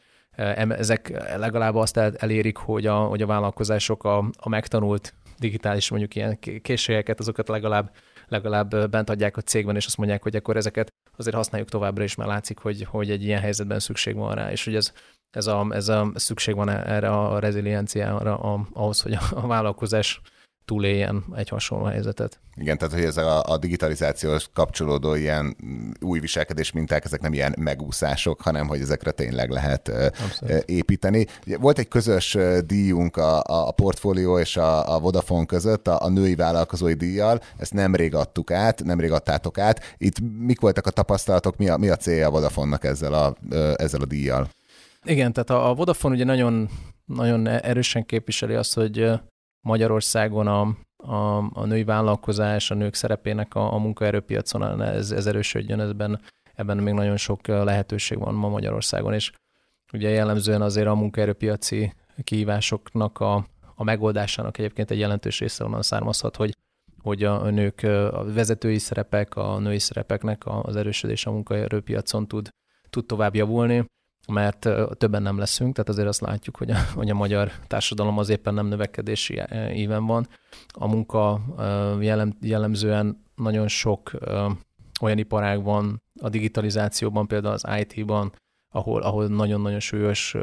ezek 0.68 1.08
legalább 1.36 1.74
azt 1.74 1.96
elérik, 1.96 2.56
hogy 2.56 2.86
a, 2.86 2.96
hogy 2.96 3.22
a 3.22 3.26
vállalkozások 3.26 4.04
a, 4.04 4.18
a 4.38 4.48
megtanult 4.48 5.14
digitális 5.38 5.90
mondjuk 5.90 6.14
ilyen 6.14 6.38
készségeket, 6.62 7.20
azokat 7.20 7.48
legalább, 7.48 7.90
legalább 8.28 8.90
bent 8.90 9.10
adják 9.10 9.36
a 9.36 9.40
cégben, 9.40 9.76
és 9.76 9.86
azt 9.86 9.96
mondják, 9.96 10.22
hogy 10.22 10.36
akkor 10.36 10.56
ezeket 10.56 10.92
azért 11.16 11.36
használjuk 11.36 11.68
továbbra 11.70 12.04
is, 12.04 12.14
mert 12.14 12.30
látszik, 12.30 12.58
hogy, 12.58 12.86
hogy 12.90 13.10
egy 13.10 13.24
ilyen 13.24 13.40
helyzetben 13.40 13.78
szükség 13.78 14.14
van 14.14 14.34
rá, 14.34 14.50
és 14.50 14.64
hogy 14.64 14.74
ez, 14.74 14.92
ez, 15.30 15.46
a, 15.46 15.66
ez 15.70 15.88
a 15.88 16.10
szükség 16.14 16.54
van 16.54 16.68
erre 16.68 17.10
a 17.10 17.38
rezilienciára, 17.38 18.36
ahhoz, 18.72 19.00
hogy 19.00 19.18
a 19.30 19.46
vállalkozás 19.46 20.20
túléljen 20.64 21.24
egy 21.36 21.48
hasonló 21.48 21.84
helyzetet. 21.84 22.40
Igen, 22.56 22.78
tehát 22.78 22.94
hogy 22.94 23.04
ez 23.04 23.16
a, 23.16 23.42
a 23.42 23.58
digitalizációhoz 23.58 24.48
kapcsolódó 24.52 25.14
ilyen 25.14 25.56
új 26.00 26.20
viselkedés 26.20 26.72
minták, 26.72 27.04
ezek 27.04 27.20
nem 27.20 27.32
ilyen 27.32 27.54
megúszások, 27.58 28.40
hanem 28.40 28.66
hogy 28.66 28.80
ezekre 28.80 29.10
tényleg 29.10 29.50
lehet 29.50 29.88
Abszolút. 29.88 30.64
építeni. 30.66 31.26
Volt 31.60 31.78
egy 31.78 31.88
közös 31.88 32.36
díjunk 32.66 33.16
a, 33.16 33.42
a 33.46 33.70
portfólió 33.70 34.38
és 34.38 34.56
a, 34.56 34.94
a 34.94 34.98
Vodafone 34.98 35.46
között, 35.46 35.88
a, 35.88 36.02
a 36.02 36.08
női 36.08 36.34
vállalkozói 36.34 36.94
díjjal, 36.94 37.40
ezt 37.56 37.74
nemrég 37.74 38.14
adtuk 38.14 38.50
át, 38.50 38.84
nemrég 38.84 39.12
adtátok 39.12 39.58
át. 39.58 39.94
Itt 39.98 40.16
mik 40.38 40.60
voltak 40.60 40.86
a 40.86 40.90
tapasztalatok, 40.90 41.56
mi 41.56 41.68
a, 41.68 41.76
mi 41.76 41.88
a 41.88 41.96
célja 41.96 42.26
a 42.26 42.30
Vodafone-nak 42.30 42.84
ezzel 42.84 43.14
a, 43.14 43.36
ezzel 43.76 44.00
a 44.00 44.06
díjjal? 44.06 44.48
Igen, 45.04 45.32
tehát 45.32 45.50
a, 45.50 45.68
a 45.68 45.74
Vodafone 45.74 46.14
ugye 46.14 46.24
nagyon, 46.24 46.68
nagyon 47.04 47.46
erősen 47.46 48.06
képviseli 48.06 48.54
azt, 48.54 48.74
hogy 48.74 49.20
Magyarországon 49.62 50.46
a, 50.46 50.60
a, 50.96 51.36
a 51.52 51.64
női 51.64 51.84
vállalkozás, 51.84 52.70
a 52.70 52.74
nők 52.74 52.94
szerepének 52.94 53.54
a, 53.54 53.72
a 53.72 53.78
munkaerőpiacon 53.78 54.82
ez, 54.82 55.10
ez 55.10 55.26
erősödjön, 55.26 55.80
ebben, 55.80 56.20
ebben 56.54 56.76
még 56.76 56.94
nagyon 56.94 57.16
sok 57.16 57.46
lehetőség 57.46 58.18
van 58.18 58.34
ma 58.34 58.48
Magyarországon, 58.48 59.14
és 59.14 59.32
ugye 59.92 60.08
jellemzően 60.08 60.62
azért 60.62 60.86
a 60.86 60.94
munkaerőpiaci 60.94 61.92
kihívásoknak 62.24 63.20
a, 63.20 63.46
a 63.74 63.84
megoldásának 63.84 64.58
egyébként 64.58 64.90
egy 64.90 64.98
jelentős 64.98 65.38
része 65.38 65.64
onnan 65.64 65.82
származhat, 65.82 66.36
hogy, 66.36 66.56
hogy 67.02 67.24
a 67.24 67.50
nők, 67.50 67.82
a 68.12 68.24
vezetői 68.32 68.78
szerepek, 68.78 69.36
a 69.36 69.58
női 69.58 69.78
szerepeknek 69.78 70.42
az 70.46 70.76
erősödés 70.76 71.26
a 71.26 71.30
munkaerőpiacon 71.30 72.28
tud, 72.28 72.48
tud 72.90 73.06
tovább 73.06 73.34
javulni 73.34 73.84
mert 74.28 74.68
többen 74.98 75.22
nem 75.22 75.38
leszünk, 75.38 75.74
tehát 75.74 75.90
azért 75.90 76.08
azt 76.08 76.20
látjuk, 76.20 76.56
hogy 76.56 76.70
a, 76.70 76.76
hogy 76.94 77.10
a 77.10 77.14
magyar 77.14 77.52
társadalom 77.66 78.18
az 78.18 78.28
éppen 78.28 78.54
nem 78.54 78.66
növekedési 78.66 79.42
éven 79.72 80.06
van. 80.06 80.28
A 80.68 80.88
munka 80.88 81.40
jellem, 82.00 82.36
jellemzően 82.40 83.24
nagyon 83.34 83.68
sok 83.68 84.10
olyan 85.00 85.18
iparág 85.18 85.62
van 85.62 86.02
a 86.20 86.28
digitalizációban, 86.28 87.26
például 87.26 87.54
az 87.54 87.66
IT-ban, 87.78 88.32
ahol, 88.68 89.02
ahol 89.02 89.26
nagyon-nagyon 89.26 89.80
súlyos 89.80 90.34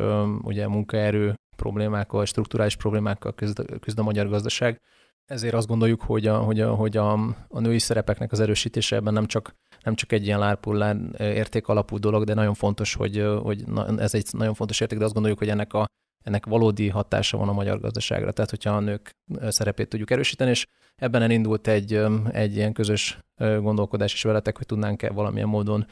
ugye 0.41 0.67
munkaerő 0.67 1.33
problémákkal, 1.55 2.25
strukturális 2.25 2.75
problémákkal 2.75 3.33
küzd, 3.33 3.79
küzd 3.79 3.99
a 3.99 4.03
magyar 4.03 4.27
gazdaság. 4.27 4.81
Ezért 5.29 5.53
azt 5.53 5.67
gondoljuk, 5.67 6.01
hogy 6.01 6.27
a, 6.27 6.37
hogy 6.37 6.59
a, 6.59 6.73
hogy 6.73 6.97
a, 6.97 7.13
a 7.47 7.59
női 7.59 7.79
szerepeknek 7.79 8.31
az 8.31 8.39
erősítése 8.39 8.95
ebben 8.95 9.13
nem 9.13 9.25
csak 9.25 9.55
nem 9.83 9.95
csak 9.95 10.11
egy 10.11 10.25
ilyen 10.25 10.39
lárpullár 10.39 10.97
érték 11.17 11.67
alapú 11.67 11.97
dolog, 11.97 12.23
de 12.23 12.33
nagyon 12.33 12.53
fontos, 12.53 12.93
hogy, 12.93 13.25
hogy 13.41 13.67
na, 13.67 13.97
ez 13.97 14.13
egy 14.13 14.27
nagyon 14.31 14.53
fontos 14.53 14.79
érték, 14.79 14.97
de 14.97 15.03
azt 15.03 15.13
gondoljuk, 15.13 15.39
hogy 15.39 15.49
ennek, 15.49 15.73
a, 15.73 15.85
ennek 16.23 16.45
valódi 16.45 16.89
hatása 16.89 17.37
van 17.37 17.49
a 17.49 17.53
magyar 17.53 17.79
gazdaságra. 17.79 18.31
Tehát, 18.31 18.49
hogyha 18.49 18.75
a 18.75 18.79
nők 18.79 19.11
szerepét 19.47 19.89
tudjuk 19.89 20.11
erősíteni, 20.11 20.49
és 20.49 20.65
ebben 20.95 21.21
elindult 21.21 21.67
egy, 21.67 22.01
egy 22.31 22.55
ilyen 22.55 22.73
közös 22.73 23.19
gondolkodás 23.37 24.13
is 24.13 24.23
veletek, 24.23 24.57
hogy 24.57 24.65
tudnánk-e 24.65 25.09
valamilyen 25.09 25.47
módon 25.47 25.87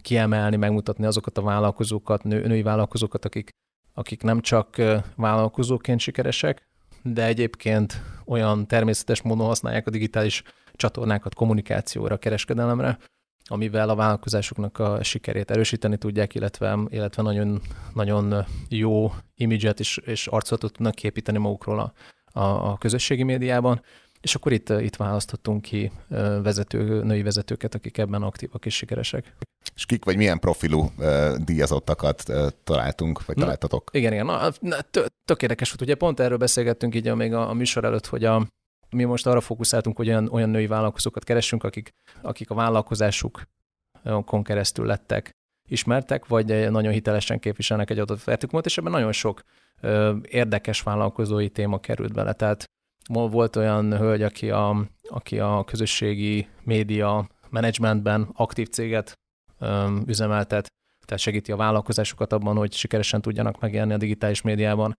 kiemelni, 0.00 0.56
megmutatni 0.56 1.06
azokat 1.06 1.38
a 1.38 1.42
vállalkozókat, 1.42 2.24
nő, 2.24 2.46
női 2.46 2.62
vállalkozókat, 2.62 3.24
akik, 3.24 3.50
akik 3.94 4.22
nem 4.22 4.40
csak 4.40 4.82
vállalkozóként 5.16 6.00
sikeresek, 6.00 6.70
de 7.02 7.24
egyébként 7.24 8.02
olyan 8.26 8.66
természetes 8.66 9.22
módon 9.22 9.46
használják 9.46 9.86
a 9.86 9.90
digitális 9.90 10.42
csatornákat 10.72 11.34
kommunikációra, 11.34 12.16
kereskedelemre, 12.16 12.98
amivel 13.48 13.88
a 13.88 13.94
vállalkozásoknak 13.94 14.78
a 14.78 15.02
sikerét 15.02 15.50
erősíteni 15.50 15.96
tudják, 15.96 16.34
illetve, 16.34 16.78
illetve 16.88 17.22
nagyon, 17.22 17.60
nagyon 17.94 18.44
jó 18.68 19.12
imidzset 19.34 19.80
és, 19.80 19.96
és 19.96 20.26
arcolatot 20.26 20.72
tudnak 20.72 20.94
képíteni 20.94 21.38
magukról 21.38 21.78
a, 21.78 21.92
a, 22.40 22.70
a 22.70 22.78
közösségi 22.78 23.22
médiában. 23.22 23.82
És 24.22 24.34
akkor 24.34 24.52
itt, 24.52 24.68
itt 24.68 24.96
választottunk 24.96 25.62
ki 25.62 25.92
vezető, 26.42 27.02
női 27.02 27.22
vezetőket, 27.22 27.74
akik 27.74 27.98
ebben 27.98 28.22
aktívak 28.22 28.66
és 28.66 28.74
sikeresek. 28.74 29.34
És 29.74 29.86
kik 29.86 30.04
vagy 30.04 30.16
milyen 30.16 30.38
profilú 30.38 30.90
uh, 30.98 31.36
díjazottakat 31.36 32.22
uh, 32.28 32.48
találtunk, 32.64 33.24
vagy 33.24 33.36
na, 33.36 33.42
találtatok? 33.42 33.90
Igen, 33.92 34.12
igen. 34.12 34.26
Na, 34.60 34.80
tök 35.24 35.42
érdekes 35.42 35.68
volt. 35.68 35.80
Ugye 35.80 35.94
pont 35.94 36.20
erről 36.20 36.36
beszélgettünk 36.36 36.94
így 36.94 37.14
még 37.14 37.34
a, 37.34 37.48
a 37.48 37.52
műsor 37.52 37.84
előtt, 37.84 38.06
hogy 38.06 38.24
a, 38.24 38.46
mi 38.90 39.04
most 39.04 39.26
arra 39.26 39.40
fókuszáltunk, 39.40 39.96
hogy 39.96 40.08
olyan, 40.08 40.28
olyan 40.28 40.50
női 40.50 40.66
vállalkozókat 40.66 41.24
keresünk, 41.24 41.64
akik, 41.64 41.90
akik 42.20 42.50
a 42.50 42.54
vállalkozásukon 42.54 44.42
keresztül 44.42 44.86
lettek 44.86 45.30
ismertek, 45.68 46.26
vagy 46.26 46.70
nagyon 46.70 46.92
hitelesen 46.92 47.38
képviselnek 47.38 47.90
egy 47.90 47.98
adott 47.98 48.24
vertikumot, 48.24 48.66
és 48.66 48.78
ebben 48.78 48.92
nagyon 48.92 49.12
sok 49.12 49.42
ö, 49.80 50.16
érdekes 50.22 50.82
vállalkozói 50.82 51.48
téma 51.48 51.78
került 51.78 52.12
bele. 52.12 52.32
Tehát 52.32 52.64
volt 53.08 53.56
olyan 53.56 53.98
hölgy, 53.98 54.22
aki 54.22 54.50
a, 54.50 54.88
aki 55.08 55.38
a 55.38 55.64
közösségi 55.64 56.48
média 56.62 57.28
menedzsmentben 57.50 58.28
aktív 58.32 58.68
céget 58.68 59.12
ö, 59.58 59.96
üzemeltet, 60.06 60.66
tehát 61.04 61.22
segíti 61.22 61.52
a 61.52 61.56
vállalkozásokat 61.56 62.32
abban, 62.32 62.56
hogy 62.56 62.72
sikeresen 62.72 63.20
tudjanak 63.20 63.60
megjelenni 63.60 63.92
a 63.92 63.96
digitális 63.96 64.42
médiában. 64.42 64.94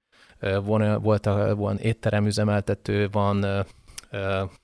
Van, 0.64 1.02
volt 1.02 1.26
van 1.56 1.78
étterem 1.78 2.26
üzemeltető, 2.26 3.10
van, 3.12 3.66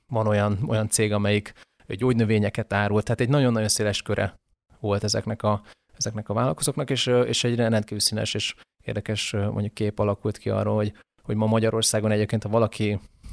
van 0.08 0.28
olyan, 0.28 0.60
olyan 0.68 0.90
cég, 0.90 1.14
amelyik 1.14 1.54
gyógynövényeket 1.88 2.74
árul, 2.74 3.04
tehát 3.04 3.22
egy 3.22 3.30
nagyon-nagyon 3.30 3.68
széles 3.68 4.02
köre 4.02 4.36
volt 4.80 5.04
ezeknek 5.04 5.44
a, 5.44 5.62
ezeknek 5.98 6.30
a 6.30 6.34
vállalkozóknak, 6.34 6.90
és, 6.90 7.06
és 7.06 7.44
egy 7.44 7.56
rendkívül 7.56 8.00
színes 8.00 8.34
és 8.34 8.56
érdekes 8.84 9.32
mondjuk 9.32 9.74
kép 9.74 10.00
alakult 10.00 10.38
ki 10.38 10.50
arról, 10.50 10.76
hogy, 10.76 10.94
hogy 11.24 11.36
ma 11.36 11.46
Magyarországon 11.46 12.12
egyébként, 12.12 12.44
ha 12.44 12.50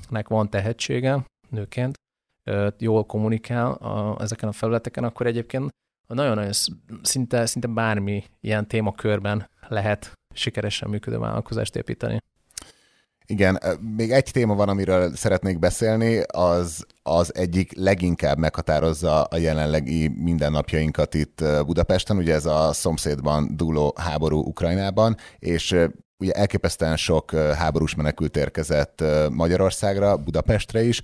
valakinek 0.08 0.28
van 0.28 0.50
tehetsége 0.50 1.24
nőként, 1.50 1.98
jól 2.78 3.04
kommunikál 3.04 3.72
a, 3.72 4.16
ezeken 4.20 4.48
a 4.48 4.52
felületeken, 4.52 5.04
akkor 5.04 5.26
egyébként 5.26 5.74
nagyon-nagyon 6.06 6.52
szinte, 7.02 7.46
szinte 7.46 7.68
bármi 7.68 8.24
ilyen 8.40 8.68
témakörben 8.68 9.48
lehet 9.68 10.12
sikeresen 10.34 10.88
működő 10.88 11.18
vállalkozást 11.18 11.76
építeni. 11.76 12.18
Igen, 13.28 13.58
még 13.96 14.10
egy 14.10 14.30
téma 14.32 14.54
van, 14.54 14.68
amiről 14.68 15.14
szeretnék 15.14 15.58
beszélni, 15.58 16.22
az 16.26 16.86
az 17.02 17.34
egyik 17.34 17.76
leginkább 17.76 18.38
meghatározza 18.38 19.22
a 19.22 19.36
jelenlegi 19.36 20.08
mindennapjainkat 20.08 21.14
itt 21.14 21.44
Budapesten, 21.66 22.16
ugye 22.16 22.34
ez 22.34 22.44
a 22.44 22.72
szomszédban 22.72 23.56
dúló 23.56 23.94
háború 23.96 24.38
Ukrajnában, 24.38 25.16
és 25.38 25.76
ugye 26.18 26.32
elképesztően 26.32 26.96
sok 26.96 27.30
háborús 27.30 27.94
menekült 27.94 28.36
érkezett 28.36 29.04
Magyarországra, 29.30 30.16
Budapestre 30.16 30.82
is. 30.82 31.00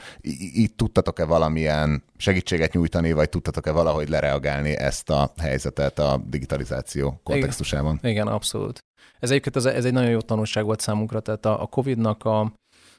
Itt 0.54 0.76
tudtatok-e 0.76 1.24
valamilyen 1.24 2.02
segítséget 2.16 2.72
nyújtani, 2.72 3.12
vagy 3.12 3.28
tudtatok-e 3.28 3.70
valahogy 3.70 4.08
lereagálni 4.08 4.76
ezt 4.76 5.10
a 5.10 5.32
helyzetet 5.40 5.98
a 5.98 6.20
digitalizáció 6.26 7.20
kontextusában? 7.22 7.94
Igen, 7.98 8.10
igen 8.10 8.26
abszolút. 8.26 8.78
Ez 9.18 9.30
egyébként 9.30 9.56
ez, 9.56 9.64
ez 9.64 9.84
egy 9.84 9.92
nagyon 9.92 10.10
jó 10.10 10.20
tanulság 10.20 10.64
volt 10.64 10.80
számunkra, 10.80 11.20
tehát 11.20 11.44
a, 11.46 11.62
a 11.62 11.66
COVID-nak 11.66 12.24
a, 12.24 12.52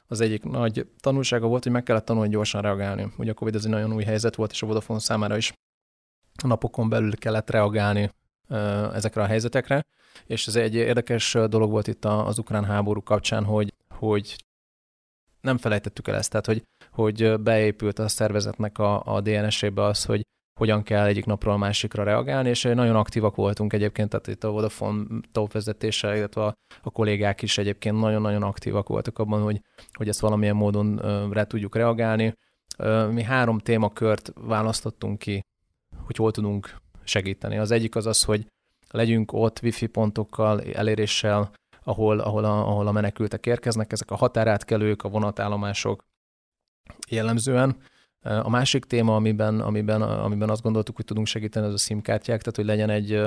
az 0.06 0.20
egyik 0.20 0.44
nagy 0.44 0.86
tanulsága 1.00 1.46
volt, 1.46 1.62
hogy 1.62 1.72
meg 1.72 1.82
kellett 1.82 2.04
tanulni 2.04 2.28
gyorsan 2.28 2.62
reagálni. 2.62 3.12
Ugye 3.18 3.30
a 3.30 3.34
COVID 3.34 3.54
ez 3.54 3.64
egy 3.64 3.70
nagyon 3.70 3.92
új 3.92 4.04
helyzet 4.04 4.34
volt, 4.34 4.50
és 4.50 4.62
a 4.62 4.66
Vodafone 4.66 5.00
számára 5.00 5.36
is 5.36 5.52
a 6.42 6.46
napokon 6.46 6.88
belül 6.88 7.16
kellett 7.16 7.50
reagálni 7.50 8.10
ezekre 8.92 9.22
a 9.22 9.26
helyzetekre, 9.26 9.84
és 10.26 10.46
ez 10.46 10.56
egy 10.56 10.74
érdekes 10.74 11.36
dolog 11.48 11.70
volt 11.70 11.86
itt 11.86 12.04
az 12.04 12.38
ukrán 12.38 12.64
háború 12.64 13.02
kapcsán, 13.02 13.44
hogy, 13.44 13.74
hogy 13.88 14.36
nem 15.40 15.58
felejtettük 15.58 16.08
el 16.08 16.14
ezt, 16.14 16.30
tehát 16.30 16.46
hogy, 16.46 16.64
hogy 16.90 17.40
beépült 17.40 17.98
a 17.98 18.08
szervezetnek 18.08 18.78
a, 18.78 19.02
a 19.14 19.20
DNS-ébe 19.20 19.82
az, 19.82 20.04
hogy 20.04 20.26
hogyan 20.54 20.82
kell 20.82 21.06
egyik 21.06 21.24
napról 21.24 21.54
a 21.54 21.56
másikra 21.56 22.02
reagálni, 22.02 22.48
és 22.48 22.62
nagyon 22.62 22.96
aktívak 22.96 23.34
voltunk 23.34 23.72
egyébként, 23.72 24.08
tehát 24.08 24.26
itt 24.26 24.44
a 24.44 24.50
Vodafone 24.50 25.04
top 25.32 25.52
vezetése, 25.52 26.16
illetve 26.16 26.44
a, 26.44 26.54
a 26.82 26.90
kollégák 26.90 27.42
is 27.42 27.58
egyébként 27.58 28.00
nagyon-nagyon 28.00 28.42
aktívak 28.42 28.88
voltak 28.88 29.18
abban, 29.18 29.42
hogy, 29.42 29.60
hogy 29.92 30.08
ezt 30.08 30.20
valamilyen 30.20 30.56
módon 30.56 31.00
re 31.32 31.46
tudjuk 31.46 31.76
reagálni. 31.76 32.34
Mi 33.10 33.22
három 33.22 33.58
témakört 33.58 34.32
választottunk 34.34 35.18
ki, 35.18 35.44
hogy 36.04 36.16
hol 36.16 36.30
tudunk 36.30 36.76
segíteni. 37.04 37.58
Az 37.58 37.70
egyik 37.70 37.96
az 37.96 38.06
az, 38.06 38.24
hogy 38.24 38.46
legyünk 38.90 39.32
ott 39.32 39.60
wifi 39.62 39.86
pontokkal, 39.86 40.62
eléréssel, 40.62 41.50
ahol, 41.82 42.20
ahol, 42.20 42.44
a, 42.44 42.68
ahol 42.68 42.86
a 42.86 42.92
menekültek 42.92 43.46
érkeznek, 43.46 43.92
ezek 43.92 44.10
a 44.10 44.16
határátkelők, 44.16 45.02
a 45.02 45.08
vonatállomások 45.08 46.04
jellemzően. 47.08 47.76
A 48.20 48.48
másik 48.48 48.84
téma, 48.84 49.14
amiben, 49.14 49.60
amiben, 49.60 50.02
amiben 50.02 50.50
azt 50.50 50.62
gondoltuk, 50.62 50.96
hogy 50.96 51.04
tudunk 51.04 51.26
segíteni, 51.26 51.66
az 51.66 51.72
a 51.72 51.76
SIM-kártyák, 51.76 52.40
tehát 52.40 52.56
hogy 52.56 52.64
legyen 52.64 52.90
egy, 52.90 53.20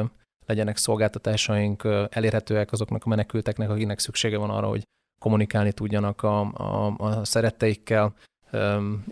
legyenek 0.46 0.78
szolgáltatásaink 0.78 1.84
elérhetőek 2.10 2.72
azoknak 2.72 3.06
a 3.06 3.10
menekülteknek, 3.10 3.70
akiknek 3.70 4.00
szüksége 4.00 4.38
van 4.38 4.50
arra, 4.50 4.68
hogy 4.68 4.84
kommunikálni 5.20 5.72
tudjanak 5.72 6.24
a, 6.24 6.40
a, 6.54 6.96
a 6.98 7.26
szeretteikkel, 7.26 8.14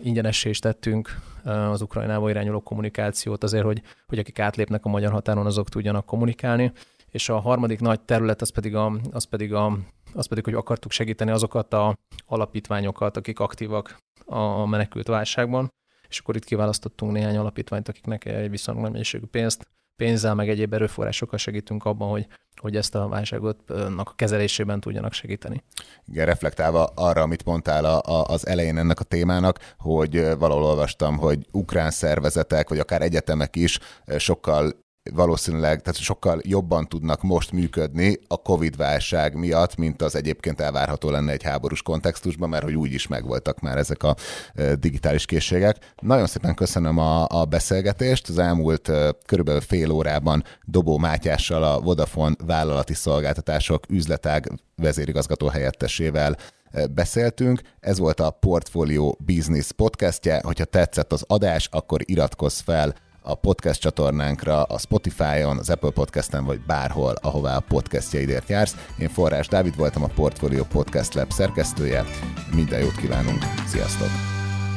ingyenessé 0.02 0.48
is 0.48 0.58
tettünk 0.58 1.20
az 1.44 1.80
Ukrajnába 1.80 2.30
irányuló 2.30 2.60
kommunikációt 2.60 3.42
azért, 3.42 3.64
hogy, 3.64 3.82
hogy 4.06 4.18
akik 4.18 4.38
átlépnek 4.38 4.84
a 4.84 4.88
magyar 4.88 5.12
határon, 5.12 5.46
azok 5.46 5.68
tudjanak 5.68 6.06
kommunikálni. 6.06 6.72
És 7.10 7.28
a 7.28 7.38
harmadik 7.38 7.80
nagy 7.80 8.00
terület 8.00 8.40
az 8.40 8.50
pedig, 8.50 8.74
a, 8.74 8.92
az 9.10 9.24
pedig, 9.24 9.54
a, 9.54 9.78
az 10.14 10.26
pedig 10.26 10.44
hogy 10.44 10.54
akartuk 10.54 10.90
segíteni 10.90 11.30
azokat 11.30 11.72
a 11.72 11.96
alapítványokat, 12.26 13.16
akik 13.16 13.40
aktívak 13.40 13.96
a 14.24 14.66
menekült 14.66 15.06
válságban, 15.06 15.72
és 16.08 16.18
akkor 16.18 16.36
itt 16.36 16.44
kiválasztottunk 16.44 17.12
néhány 17.12 17.36
alapítványt, 17.36 17.88
akiknek 17.88 18.24
egy 18.24 18.50
viszonylag 18.50 18.90
mennyiségű 18.90 19.26
pénzt 19.26 19.66
pénzzel, 19.96 20.34
meg 20.34 20.48
egyéb 20.48 20.72
erőforrásokkal 20.72 21.38
segítünk 21.38 21.84
abban, 21.84 22.08
hogy, 22.08 22.26
hogy 22.60 22.76
ezt 22.76 22.94
a 22.94 23.08
válságot 23.08 23.70
a 23.96 24.14
kezelésében 24.14 24.80
tudjanak 24.80 25.12
segíteni. 25.12 25.62
Igen, 26.06 26.26
reflektálva 26.26 26.84
arra, 26.94 27.22
amit 27.22 27.44
mondtál 27.44 27.84
a, 27.84 28.00
a, 28.00 28.24
az 28.24 28.46
elején 28.46 28.78
ennek 28.78 29.00
a 29.00 29.04
témának, 29.04 29.74
hogy 29.78 30.36
valahol 30.38 30.64
olvastam, 30.64 31.16
hogy 31.16 31.46
ukrán 31.52 31.90
szervezetek, 31.90 32.68
vagy 32.68 32.78
akár 32.78 33.02
egyetemek 33.02 33.56
is 33.56 33.78
sokkal 34.16 34.85
valószínűleg 35.14 35.82
tehát 35.82 36.00
sokkal 36.00 36.40
jobban 36.42 36.88
tudnak 36.88 37.22
most 37.22 37.52
működni 37.52 38.18
a 38.26 38.36
Covid-válság 38.42 39.34
miatt, 39.34 39.76
mint 39.76 40.02
az 40.02 40.16
egyébként 40.16 40.60
elvárható 40.60 41.10
lenne 41.10 41.32
egy 41.32 41.42
háborús 41.42 41.82
kontextusban, 41.82 42.48
mert 42.48 42.64
hogy 42.64 42.74
úgy 42.74 42.92
is 42.92 43.06
megvoltak 43.06 43.60
már 43.60 43.78
ezek 43.78 44.02
a 44.02 44.16
digitális 44.78 45.24
készségek. 45.24 45.92
Nagyon 46.00 46.26
szépen 46.26 46.54
köszönöm 46.54 46.98
a, 46.98 47.26
a 47.28 47.44
beszélgetést. 47.44 48.28
Az 48.28 48.38
elmúlt 48.38 48.90
körülbelül 49.26 49.60
fél 49.60 49.90
órában 49.90 50.44
Dobó 50.64 50.98
Mátyással 50.98 51.62
a 51.62 51.80
Vodafone 51.80 52.34
vállalati 52.46 52.94
szolgáltatások 52.94 53.84
üzletág 53.88 54.52
vezérigazgató 54.76 55.46
helyettesével 55.46 56.36
beszéltünk. 56.94 57.60
Ez 57.80 57.98
volt 57.98 58.20
a 58.20 58.30
Portfolio 58.30 59.14
Business 59.18 59.72
podcastje. 59.72 60.40
Hogyha 60.44 60.64
tetszett 60.64 61.12
az 61.12 61.24
adás, 61.26 61.68
akkor 61.70 62.00
iratkozz 62.04 62.60
fel 62.60 62.94
a 63.26 63.34
podcast 63.34 63.80
csatornánkra, 63.80 64.62
a 64.62 64.78
Spotify-on, 64.78 65.58
az 65.58 65.70
Apple 65.70 65.90
Podcast-en, 65.90 66.44
vagy 66.44 66.60
bárhol, 66.60 67.14
ahová 67.22 67.56
a 67.56 67.64
podcastjaidért 67.68 68.48
jársz. 68.48 68.76
Én 68.98 69.08
Forrás 69.08 69.48
Dávid 69.48 69.76
voltam 69.76 70.02
a 70.02 70.10
Portfolio 70.14 70.64
Podcast 70.64 71.14
Lab 71.14 71.30
szerkesztője. 71.30 72.04
Minden 72.54 72.80
jót 72.80 72.96
kívánunk, 72.96 73.42
sziasztok! 73.66 74.08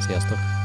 Sziasztok! 0.06 0.59